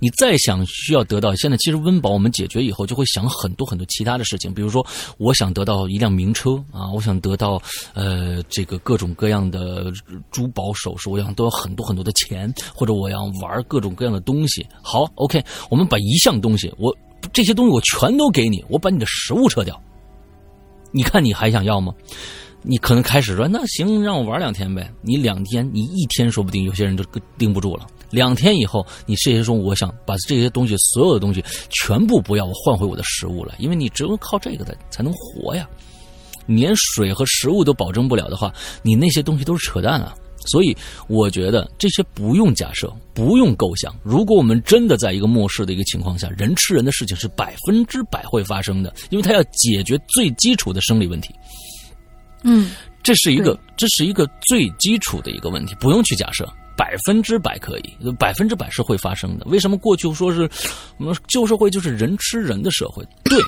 [0.03, 4.85] 你再想需要得到，现在其实温饱我们解决以后，就会想很多很多其他的事情，比如说
[5.17, 7.57] 我想得到一辆名车啊，我想得到
[7.93, 9.93] 呃这个各种各样的
[10.29, 14.67] 珠宝首饰，我想得到很多很多的钱，或者我要玩各种各样的东西。
[14.81, 16.93] 好，OK，我们把一项东西，我
[17.31, 19.81] 这些东西我全都给你，我把你的食物撤掉，
[20.91, 21.93] 你看你还想要吗？
[22.61, 24.91] 你可能开始说那行，让我玩两天呗。
[25.01, 27.05] 你两天，你一天说不定有些人就
[27.37, 27.87] 盯不住了。
[28.13, 35.67] 两天以后，你这些说我想把这些东西所有的东西全部不要，我换回我的食物了，因为你只有靠这个才才能活呀。
[36.45, 38.53] 你连水和食物都保证不了的话，
[38.83, 40.13] 你那些东西都是扯淡啊。
[40.45, 40.75] 所以
[41.07, 43.95] 我觉得这些不用假设，不用构想。
[44.03, 51.33] 如果我们真的在一个末世的一个情况下，人吃人的事情是百分之百会发生的，因为它要解决最基础的生理问题。
[52.43, 52.71] 嗯，
[53.01, 56.45] 这是一个，这是一个最基础的一个问题，不用去假设，
[56.75, 59.45] 百分之百可以，百分之百是会发生的。
[59.45, 60.49] 为什么过去说是
[60.97, 63.05] 我们旧社会就是人吃人的社会？
[63.25, 63.39] 对，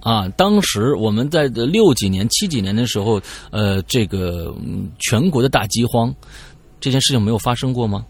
[0.00, 3.20] 啊，当时我们在六几年、七几年的时候，
[3.50, 4.54] 呃，这个
[4.98, 6.14] 全国的大饥荒，
[6.80, 8.04] 这件事情没有发生过吗？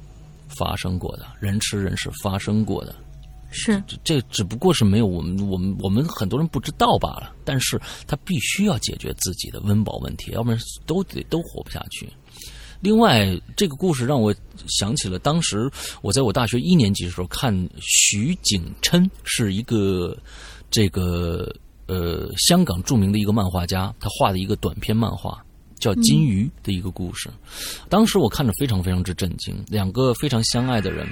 [0.59, 2.95] 发生过的，人吃人是发生过的。
[3.53, 7.33] 是，这只不过是没有我们我们我们很多人不知道罢了。
[7.45, 12.09] 但是他必须要解决自己的温饱问题，要不然都得都活不下去。
[12.81, 14.35] 另外，这个故事让我
[14.67, 15.71] 想起了当时
[16.03, 20.17] 我在我大学一年级的时候看徐景琛，是一个
[20.71, 21.55] 这个
[21.87, 25.45] 呃香港著名的一个漫画家，他画的一个短篇漫画
[25.79, 27.29] 叫《金鱼》的一个故事。
[27.89, 31.07] 当时我看着非常非常之震惊，两个非常相爱的人。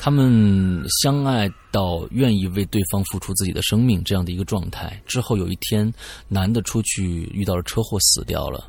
[0.00, 5.92] 他们相爱到愿意为对方付出自己的生命这样的一个状态之后，有一天，
[6.28, 8.64] 男的出去遇到了车祸死掉了。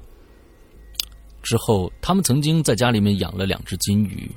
[1.41, 4.29] 之后，他们曾经在家里面养了两只金鱼，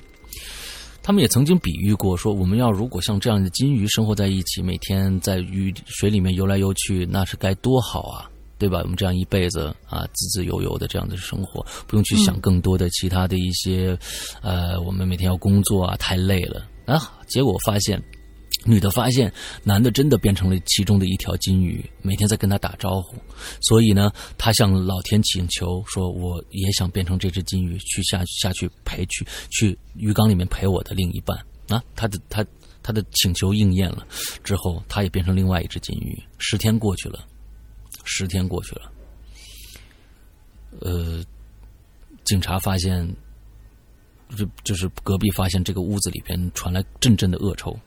[1.03, 8.81] 他们也曾经比喻过说，我们要如果像这样的金鱼生活在一起，每天在鱼水里面游来游去，那是该多好啊，对吧？
[8.83, 13.99] 我们这样一辈子啊，自自由由的这样的生活，不用去想更多的其他的一些，
[14.41, 16.69] 呃，我们每天要工作啊，太累了。
[16.85, 17.13] 啊！
[17.29, 18.03] 结果发现，
[18.65, 19.33] 女的发现
[19.65, 23.17] 男的真的变成了其中的一条金鱼，每天在跟他打招呼。
[23.61, 31.37] 所以呢，他向老天请求说：“我也想变成这只金鱼，去下下去陪去去鱼缸里面陪我的另一半。”
[31.69, 32.45] 啊，他的他
[32.83, 34.07] 他的请求应验了，
[34.45, 36.23] 之后他也变成另外一只金鱼。
[36.39, 37.25] 十天过去了，
[38.05, 38.93] 十天过去了，
[40.81, 41.25] 呃，
[42.25, 43.09] 警察发现。
[44.35, 47.79] 就就是隔壁发现这个屋子里边传来阵阵的恶臭，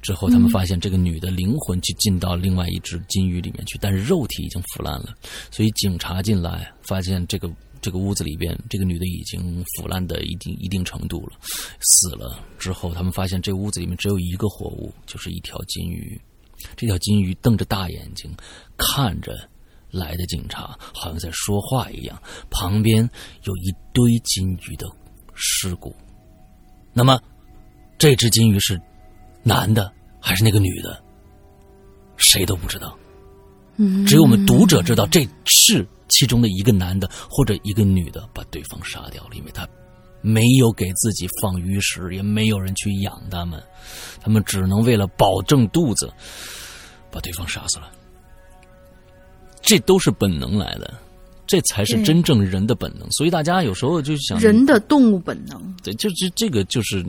[0.00, 5.14] 之后他们发现这个女的灵魂去进到另外一只金鱼里面去，但是肉体已经腐烂了，
[5.50, 7.50] 所以警察进来发现这个
[7.80, 11.38] 这个屋子里边这个女的已经腐烂的一定一定程度了，
[11.80, 12.44] 死了。
[12.58, 16.20] 之后他们发现这屋子里面只有一个活物，就是一条金鱼，
[16.76, 18.30] 这条金鱼瞪着大眼睛
[18.76, 19.48] 看着
[19.90, 22.20] 来的警察，好像在说话一样，
[22.50, 23.08] 旁边
[23.44, 24.86] 有一堆金鱼的。
[25.40, 25.94] 尸骨，
[26.92, 27.16] 那么
[27.96, 28.76] 这只金鱼是
[29.48, 31.02] 男的还是那个女的？
[32.18, 32.94] 谁都不知道，
[34.06, 39.66] 只有我们读者知道这是其中的一个男的或者一个女的把对方杀掉了，因为他
[40.20, 43.62] 没有给自己放鱼食，也没有人去养他们，
[44.20, 46.12] 他们只能为了保证肚子
[47.10, 47.88] 把对方杀死了，
[49.62, 50.92] 这都是本能来的。
[51.48, 55.74] 这才是真正人的本能，所以大家有时候就想人的动物本能。
[55.82, 57.02] 对，就这这个就是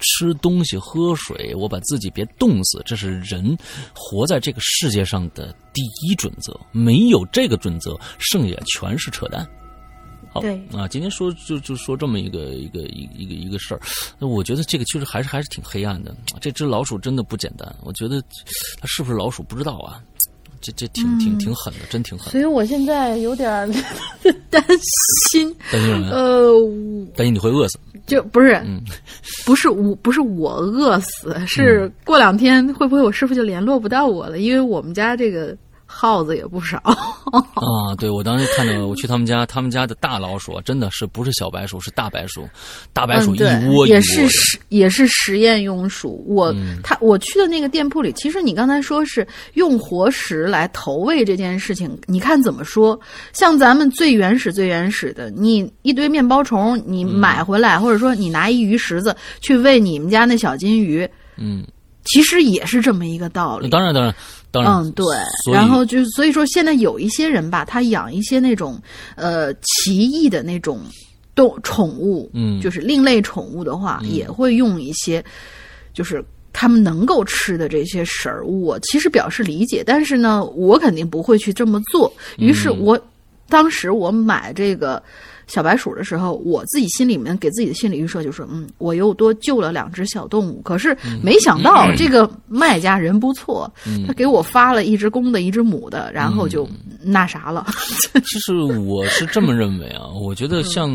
[0.00, 3.56] 吃东西、喝水，我把自己别冻死，这是人
[3.94, 6.58] 活在这个世界上的第一准则。
[6.72, 9.48] 没有这个准则，剩下全是扯淡。
[10.32, 10.42] 好，
[10.76, 13.80] 啊，今天说就就说这么一个一个一一个一个事儿，
[14.18, 16.12] 那我觉得这个其实还是还是挺黑暗的。
[16.40, 18.20] 这只老鼠真的不简单，我觉得
[18.80, 20.02] 它是不是老鼠不知道啊。
[20.66, 22.30] 这这挺挺挺狠的，真挺狠。
[22.30, 23.48] 所以我现在有点
[24.50, 24.62] 担
[25.30, 26.08] 心， 担心什么？
[26.10, 26.52] 呃，
[27.14, 27.78] 担心你会饿死。
[28.06, 28.60] 就不是，
[29.44, 34.38] 不是我，不是我饿死，是过两天会不会我师傅就联络不到我了？
[34.38, 35.56] 因为我们家这个。
[35.98, 37.96] 耗子也不少 啊！
[37.98, 42.46] 对，我当时看到，我去他们家，他们家的大老鼠真的是不是小白鼠，是大白鼠，
[42.92, 43.86] 大白鼠一窝一窝。
[43.86, 46.22] 也是实也是实验用鼠。
[46.28, 53.00] 我他我去的那个店铺里，其实你刚才说是用活食来投喂这件事情，你看怎么说？
[53.32, 61.08] 像咱们最原始最原始的，你一堆面包虫，你买回来，或者说你拿一鱼食子去喂你们家那小金鱼，
[61.38, 61.64] 嗯，
[62.04, 63.70] 其实也是这么一个道理。
[63.70, 64.14] 当然，当然。
[64.64, 65.04] 嗯，对，
[65.52, 68.80] 然后就所以说，现在有一些人吧，他养一些那种
[69.16, 70.80] 呃奇异的那种
[71.34, 75.24] 动宠物，嗯，就是另类宠物的话，也会用一些
[75.92, 82.10] 就是他们能够吃的这些食儿，我其实表示理解，但是呢，我肯定不会去这么做。
[82.38, 82.98] 于是我、
[83.48, 85.02] 当时我买这个
[85.46, 90.60] 小白鼠的时候，我自己心里面给自己的心理预设就是，嗯，我又多救了两只小动物。
[90.62, 93.72] 可是没想到这个卖家人不错，
[94.06, 96.68] 他给我发了一只公的，一只母的，然后就
[97.00, 97.66] 那啥了。
[98.24, 100.90] 其 实我是这么认为啊，我觉得像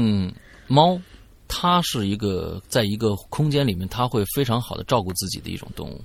[0.67, 0.99] 猫，
[1.47, 6.01] 它是一个在一个空间里面，它会非常好的照顾自己的一种动物。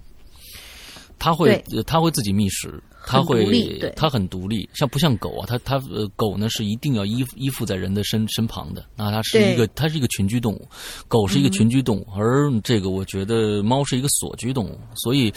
[1.18, 5.46] 它会，呃它会自己觅食，它会它很独立，像不像狗啊？
[5.46, 10.68] 它它呃，狗呢是一定要依附依附在人的身身旁的，那它是一个它是一个群居动物，
[11.06, 15.32] 狗是一个群居动物，而这个我觉得猫是一个锁居动物，所以，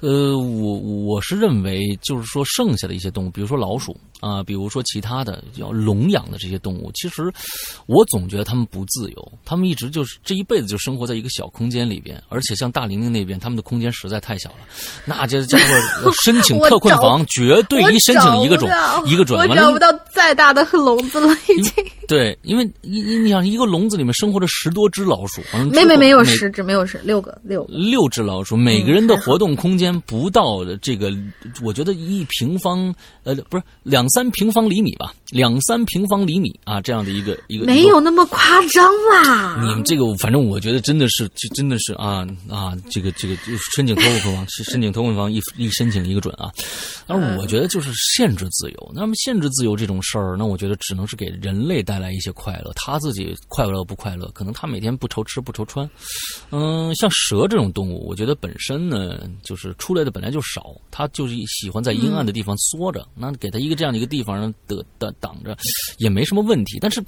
[0.00, 7.30] 呃，我我是认为就是说剩下的一些动物，比如说老鼠啊，比如说其他的要笼养的这些动物，其实
[7.86, 14.58] 我总觉得它们不自由，它们一直就是这一辈子就生活在一个小空间里边，而且像大玲玲那边，他们的空间实在太小了，
[15.04, 18.68] 那这家伙 申请特困房，绝对一申请一个种
[19.04, 21.84] 一个准，我找不到再大的笼子了，已经。
[22.08, 25.40] 对，因为你你你想一个笼子里面生活着十多只老鼠，
[25.72, 27.72] 没没没有十只，没有十六个六个。
[27.72, 31.10] 六只老鼠，每个人的活动空间不到这个，
[31.62, 39.56] 我觉得一平方呃不是两三平方厘米吧，两三平方厘米啊，这样的一个一个没有那么夸张啦。
[39.62, 43.34] 你们这个，反正我觉得真的是，这真的是啊啊，这个这个
[43.74, 46.50] 申请托困房是申请托困房一一申请一个准啊。
[47.06, 55.88] 而我觉得就是限制自由，那么限制自由这种事儿，那我觉得只能是给人类带来一些快乐，他自己快乐不快乐，可能他每天不愁吃不愁穿。
[56.50, 65.56] 嗯，像蛇这种动物，我觉得本身呢，就是出来的本来就少，它就是喜欢在阴暗的地方缩着，那给它一个这样的一个地方让得得挡着，
[65.98, 66.78] 也没什么问题。
[66.80, 67.02] 但是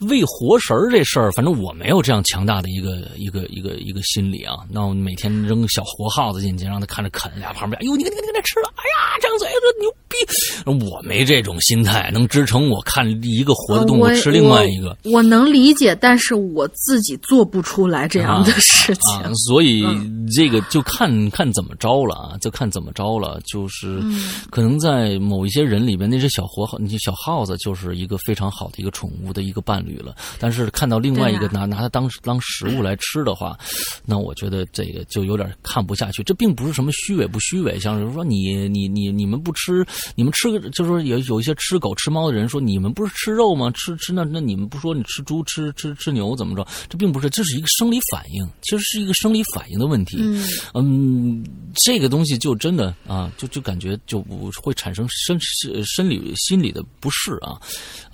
[0.00, 4.56] 喂活食儿这事儿，反正我没有这样强大的一个一个一个一个心理啊。
[4.70, 8.89] 那我每天扔小活耗子进去，让它看着啃，俩旁边，哎呦，你看你看你看吃了，哎呀，
[9.20, 10.16] 张嘴这牛逼！
[10.86, 14.96] 我没这种心态，能支撑我看一个活的动物吃另外一个。
[15.04, 19.14] 我，我能理解，但是我自己做不出来这样的事情。
[19.14, 19.84] 啊，所以
[20.34, 23.40] 这个就看看怎么着了啊，就看怎么着了。
[23.46, 24.02] 就是
[24.50, 30.14] 可能在某一些人里边，那只小活耗、那些小耗子就是一个非常好的一个宠物的一个伴侣了。
[30.38, 33.56] 但是看到另外一个拿拿它当当食物来吃的话，
[34.04, 36.22] 那我觉得这个就有点看不下去。
[36.22, 43.70] 这并不是什么虚伪不虚伪，像是说你你你你们不吃，你们吃个就是说有有一些吃狗吃猫的人说你们不是吃肉吗？
[43.72, 46.66] 吃吃那那你们不说你吃猪吃吃吃牛怎么着？
[46.88, 50.18] 这并不是，这是一个生理反应，其实是一个生理反应的问题。
[50.20, 50.44] 嗯
[50.74, 51.44] 嗯，
[51.74, 57.60] 这个东西就真的啊，就就感觉就不会产生生生生理心理的不适啊，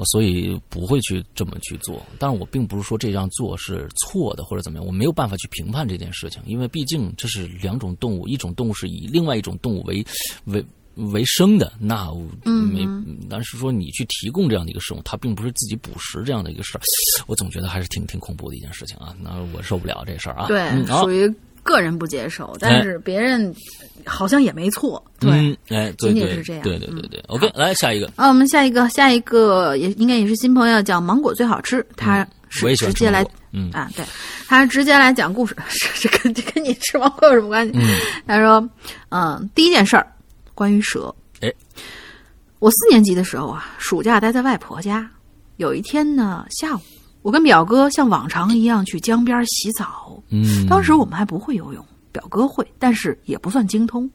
[0.04, 2.04] 所以不会去这么去做。
[2.18, 10.04] 但是我并不是说这样做是错的或者怎么样，我没有办法去评判这件事情，因为毕竟这是两种动物，一种动物是以另外一种动物为
[10.44, 10.64] 为。
[10.96, 12.86] 为生的那我没，
[13.28, 16.80] 但是说你去提供这样的一个食物，它并不是自己捕食这样的一个事儿，
[17.28, 19.14] 我总觉得还是挺挺恐怖的一件事情啊。
[19.22, 20.46] 那我受不了这事儿啊。
[20.48, 21.32] 对，嗯属于
[21.62, 23.54] 个人不接受，但是别人
[24.04, 25.04] 好像也没错。
[25.18, 25.30] 对。
[25.30, 27.20] 嗯，哎，对对，仅仅是这样对对对对。
[27.26, 34.04] OK，来下一个，啊，我们下一个，下一个也应该也是新朋友，叫芒果最好吃，他是直接来嗯啊，对，
[34.46, 35.56] 他直接来讲故事，
[35.98, 37.72] 这这跟这跟你吃芒果有什么关系？
[37.74, 38.70] 嗯他说，
[39.10, 40.06] 嗯，第一件事儿
[40.56, 41.52] 关于蛇，哎，
[42.58, 45.08] 我四年级的时候啊，暑假待在外婆家，
[45.58, 46.80] 有一天呢下午，
[47.20, 54.10] 我跟表哥像往常一样去江边洗澡，嗯，当时我们还不会游泳，表哥会，但是也不算精通。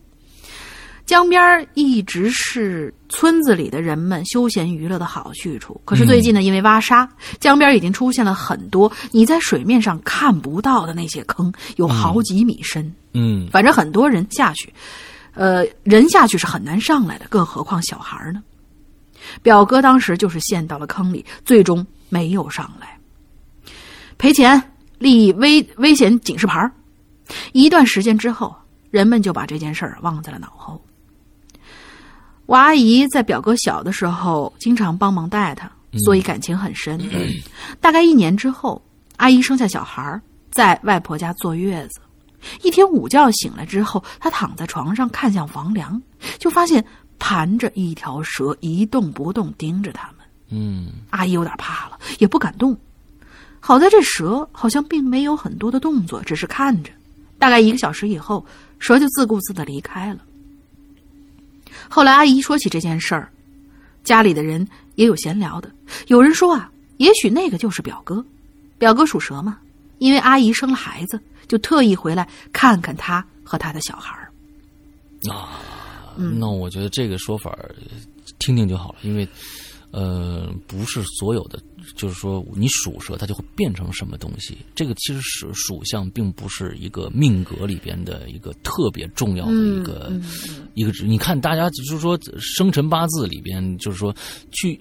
[1.05, 5.79] 江边一直是村子里的人们休闲娱乐的好去处。
[5.83, 7.07] 可是最近呢，因为挖沙，
[7.39, 12.91] 江边已经出现了很多你在水面上看不到的那些坑，有好几米深。
[13.13, 13.47] 嗯。
[13.51, 14.73] 反正很多人下去，
[15.33, 18.43] 呃，人下去是很难上来的，更何况小孩呢？
[19.41, 22.97] 表哥当时就是陷到了坑里，最终没有上来，
[24.17, 24.61] 赔钱
[24.97, 26.71] 立危危险警示牌儿
[27.53, 28.55] 一段时间之后，
[28.89, 30.83] 人们就把这件事儿忘在了脑后。
[32.47, 36.99] 我阿姨在表哥小的时候经常帮忙带他，所以感情很深。
[37.79, 38.81] 大概一年之后，
[39.17, 40.19] 阿姨生下小孩，
[40.51, 42.01] 在外婆家坐月子。
[42.61, 46.01] 一天午觉醒来之后，他躺在床上看向房梁，
[46.37, 46.83] 就发现
[47.19, 50.15] 盘着一条蛇一动不动盯着他们。
[50.49, 52.77] 嗯阿姨有点怕了，也不敢动。
[53.59, 56.91] 好在这蛇好像并没有很多的动作，只是看着。
[57.37, 58.45] 大概一个小时以后，
[58.79, 60.19] 蛇就自顾自的离开了。
[61.87, 63.31] 后来阿姨说起这件事儿，
[64.03, 65.71] 家里的人也有闲聊的。
[66.07, 68.25] 有人说啊，也许那个就是表哥，
[68.77, 69.57] 表哥属蛇嘛，
[69.99, 71.19] 因为阿姨生了孩子，
[71.51, 74.31] 就特意回来看看他和他的小孩儿。
[75.29, 75.59] 啊，
[76.15, 77.53] 那我觉得这个说法
[78.39, 79.27] 听听就好了，因为
[79.91, 81.61] 呃，不是所有的，
[81.97, 84.59] 就是说你属蛇，它就会变成什么东西。
[84.73, 90.09] 这个其实属属相并不是一个命格里边的一个特别重要的一个、
[90.73, 90.93] 一个。
[91.03, 94.15] 你看，大家就是说生辰八字里边，就是说
[94.51, 94.79] 去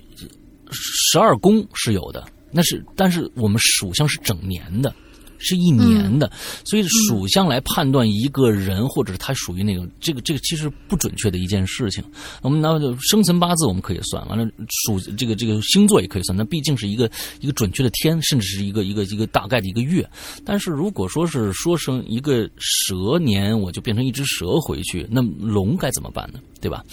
[0.70, 4.94] 十二宫是有的，那是但是我们属相是整年的。
[5.40, 6.30] 是一年的，
[6.64, 12.04] 所以属相来判断一个人，或者是他属于那种这个这个其实不准确的一件事情。
[12.42, 14.46] 我们拿生辰八字我们可以算，完了
[14.84, 17.10] 属这个这个星座也可以算，那毕竟是一个
[17.40, 20.08] 一个准确的天，甚至是一个一个一个大概的一个月。
[20.44, 26.38] 但是如果说是说成一个蛇年，我就变成一只蛇回去，那龙该怎么办呢？
[26.61, 26.85] 对吧？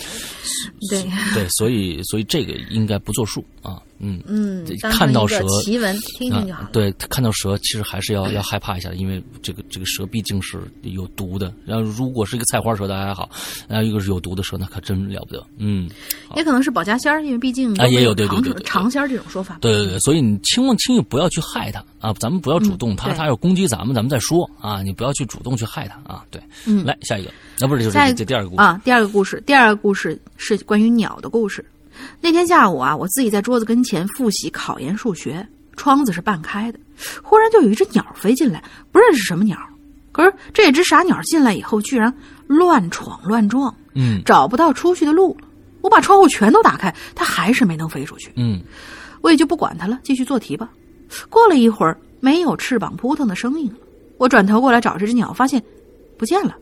[0.89, 3.81] 对对，所以所以这个应该不作数啊。
[3.99, 6.69] 嗯嗯，看到蛇奇闻听听就好、啊。
[6.71, 11.51] 对，看到蛇其实还是要要害怕一下，因为这个这个蛇毕竟是有毒的。
[11.65, 13.27] 然后如果是一个菜花蛇，那还好；
[13.67, 15.43] 然后一个是有毒的蛇，那可真了不得。
[15.57, 15.89] 嗯，
[16.35, 19.57] 也可能是保家仙儿，因为毕竟啊也有对对长仙儿这种说法。
[19.61, 22.13] 对对对，所以你千万轻易不要去害它啊！
[22.19, 24.81] 咱们不要主动，他他要攻击咱们，咱们再说啊！
[24.83, 26.23] 你不要去主动去害他啊！
[26.29, 28.81] 对，嗯，来下一个，那不是就是这第二个故事啊？
[28.83, 31.65] 第二个故事，第二个故事是关于鸟的故事。
[32.21, 35.45] 那天下午啊，我自己在桌子跟前复习考研数学，
[35.75, 36.79] 窗子是半开的，
[37.23, 39.57] 忽然就有一只鸟飞进来，不认识什么鸟，
[40.11, 42.13] 可是这只傻鸟进来以后，居然
[42.45, 45.47] 乱闯乱撞，嗯，找不到出去的路了。
[45.81, 48.61] 我把窗户全都打开，它还是没能飞出去，嗯，
[49.21, 50.69] 我也就不管它了，继续做题吧。
[51.29, 53.77] 过了一会儿，没有翅膀扑腾的声音了，
[54.17, 55.61] 我转头过来找这只鸟，发现
[56.17, 56.55] 不见了。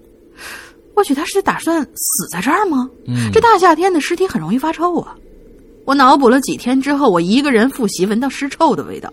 [0.95, 2.89] 我去，它是打算死在这儿吗？
[3.05, 5.15] 嗯，这大夏天的尸体很容易发臭啊。
[5.83, 9.11] 我脑补了几天之后，我一个人复习闻到尸臭的味道，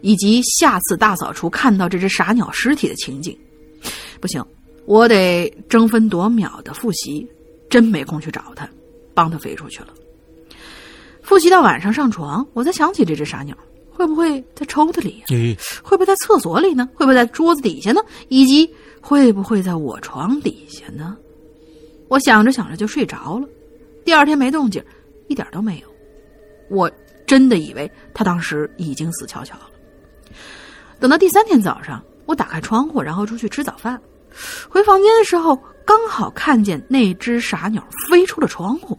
[0.00, 3.36] 以及下次大扫除看到这只傻鸟尸体的情景。
[4.20, 4.44] 不行，
[4.86, 7.28] 我得争分夺秒的复习，
[7.68, 8.68] 真没空去找它，
[9.14, 9.88] 帮它飞出去了。
[11.22, 13.56] 复习到晚上上床，我才想起这只傻鸟，
[14.02, 15.22] 会不会在抽屉里、
[15.80, 16.88] 会不会在厕所里呢？
[16.92, 18.00] 会不会在桌子底下呢？
[18.28, 18.68] 以及
[19.00, 21.16] 会不会在我床底下呢？
[22.08, 23.46] 我想着想着就睡着了。
[24.04, 24.84] 第二天没动静，
[25.28, 25.86] 一点都没有。
[26.68, 26.90] 我
[27.28, 29.70] 真的以为他当时已经死翘翘了。
[30.98, 34.00] 等到第三天早上，我打开窗户，然后出去吃早饭，
[34.68, 35.56] 回房间的时候，
[35.86, 38.98] 刚好看见那只傻鸟飞出了窗户。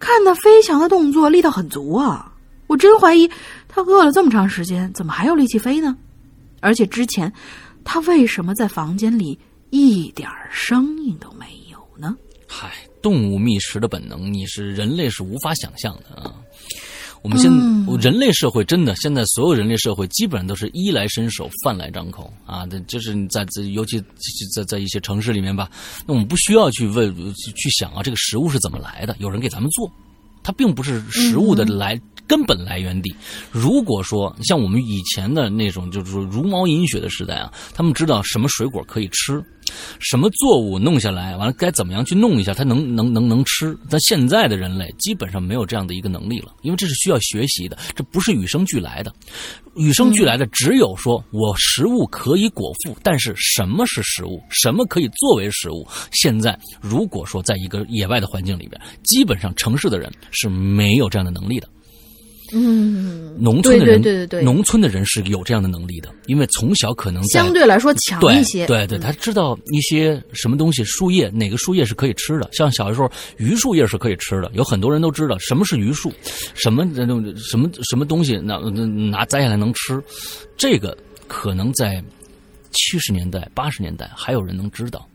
[0.00, 2.32] 看那飞翔的动作，力道很足啊！
[2.68, 3.30] 我真怀疑
[3.76, 5.94] 他饿了这么长时间，怎么还有力气飞呢？
[6.60, 7.30] 而且之前
[7.84, 9.38] 他为什么在房间里
[9.68, 12.16] 一点声音都没有呢？
[12.48, 12.72] 嗨，
[13.02, 16.34] 动物觅食的本能，你是人类是无法想象的啊！
[17.20, 22.64] 我们现、嗯、人类社会真的，现在所有人类社会基本上都是衣来伸手，饭来张口啊！
[22.68, 24.02] 这就是在在尤其
[24.54, 25.70] 在在一些城市里面吧，
[26.06, 29.86] 那我们不需要去问去想啊，这个食物是怎么来的，有人给咱们做，
[30.42, 31.94] 它并不是食物的来。
[31.94, 33.14] 嗯根本来源地，
[33.50, 39.42] 如果说像我们以前的那种，就是说茹毛饮血的时代啊，他们知道什么水果可以吃，
[40.00, 43.76] 什么作物弄下来，完了该怎么样去弄一下，它能能能能吃。
[43.88, 49.12] 但现在的人类基本上没有这样的一个能力了，因为这是需要学习的，这不是与生俱来的。
[49.76, 55.86] 与生俱来的只有说我食物可以果腹，但是什么是食物，什么可以作为食物？
[56.12, 61.68] 现在如果说在一个野外的环境里边，基本上城市的人是没有这样的能力的。
[62.52, 68.66] 嗯，农村的人，对对对对，农村的人是有这样的能力的，因为从小可能相对来说强一些。
[68.66, 72.48] 对对，对他知道一些什么东西，树叶哪个树叶是可以吃的。
[72.52, 76.12] 像小的时候，榆树叶是可以吃的，有很多人都知道什么是榆树，
[76.54, 80.02] 什么那种什么什么东西拿拿摘下来能吃。
[80.56, 80.96] 这个
[81.26, 82.02] 可能在
[82.72, 85.06] 七十年代、八十年代还有人能知道。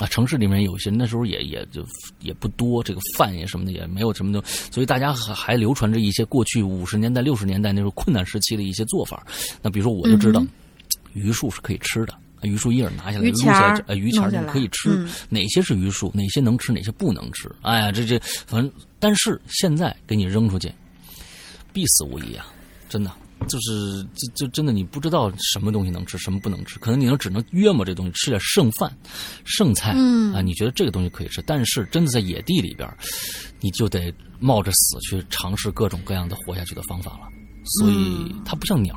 [0.00, 1.86] 啊，城市里面有些那时候也也就
[2.20, 9.26] 也不多，这个饭也什么的也没有什么的，所以大家还还流传着一些过去五十年代、六十年代那时候困难时期的一些做法。
[9.60, 10.42] 那比如说，我就知道，
[11.12, 14.90] 榆树是可以吃的，榆树叶拿下来撸下来，呃，榆钱可以吃。
[14.90, 16.10] 嗯、哪些是榆树？
[16.14, 16.72] 哪些能吃？
[16.72, 17.50] 哪些不能吃？
[17.60, 20.72] 哎呀，这这反正，但是现在给你扔出去，
[21.72, 22.46] 必死无疑啊！
[22.88, 23.10] 真的。
[23.48, 28.90] 就是就就真的你不知道什么东西能吃，什么不能吃，可能你能只能约摸这东西，吃点剩饭、
[29.44, 32.88] 剩菜，嗯啊，你觉得这个东西可以吃，但是真的在野地里边，
[33.60, 37.20] 你就得冒着死去尝试各种各样的活下去的方法了。
[37.64, 38.96] 所以它不像鸟，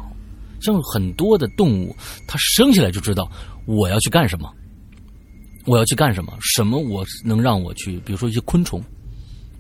[0.61, 1.95] 像很多的动物，
[2.27, 3.29] 它生下来就知道
[3.65, 4.51] 我要去干什么，
[5.65, 8.83] 我要去干什么，什么我能让我去，比如说一些昆虫，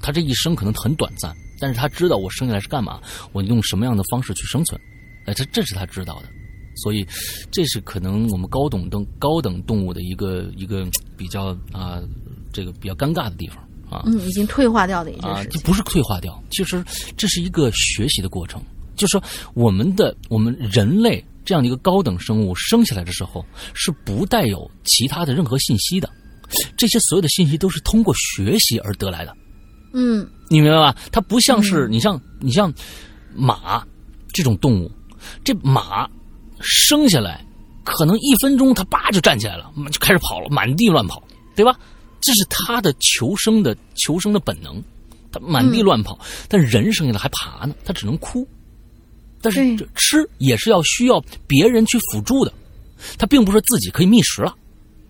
[0.01, 1.33] 它这一生可能很短暂。
[1.63, 2.99] 但是他知道我生下来是干嘛，
[3.31, 4.77] 我用什么样的方式去生存，
[5.25, 6.27] 哎，这这是他知道的，
[6.75, 7.07] 所以
[7.49, 10.85] 这是可能我们高等动高等动物的一个一个
[11.15, 12.01] 比较啊，
[12.51, 14.03] 这个比较尴尬的地方啊。
[14.05, 15.61] 嗯，已经退化掉的一件啊，事情。
[15.61, 16.83] 这不是退化掉，其实
[17.15, 18.61] 这是一个学习的过程。
[18.97, 19.23] 就是说，
[19.53, 26.11] 我们的我们人类这样的一个高等生物生下来的时候是不带有其他的任何信息的，
[26.75, 29.33] 这些所有的信息都是通过学习而得来的。
[29.93, 30.95] 嗯你明白吧？
[31.11, 32.71] 它不像是你像你像
[33.33, 33.85] 马
[34.33, 34.91] 这种动物，
[35.43, 36.09] 这马
[36.59, 37.45] 生下来
[37.83, 41.23] 可能一分钟它叭就站起来了，就开始跑了，满地乱跑，
[41.55, 41.79] 对吧？
[42.21, 44.81] 这是它的求生的求生的本能，
[45.31, 46.17] 它满地乱跑。
[46.47, 48.47] 但人生下来还爬呢，它只能哭。
[49.41, 52.53] 但是这吃也是要需要别人去辅助的，
[53.17, 54.55] 它并不是自己可以觅食了。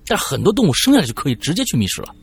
[0.07, 2.15] 但是很多动物生下来就可以直接去觅食了。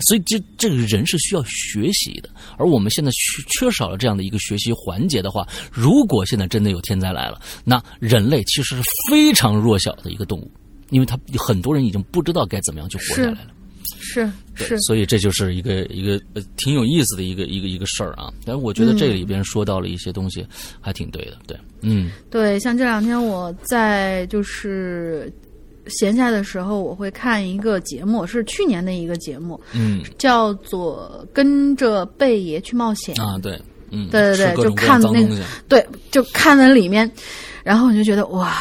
[0.00, 10.50] 所以这这个人是需要学习的，而我们现在缺缺少了这样的一个学习环节的话，如果现在真的有天灾来了，那人类其实是非常弱小的一个动物，
[10.90, 13.48] 因为他很多人已经不知道该怎么样去活下来了。
[14.00, 18.30] 是，是，所以这就是一个一个呃挺有意思的一个一个一个事儿啊。
[18.44, 20.46] 但是我觉得这里边说到了一些东西，
[20.80, 21.38] 还挺对的。
[21.46, 25.32] 对，嗯对，像这两天我在就是
[25.88, 33.14] 闲下的时候，我会看一个节目，是去年的一个节目，嗯叫做《跟着贝爷去冒险》。
[33.22, 33.60] 啊对，
[33.90, 35.36] 嗯，对对对就看那个
[35.68, 37.10] 对，就看了里面，
[37.62, 38.56] 然后我就觉得哇，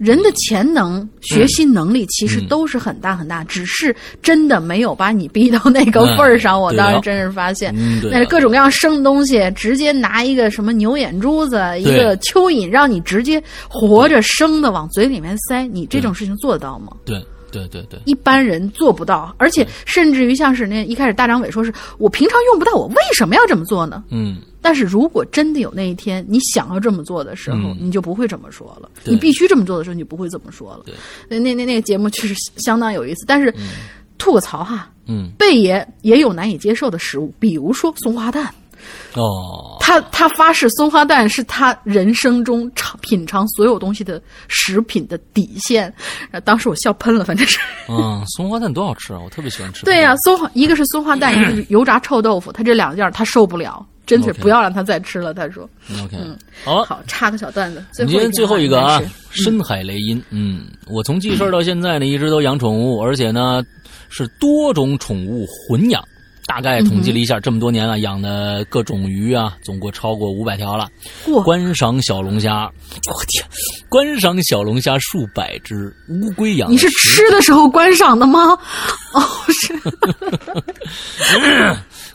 [0.00, 6.58] 人的潜能、学习能力其实嗯都是很大很大，只是真的没有把你逼到那个份儿上。
[6.58, 16.92] 嗯我当时真是发现，嗯那是各种各样生的东西，直接拿一个什么牛眼珠子、一个蚯蚓，让你直接活着生的往嘴里面塞，你这种事情做得到吗？
[17.04, 17.22] 对
[17.52, 24.02] 对对对，一般人做不到，而且甚至于像是那一开始大张伟说是我平常用不到，我为什么要这么做呢？
[24.10, 28.90] 嗯但是如果真的有那一天你想要这么做的时候，嗯你就不会这么说了。
[29.04, 30.82] 你必须这么做的时候，你就不会这么说了。
[30.84, 30.94] 对，
[31.28, 33.52] 那那那那个节目确实相当有意思，但是、
[34.18, 38.52] 吐个槽哈，嗯贝爷也有难以接受的食物，比如说松花蛋。
[39.14, 45.92] 哦，他他发誓松花蛋是他人生中尝品尝所有东西的食品的底线。
[46.30, 47.58] 呃当时我笑喷了，反正是。
[47.88, 49.20] 嗯，松花蛋多好吃啊！
[49.22, 49.84] 我特别喜欢吃。
[49.84, 55.32] 对呀、松花一个是松花蛋，一个是油炸臭豆腐，他这两件他受不了，真是不要让他再吃了。
[55.32, 55.68] 他说。
[56.02, 56.16] OK，
[56.64, 56.84] 好了。
[56.84, 57.84] 好，插个小段子。
[57.92, 59.00] 今天最后一个啊
[59.30, 60.20] 深海雷音。
[60.30, 63.62] 嗯，我从记事儿到现在呢，一直都养宠物，而且呢
[64.08, 66.02] 是多种宠物混养。
[66.50, 70.88] 大概统计了一下，这么多年了，养的各种鱼啊，总共超过五百条了。
[71.24, 72.68] 嚯观赏小龙虾，
[73.06, 73.44] 我天，
[73.88, 78.58] 观赏小龙虾数百只，乌龟养你是吃的时候观赏的吗？
[79.14, 79.72] 哦，是。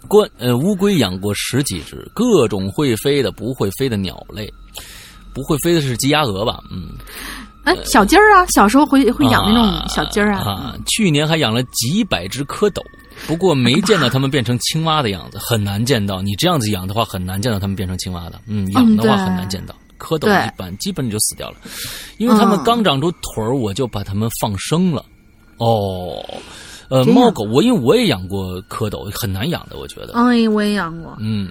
[0.10, 4.53] 观呃乌龟养过十几只，各种会飞的、不会飞的鸟类，
[5.34, 6.60] 不会飞的是鸡鸭鹅吧？
[6.70, 6.90] 嗯，
[7.65, 10.75] 哎，小鸡儿啊，小时候会会养那种小鸡儿啊啊。
[10.87, 12.81] 去年还养了几百只蝌蚪，
[13.27, 16.21] 不过没见到它们变成青蛙的样子，很难见到。
[16.21, 18.39] 你这样子养的话，很难见到它们变成青蛙的。
[18.47, 19.75] 嗯，养的话很难见到。
[19.97, 21.57] 蝌蚪一般基本就死掉了，
[22.17, 25.03] 因为它们嗯刚长出腿儿，我就把它们放生了。
[25.57, 26.21] 哦，
[26.89, 30.13] 呃，猫狗，我因为我也养过蝌蚪，很难养的，我觉得。
[30.13, 31.15] 哎，我也养过。
[31.19, 31.49] 嗯，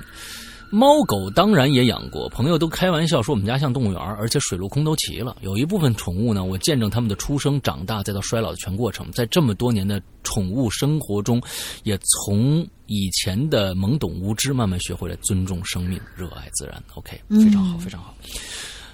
[0.75, 5.37] 猫狗当然也养过，朋友都开玩笑说我们家像动物园，而且水陆空都齐了。
[5.41, 11.41] 有一部分宠物呢，我见证它们的出生、长大再到衰老的全过程，在这么多年的宠物生活中，
[11.85, 16.83] 也从以前的懵懂无知慢慢学会了尊重生命、热爱自然。
[16.95, 18.13] OK，非常好，非常好。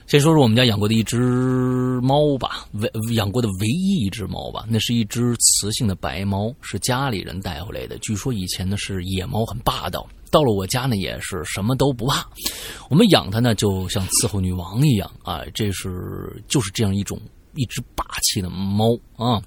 [0.06, 7.96] 先说说我们家养过的一只猫吧，唯养过的唯一一只猫吧，那是一只雌性的白猫，是家里人带回来的。
[7.98, 12.26] 据说以前呢是野猫，很霸道，到了我家呢也是什么都不怕。
[12.88, 17.20] 我们养它呢就像伺候女王一样啊，这是就是这样一种
[17.54, 18.86] 一只霸气的猫
[19.16, 19.42] 啊。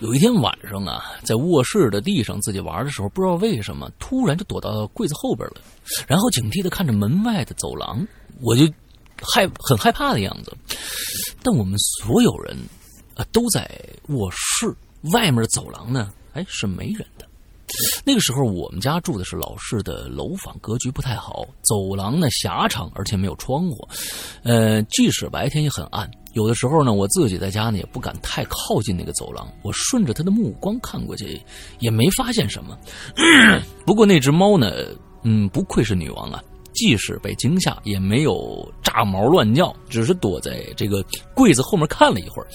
[0.00, 5.56] 有一天晚上啊，在卧室的地上自己玩的时候，不知道为什么突然就躲到柜子后边了，
[6.06, 8.06] 然后警惕的看着门外的走廊，
[8.40, 8.62] 我就
[9.20, 10.56] 害很害怕的样子。
[11.42, 12.56] 但我们所有人
[13.16, 13.68] 啊都在
[14.08, 14.72] 卧室，
[15.12, 17.04] 外面走廊呢，哎是没人。
[18.04, 23.86] 那个时候我们家住的是老式的楼房，格局不太好，走廊呢狭长，而且没有窗户。
[24.42, 26.10] 呃，即使白天也很暗。
[26.34, 29.48] 有的时候呢，我自己在家呢也不敢太靠近那个走廊。
[29.62, 31.40] 我顺着他的目光看过去，
[31.80, 32.78] 也没发现什么。
[33.84, 34.72] 不过那只猫呢，
[35.22, 36.42] 嗯，不愧是女王啊，
[36.72, 41.04] 即使被惊吓，也没有炸毛乱叫，只是躲在这个
[41.34, 42.48] 柜子后面看了一会儿，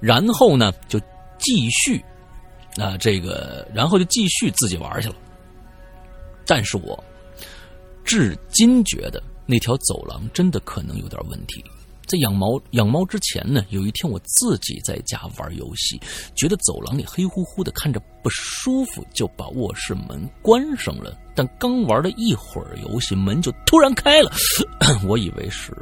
[0.00, 0.98] 然后呢就
[1.38, 2.02] 继续。
[2.78, 5.14] 啊、这个，然后就继续自己玩去了。
[6.46, 7.02] 但是我
[8.04, 11.64] 至今觉得那条走廊真的可能有点问题，
[12.06, 16.00] 在养猫养猫之前呢，有一天我自己在家玩游戏，
[16.34, 21.16] 觉得走廊里黑乎乎的，看着不舒服，就把卧室门关上了。
[21.34, 24.30] 但刚玩了一会儿游戏，门就突然开了，
[25.08, 25.72] 我以为是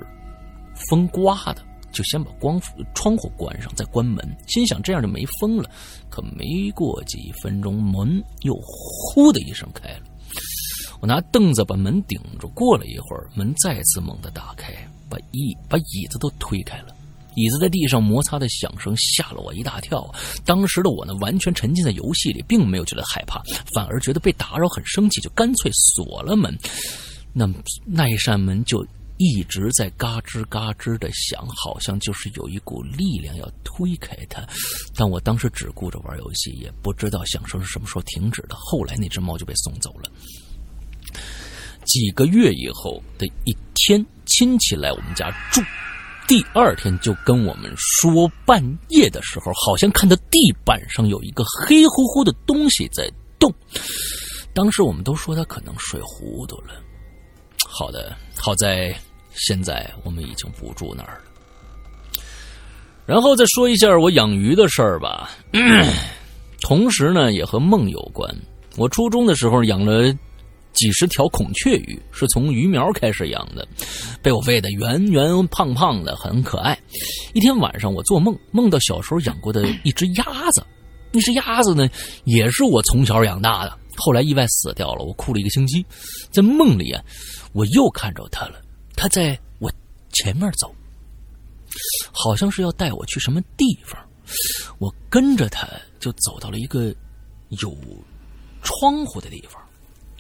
[0.89, 1.62] 风刮的，
[1.95, 2.61] 就先把光
[2.95, 5.71] 窗户关上，再关门，心想这样就没风了。
[6.11, 10.03] 可没过几分钟，门又呼的一声开了。
[11.01, 14.75] 我拿凳子把门顶住，过了一会儿，门再次猛地打开。
[15.07, 16.87] 把椅把椅子都推开了，
[17.37, 20.12] 椅子在地上摩擦的响声吓了我一大跳。
[20.47, 23.43] 当时的我呢，完全沉浸在游戏里，并没有觉得害怕，
[23.75, 26.57] 反而觉得被打扰很生气，就干脆锁了门。
[27.35, 27.47] 那
[27.85, 28.85] 那一扇门就
[29.16, 34.47] 一直在嘎吱嘎吱的响，好像就是有一股力量要推开它。
[34.95, 38.57] 但我当时只顾着玩游戏，也不知道响声是什么时候停止的。
[38.57, 40.11] 后来那只猫就被送走了。
[41.85, 44.05] 几个月以后的一天。
[44.27, 45.61] 亲戚来我们家住，
[46.27, 48.59] 第二天就跟我们说，半
[48.89, 53.07] 夜的时候好像看到地板上有一个黑乎乎的东西在
[53.39, 53.53] 动。
[54.55, 56.82] 当时我们都说他可能睡糊涂了。
[57.66, 58.95] 好的，好在
[59.35, 62.23] 现在我们已经不住那儿了。
[63.07, 65.31] 然后再说一下我养鱼的事儿吧，
[66.62, 68.35] 同时呢也和梦有关。
[68.77, 70.15] 我初中的时候养了。
[70.74, 73.65] 几十条孔雀鱼是从鱼苗开始养的，
[74.20, 76.77] 被我喂得圆圆胖胖的，很可爱。
[77.32, 80.66] 一天晚上，我做梦，梦到小时候养过的一只鸭子。
[81.12, 81.89] 那只鸭子呢，
[82.24, 85.05] 也是我从小养大的，后来意外死掉了。
[85.05, 85.86] 我哭了一个星期。
[86.32, 87.01] 在梦里啊，
[87.55, 88.60] 我又看着他了，
[88.97, 89.72] 他在我
[90.12, 90.74] 前面走，
[92.12, 93.98] 好像是要带我去什么地方。
[94.78, 95.68] 我跟着他，
[96.01, 96.93] 就走到了一个
[97.60, 97.76] 有
[98.62, 99.62] 窗户的地方。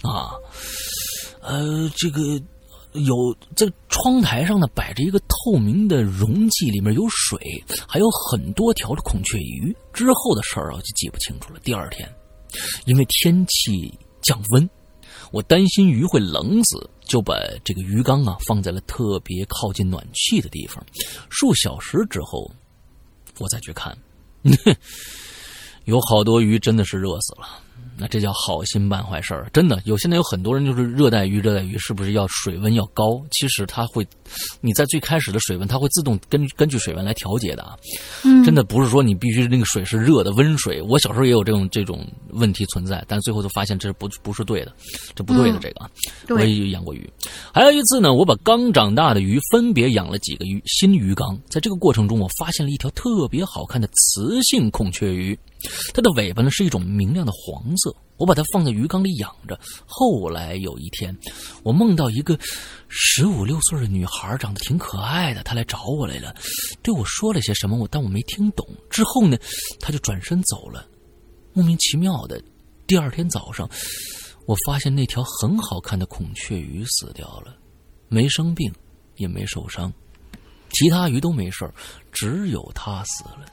[0.02, 0.30] 啊，
[1.40, 2.40] 呃，这个
[2.92, 7.38] 有在窗台上呢，摆着一个透明的容器，里面有水，
[7.88, 9.74] 还有很多条的孔雀鱼。
[9.92, 11.58] 之后的事儿我就记不清楚了。
[11.64, 12.08] 第二天，
[12.84, 13.92] 因为天气
[14.22, 14.70] 降温，
[15.32, 20.84] 我担心鱼会冷死，就把这个鱼缸啊放在了特别靠近暖气的地方。
[21.30, 22.50] 数小时之后，
[23.38, 23.96] 我再去看，
[25.84, 27.62] 有好多鱼真的是热死了。
[27.96, 29.96] 那这叫好心办坏事儿，真的有。
[29.96, 33.22] 现在有很多人就是热带鱼，热带鱼是不是要水温要高？
[33.30, 34.06] 其实它会，
[34.60, 37.76] 你在最开始的水温，它会自动根根据水温来调节的啊。
[38.24, 40.82] 嗯，真的不是说你必须那个水是热的温水。
[40.82, 44.72] 我小时候也有这种这种问题存在，但最后都发现这是不不是对的，
[45.14, 45.90] 这不对的这个啊。
[46.30, 47.08] 我也养过鱼，
[47.52, 55.38] 还有一次呢，我把刚长大的鱼分别养了几个鱼新鱼缸，在这个过程中，我发现了一条特别好看的雌性孔雀鱼。
[55.92, 59.58] 它的尾巴呢是一种明亮的黄色，我把它放在鱼缸里养着。
[59.86, 61.16] 后来有一天，
[61.62, 62.38] 我梦到一个
[62.88, 66.34] 十五六岁的女孩，长得挺可爱的，她来找我来了，
[66.82, 68.66] 对我说了些什么，我但我没听懂。
[68.90, 69.36] 之后呢，
[69.80, 70.86] 她就转身走了。
[71.52, 72.42] 莫名其妙的，
[72.86, 73.68] 第二天早上，
[74.46, 77.56] 我发现那条很好看的孔雀鱼死掉了，
[78.08, 78.72] 没生病，
[79.16, 79.92] 也没受伤，
[80.72, 81.72] 其他鱼都没事
[82.10, 83.46] 只有它死了。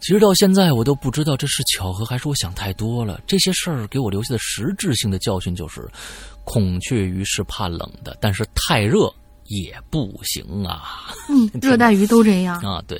[0.00, 3.20] 其实到现在，我都不知道这是巧合还是我想太多了。
[3.26, 5.86] 这些事儿给我留下的实质性的教训就是：
[6.44, 9.12] 孔雀鱼是怕冷的，但是太热
[9.46, 11.12] 也不行啊。
[11.28, 12.82] 嗯， 热带鱼都这样啊。
[12.88, 12.98] 对，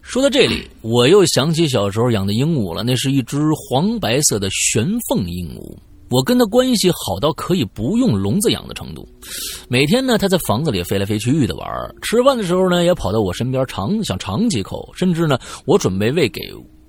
[0.00, 2.82] 说到这里，我又想起小时候养的鹦鹉了。
[2.82, 5.76] 那是一只黄白色的玄凤鹦鹉。
[6.08, 9.06] 我跟他关系好到可以不用笼子养的程度，
[9.68, 11.66] 每天呢，他在房子里飞来飞去的玩
[12.02, 16.40] 吃饭的时候呢，也跑到我身边尝想尝几口，甚至呢，我准备喂给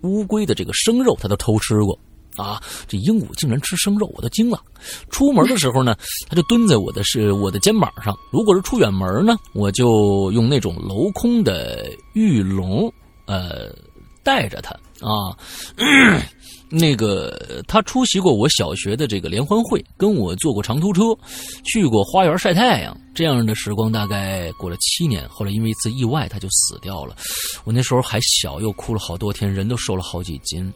[0.02, 1.98] 乌龟的这个生肉，他都偷吃过。
[2.36, 4.62] 啊，这鹦鹉竟然吃生肉，我都惊了。
[5.10, 5.96] 出门的时候呢，
[6.30, 8.16] 他就蹲在我的是我的肩膀上。
[8.32, 11.84] 如果是出远门呢，我就用那种镂空的
[12.14, 12.94] 玉笼，
[13.26, 13.74] 呃，
[14.22, 14.70] 带着它
[15.02, 15.34] 啊。
[16.70, 21.02] 那个他出席过我小学的这个联欢会，跟我坐过长途车，
[21.64, 22.96] 去过花园晒太阳。
[23.14, 27.16] 这样的时光大概过了七年，后来因为一次意外，他就死掉了。
[27.64, 30.72] 我那时候还小，又哭了好多天，人都瘦了好几斤。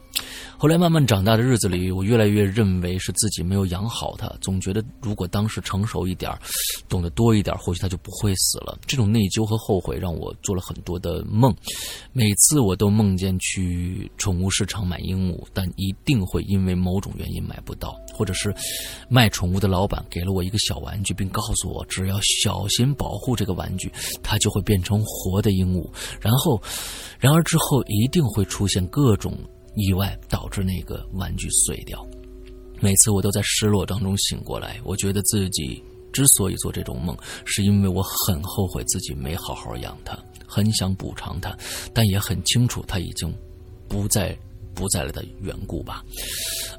[0.58, 6.32] 后来慢慢长大的日子里，我越来越认为是自己没有养好它，总觉得如果当时成熟一点，
[6.90, 8.76] 懂得多一点，或许它就不会死了。
[8.88, 11.56] 这种内疚和后悔让我做了很多的梦，
[12.12, 18.54] 每次我都梦见去宠物市场买鹦鹉，但一定会因为某种原因买不到，或者是
[19.10, 23.92] 卖宠物的老板给了我一个小玩具，并告诉我只要小心保护这个玩具，
[24.22, 25.90] 它就会变成活的鹦鹉。
[26.22, 26.62] 然后，
[27.20, 29.38] 然而之后一定会出现各种。
[29.74, 32.06] 意外导致那个玩具碎掉，
[32.82, 35.82] 每次我都在失落当中醒过来，我觉得自己
[36.12, 41.58] 之所以做这种梦，是因为我很后悔自己没好好养它，很想补偿它，
[41.94, 43.34] 但也很清楚它已经
[43.88, 44.38] 不再
[44.74, 46.04] 不在了的缘故吧。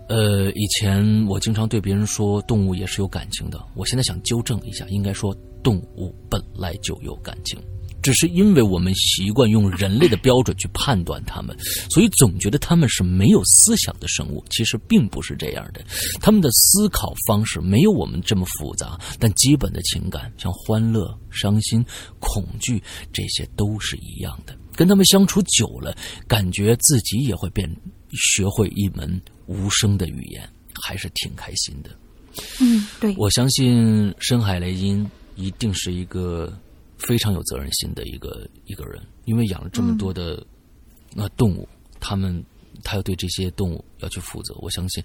[0.09, 7.59] 呃，以前我经常对别人说动物也是有感情的，我现在想纠正一下，应该说动物本来就有感情。
[8.03, 11.57] 只是因为我们习惯用人类的标准去判断它们，
[11.89, 14.45] 所以总觉得它们是没有思想的生物。
[14.51, 15.85] 其实并不是这样的，
[16.21, 21.85] 他们的思考方式没有我们这么复杂，但基本的情感，像欢乐、伤心、
[22.19, 22.83] 恐惧，
[23.13, 24.53] 这些都是一样的。
[24.77, 25.97] 跟他们相处久了，
[26.27, 27.69] 感觉自己也会变，
[28.13, 30.49] 学会一门无声的语言，
[30.83, 31.91] 还是挺开心的。
[32.61, 36.53] 嗯，对，我相信深海雷音一定是一个。
[36.99, 40.47] 非常有责任心的一个一个人，因为养了这么多的
[41.13, 41.69] 那动物，
[41.99, 42.41] 他们
[42.85, 44.55] 他要对这些动物要去负责。
[44.61, 45.03] 我相信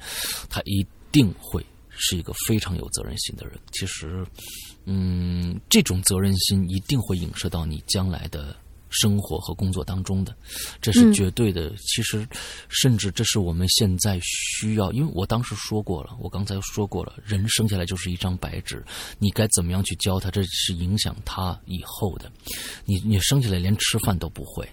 [0.48, 3.58] 他一定会是一个非常有责任心的人。
[3.72, 4.24] 其实，
[4.86, 8.56] 嗯，这种责任心一定会影射到你将来的。
[8.90, 10.36] 生活和工作当中的，
[10.82, 11.74] 这是绝对的。
[11.78, 12.28] 其实，
[12.70, 14.92] 甚至这是我们现在需要。
[14.92, 18.84] 因为我当时说过了，我刚才说过了，人生下来就是一张白纸，
[19.20, 22.32] 你该怎么样去教他，这是影响他以后的。
[22.86, 24.68] 你你生下来连吃饭都不会，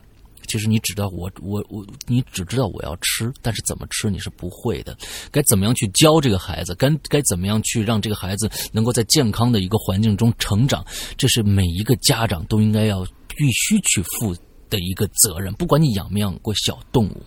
[0.46, 4.96] 其实你只知道我我我，你只知道我要吃，但是怎么吃你是不会的。
[5.32, 6.74] 该怎么样去教这个孩子？
[6.76, 10.84] 该该怎么样去让这个孩子能够在健康的一个环境中成长？
[11.16, 13.04] 这是每一个家长都应该要。
[13.36, 14.36] 必须去负
[14.70, 17.22] 的一个责任，不管你养没养过小动物，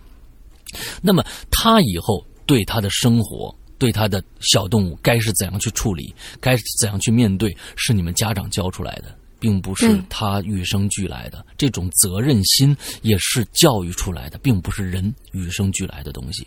[1.02, 11.46] 那么他以后对他的生活，对他的小动物该是怎样去处理，该怎样去面对，是你们家长教出来的，并不是他与生俱来的。
[11.58, 16.46] 这种责任心也是教育出来的，并不是人与生俱来的东西。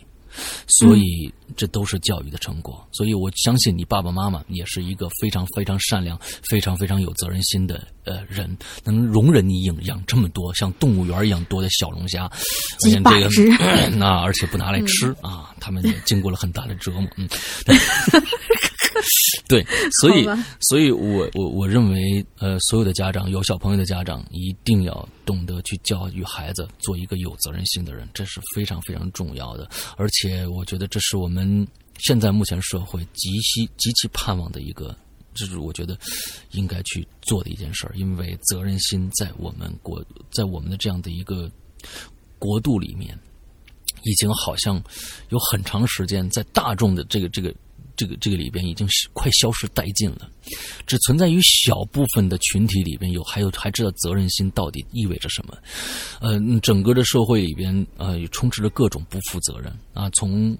[0.67, 2.87] 所以，这都是教育的成果。
[2.91, 12.25] 所以，我相信你爸爸妈妈也是一个非常非常善良、非常非常有责任心的呃人，能容忍你养养这么多像动物园一样多的小龙虾，
[12.83, 13.29] 而且这个，
[13.97, 17.07] 那而且不拿来吃啊，他们也经过了很大的折磨。
[17.17, 17.27] 嗯。
[19.47, 19.65] 对，
[20.01, 20.27] 所以，
[20.59, 29.69] 所以我我我认为，呃，所有的家长有小朋友的家长一定要懂得去教育孩子，做一个有责任心的人，这是非常非常重要的。
[29.97, 31.65] 而且，我觉得这是我们
[31.99, 34.95] 现在目前社会极其极其盼望的一个，
[35.33, 35.97] 这是我觉得
[36.51, 37.93] 应该去做的一件事儿。
[37.95, 41.49] 因为责任心在我们国，在我们的这样的一个
[42.37, 43.17] 国度里面，
[44.03, 44.81] 已经好像
[45.29, 47.53] 有很长时间在大众的这个这个。
[47.95, 50.29] 这个这个里边已经是快消失殆尽了，
[50.85, 55.57] 只存在于小部分的群体里边有，还有还知道责任心到底意味着什么。
[56.19, 60.57] 呃，整个的社会里边呃，充斥着各种不负责任啊，从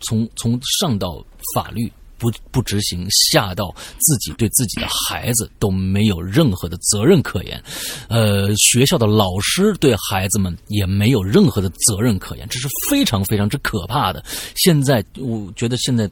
[0.00, 1.24] 从从上到
[1.54, 7.62] 法律不不执行，下到自己对自己的孩子都没有任何的责任可言。
[8.08, 14.24] 呃，学校的老师对孩子们也没有任何的责任可言，这是非常非常之可怕的。
[14.54, 16.10] 现在我觉得现在。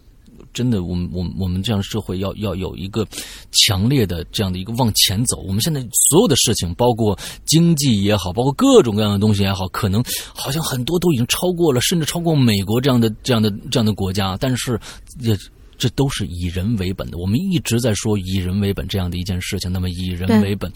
[0.53, 3.07] 真的，我们我们我们这样社会要要有一个
[3.53, 5.39] 强烈的这样的一个往前走。
[5.47, 10.03] 我们现在所有的事情，包括经济也好，包括各种各样的东西也好，可能
[10.35, 14.37] 好像很多都已经超过了，甚至超过美国这样的这样的这样的国家。
[14.41, 14.79] 但是，
[15.21, 15.37] 也
[15.81, 17.19] 这都是以人为本的。
[17.19, 19.73] 我们一直在说以人为本这样的一件事情。
[19.73, 20.71] 那么，以人为本。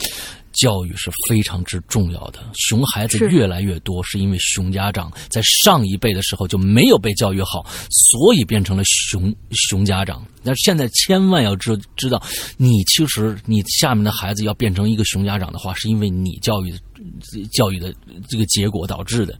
[0.54, 2.38] 教育是非常之重要的。
[2.54, 10.24] 熊孩子越来越多，是因为熊家长在上一辈的时候就没有被教育好，所以变成了熊熊家长。
[10.44, 12.22] 那现在千万要知知道，
[12.56, 16.72] 你其实你下面的孩子要变成一个熊家长的话，是因为你教育
[17.50, 17.92] 教育的
[18.28, 19.36] 这个结果导致的。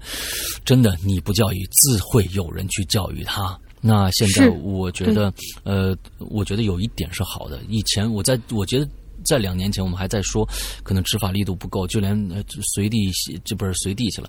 [0.65, 3.57] 真的，你不教育，自会有人去教育他。
[3.87, 5.33] 那现在我觉得，
[5.63, 7.61] 呃，我觉得有一点是好的。
[7.69, 8.89] 以前我在我觉得。
[9.25, 10.47] 在两年前，我们还在说，
[10.83, 12.15] 可能执法力度不够，就连
[12.75, 13.11] 随地
[13.43, 14.29] 这不是随地去了，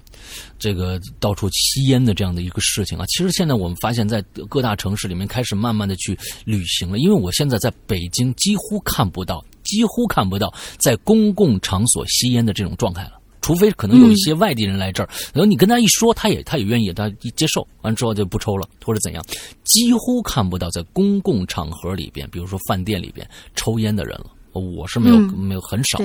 [0.57, 3.05] 这个到处吸烟的这样的一个事情啊。
[3.07, 6.97] 其实现在我们发现，在各大城市里面开始慢慢的去旅行了。
[6.97, 13.19] 因为我现在在北京几乎看不到，几乎看不到在公共场所吸烟的这种状态了。
[13.45, 19.23] 除非可能有一些外地人来这儿，然后你跟他一说，他也他也愿意，他一接受，完之后就不抽了，或者怎样，
[19.63, 24.31] 几乎看不到在公共场合里边，比如说饭店里边抽烟的人了。
[24.53, 25.99] 我是没有没有很少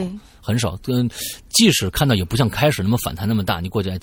[0.50, 0.76] 很少。
[0.82, 1.08] 跟
[1.48, 3.60] 即使看到，也不像开始那么反弹那么大。
[3.60, 3.98] 你过去，呃，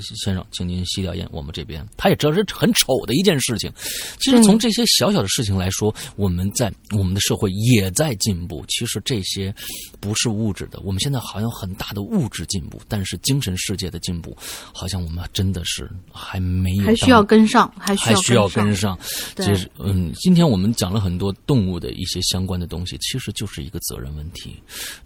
[0.00, 3.70] 先生，请您吸掉烟，我们这边他也知道是很丑的一件事情。
[4.18, 8.64] 其实从这些小小的事情来说，我们在我们的社会也在进步。
[8.68, 9.54] 其实这些
[10.00, 14.36] 不是物质的，我们现在好像很大的物质进步，但是精神世界的进步，
[14.72, 18.98] 好像我们真的是还没有，还需要跟上，还还需要跟上。
[19.36, 24.56] 其实，嗯，今天我们讲了很多动物的一些相关的东西，其实就是一个责任问题。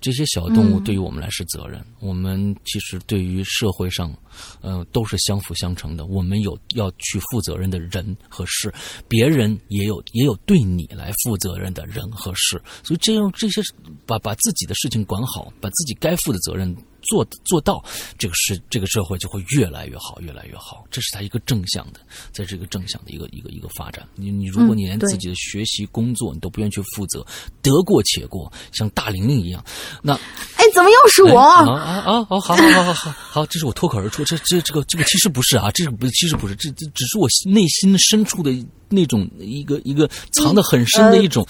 [0.01, 4.17] 这些小动物对于我们来是责任，我们其实对于社会上，
[4.61, 6.07] 呃，都是相辅相成的。
[6.07, 8.73] 我们有要去负责任的人和事，
[9.09, 12.63] 别人也有也有对你来负责任的人和事。
[12.85, 13.61] 所以这样这些
[14.07, 16.73] 把把自己的事情管好，把自己该负的责任。
[17.09, 17.83] 做做到，
[18.19, 20.85] 这个是这个社会就会越来越好，越来越好。
[20.91, 22.01] 这是它一个正向的，
[22.33, 24.07] 在这个正向的一个一个一个发展。
[24.15, 27.24] 你你如果你连自己的学习工作你都不愿意去负责，
[27.62, 29.65] 得过且过，像大玲玲一样，
[30.03, 32.24] 那哎，怎么又是我啊啊啊！
[32.24, 38.51] 好好好好好好好，这是我脱口而出，这这这个这个其实不是啊，这个不其实不是，这这只是我内心深处的
[38.89, 41.47] 那种一个一个藏得很深的一种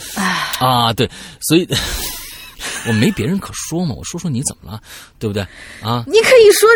[0.58, 1.10] 啊，对，
[1.40, 1.66] 所以。
[2.88, 4.80] 我没别人可说嘛，我说说你怎么了，
[5.18, 5.42] 对不对
[5.82, 6.04] 啊？
[6.06, 6.68] 你可以说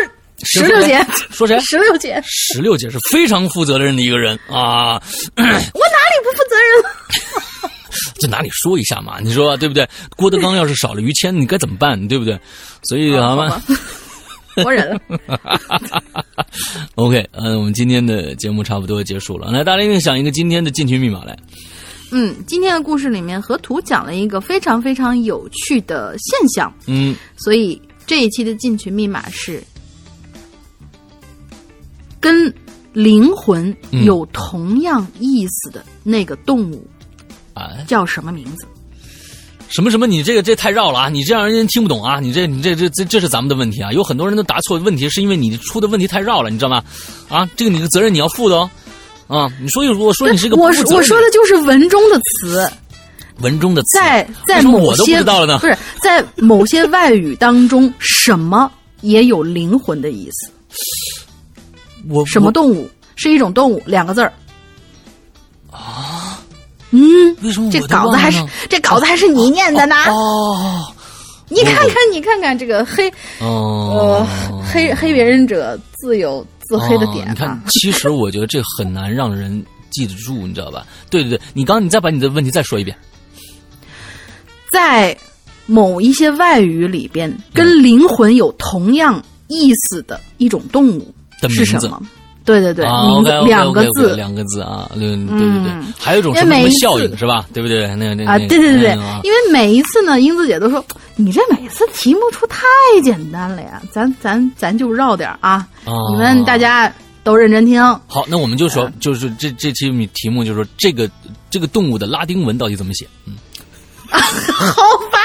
[0.43, 1.59] 石榴姐， 说谁？
[1.61, 4.93] 石榴姐，石榴姐是非常负责任的一个人啊。
[5.35, 6.89] 我哪里不负责任了？
[8.19, 9.87] 就哪里说一下嘛，你说对不对？
[10.15, 12.07] 郭德纲要是少了于谦，你该怎么办？
[12.07, 12.39] 对不对？
[12.83, 13.61] 所以好吗？
[14.65, 14.99] 我忍了。
[16.95, 19.49] OK，嗯，我们今天的节目差不多结束了。
[19.51, 21.37] 来，大玲玲想一个今天的进群密码来。
[22.11, 26.73] 嗯，今天的故事里面河图讲了一个非常非常有趣的现象。
[26.85, 29.63] 嗯，所以这一期的进群密码是
[32.19, 32.53] 跟
[32.91, 33.75] 灵魂
[34.05, 36.85] 有同样意思的那个动物
[37.53, 38.67] 啊，叫什么名字？
[39.69, 40.05] 什么什么？
[40.05, 41.07] 你这个这太绕了啊！
[41.07, 42.19] 你这样人家听不懂啊！
[42.19, 43.89] 你这你这这这这是咱们的问题啊！
[43.93, 46.83] 有很多人都答错问题，是因为你出的问题太绕了，你知道吗？
[47.29, 48.69] 啊，这个你的责任你要负的哦。
[49.31, 52.69] 啊，你说有我说你是个我我说的就是文中的词，
[53.39, 60.51] 文中的词在在某些不是在某些外语当中，什么也有灵魂的意思。
[62.09, 63.81] 我什么动物是一种动物？
[63.85, 64.33] 两个字儿
[65.71, 66.43] 啊？
[66.89, 69.95] 嗯，为什么这稿子还是这稿子还是你念的呢？
[70.09, 70.93] 哦，
[71.47, 73.09] 你看看你看看这个黑
[73.39, 74.27] 哦，
[74.69, 76.45] 黑黑别人者自有。
[76.71, 80.85] 自黑的点，你看， 其实我觉得这很难让人记得住，你知道吧？
[81.09, 82.95] 对对对，你刚你再把你的问题再说一遍，
[84.71, 85.15] 在
[85.65, 91.13] 某一些外语里边，跟灵魂有同样意思的一种动物
[91.49, 92.01] 是什么？
[92.43, 92.83] 对对对，
[93.45, 97.45] 两个字，两个字啊，对对对，还有一种什么效应是吧？
[97.53, 97.87] 对不对？
[97.95, 98.91] 那个那啊，对对对对，
[99.23, 100.83] 因为每一次呢，英子姐都说
[101.15, 102.65] 你这每次题目出太
[103.03, 105.67] 简单了呀，咱咱咱就绕点啊，
[106.11, 106.91] 你们大家
[107.23, 107.81] 都认真听。
[108.07, 111.09] 好，那我们就说，就是这这期题目就是说，这个
[111.49, 113.07] 这个动物的拉丁文到底怎么写？
[113.25, 113.35] 嗯，
[114.11, 115.19] 好吧。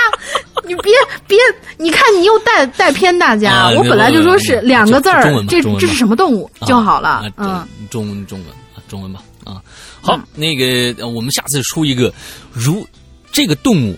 [0.65, 0.93] 你别
[1.29, 1.39] 别，
[1.77, 3.71] 你看你又带带偏大家。
[3.77, 7.31] 我本来就说是两个字儿，这这是什么动物就好了。
[7.37, 8.49] 嗯，中文中文
[8.89, 9.63] 中文吧啊。
[10.01, 12.13] 好，那个我们下次出一个，
[12.53, 12.85] 如
[13.31, 13.97] 这个动物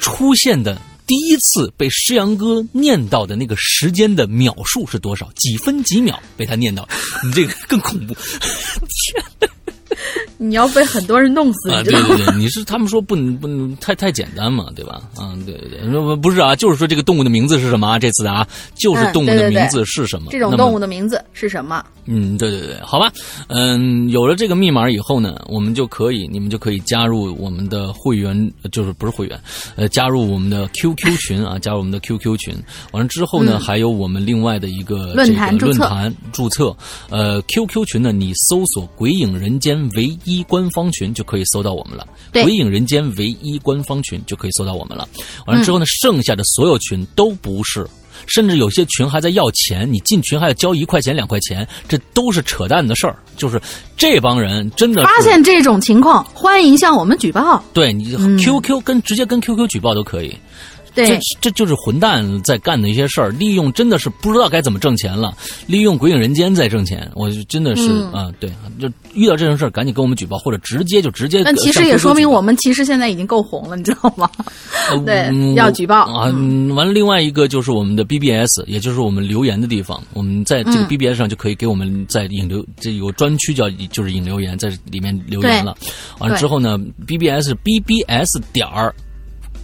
[0.00, 0.80] 出现的
[1.10, 5.28] 第一次被诗阳哥念到的那个时间的秒数是多少？
[5.34, 6.88] 几分几秒被他念到？
[7.24, 8.14] 你这个更恐怖。
[8.14, 9.50] 天。
[10.38, 11.82] 你要被很多人弄死，啊！
[11.82, 15.02] 对对对，你是他们说不能不能太太简单嘛，对吧？
[15.16, 17.98] 啊，对对对，不不是啊，就是说这个动物的名字是什么啊？
[17.98, 20.28] 这次的啊，就是动物的名字是什么？
[20.30, 21.84] 这种动物的名字是什么？
[22.06, 23.12] 嗯，对对对，好吧，
[23.48, 29.38] 嗯，有了这个密码以后呢，我们就可以，你们就可以加入我们的会员，就是不是会员，
[29.76, 32.54] 呃，加入我们的 QQ 群啊， 加入我们的 QQ 群。
[32.92, 36.74] 完了之后呢，还有我们另外的一个论坛论坛注册，
[37.10, 42.06] 呃，QQ 群呢，你搜索“鬼影人间”唯一官方群就可以搜到我们了。
[42.32, 45.08] 鬼影人间唯一官方群就可以搜到我们了。
[45.46, 47.86] 完了之后呢，剩下的所有群都不是。
[48.26, 53.16] 甚至有些群还在要钱，你进群还要交一块钱两块钱，这都是扯淡的事儿。
[53.34, 53.58] 就是
[53.96, 57.64] 这帮人真的发现这种情况，欢迎向我们举报。
[57.72, 60.36] 对你 QQ 跟直接跟 QQ 举报都可以。
[60.94, 65.32] 这这就是混蛋在干的一些事儿，利用真的是不知道该怎么挣钱了，
[65.66, 68.50] 利用鬼影人间在挣钱，我真的是啊，对，
[68.80, 71.44] 就遇到这种事儿赶紧跟我们举报，或者直接就直接。
[71.44, 74.28] 但其实也说明我们其实现在已经够红了，你知道吗？
[75.06, 76.24] 对，要举报啊！
[76.74, 85.76] 完了，另外一个就是我们的 BBS，也就是我们留言的地方，我们在这个 BBS 上就可以给我们在引流，这有专区叫就是引留言，在里面留言了。
[86.18, 88.94] 完了之后呢，BBS BBS 点儿。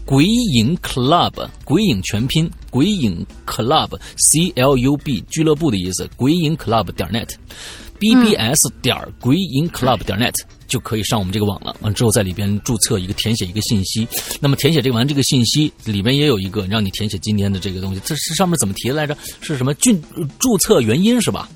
[0.06, 10.16] 鬼影 Club，鬼影全拼，鬼影 Club，C L U B 俱乐部的意思，鬼影 Club 点 net，B B S 点鬼影 Club 点
[10.16, 10.32] net
[10.68, 11.74] 就可以上我们这个网了。
[11.80, 14.06] 完之后在里边注册一个，填写一个信息。
[14.38, 19.18] 那么填写这完这个信息里边也有一个让你填写今天的这个东西，这是上面怎么提来着？
[19.40, 19.74] 是什么？
[19.74, 19.92] 注
[20.38, 21.48] 注册原因是吧？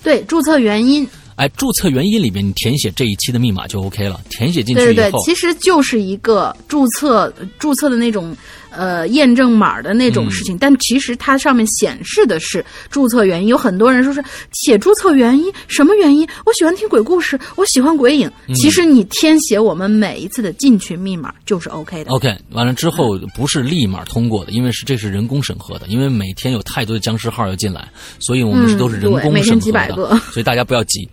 [0.00, 1.04] 对，注册原因。
[1.36, 8.36] 哎，注册原因里面你填写这一期的密码就 OK 了，填写进去以后，对对对，其实就是一个注册注册的那种
[8.70, 13.48] 呃验证码的那种事情，但其实它上面显示的是注册原因。
[13.48, 16.26] 有很多人说是写注册原因，什么原因？
[16.46, 18.30] 我喜欢听鬼故事，我喜欢鬼影。
[18.54, 22.10] 其实你填写我们每一次的进群密码就是 OK 的。
[22.12, 27.88] OK，完了之后不是立马通过的，因为是这是人工审核的，因为每天有太多的僵尸号要进来，
[28.20, 31.08] 所以我们是都是人工审核的，每天几百个，所以大家不要急。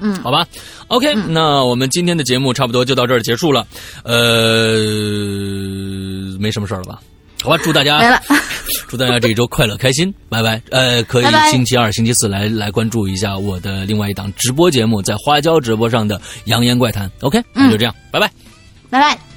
[0.00, 0.46] 嗯，好吧
[0.88, 3.66] ，OK，那我们今天的节目差不多就到这儿结束了，
[4.04, 4.78] 呃，
[6.38, 7.00] 没什么事儿了吧？
[7.42, 8.20] 好吧，祝大家，
[8.86, 10.60] 祝大家这一周快乐开心，拜拜。
[10.70, 17.08] 呃，可以星期二、星期四来来关注一下我的另外一档直播节目，在花椒直播上的《扬言怪谈》。
[17.20, 18.30] OK，那就这样，拜拜，
[18.90, 19.29] 拜拜。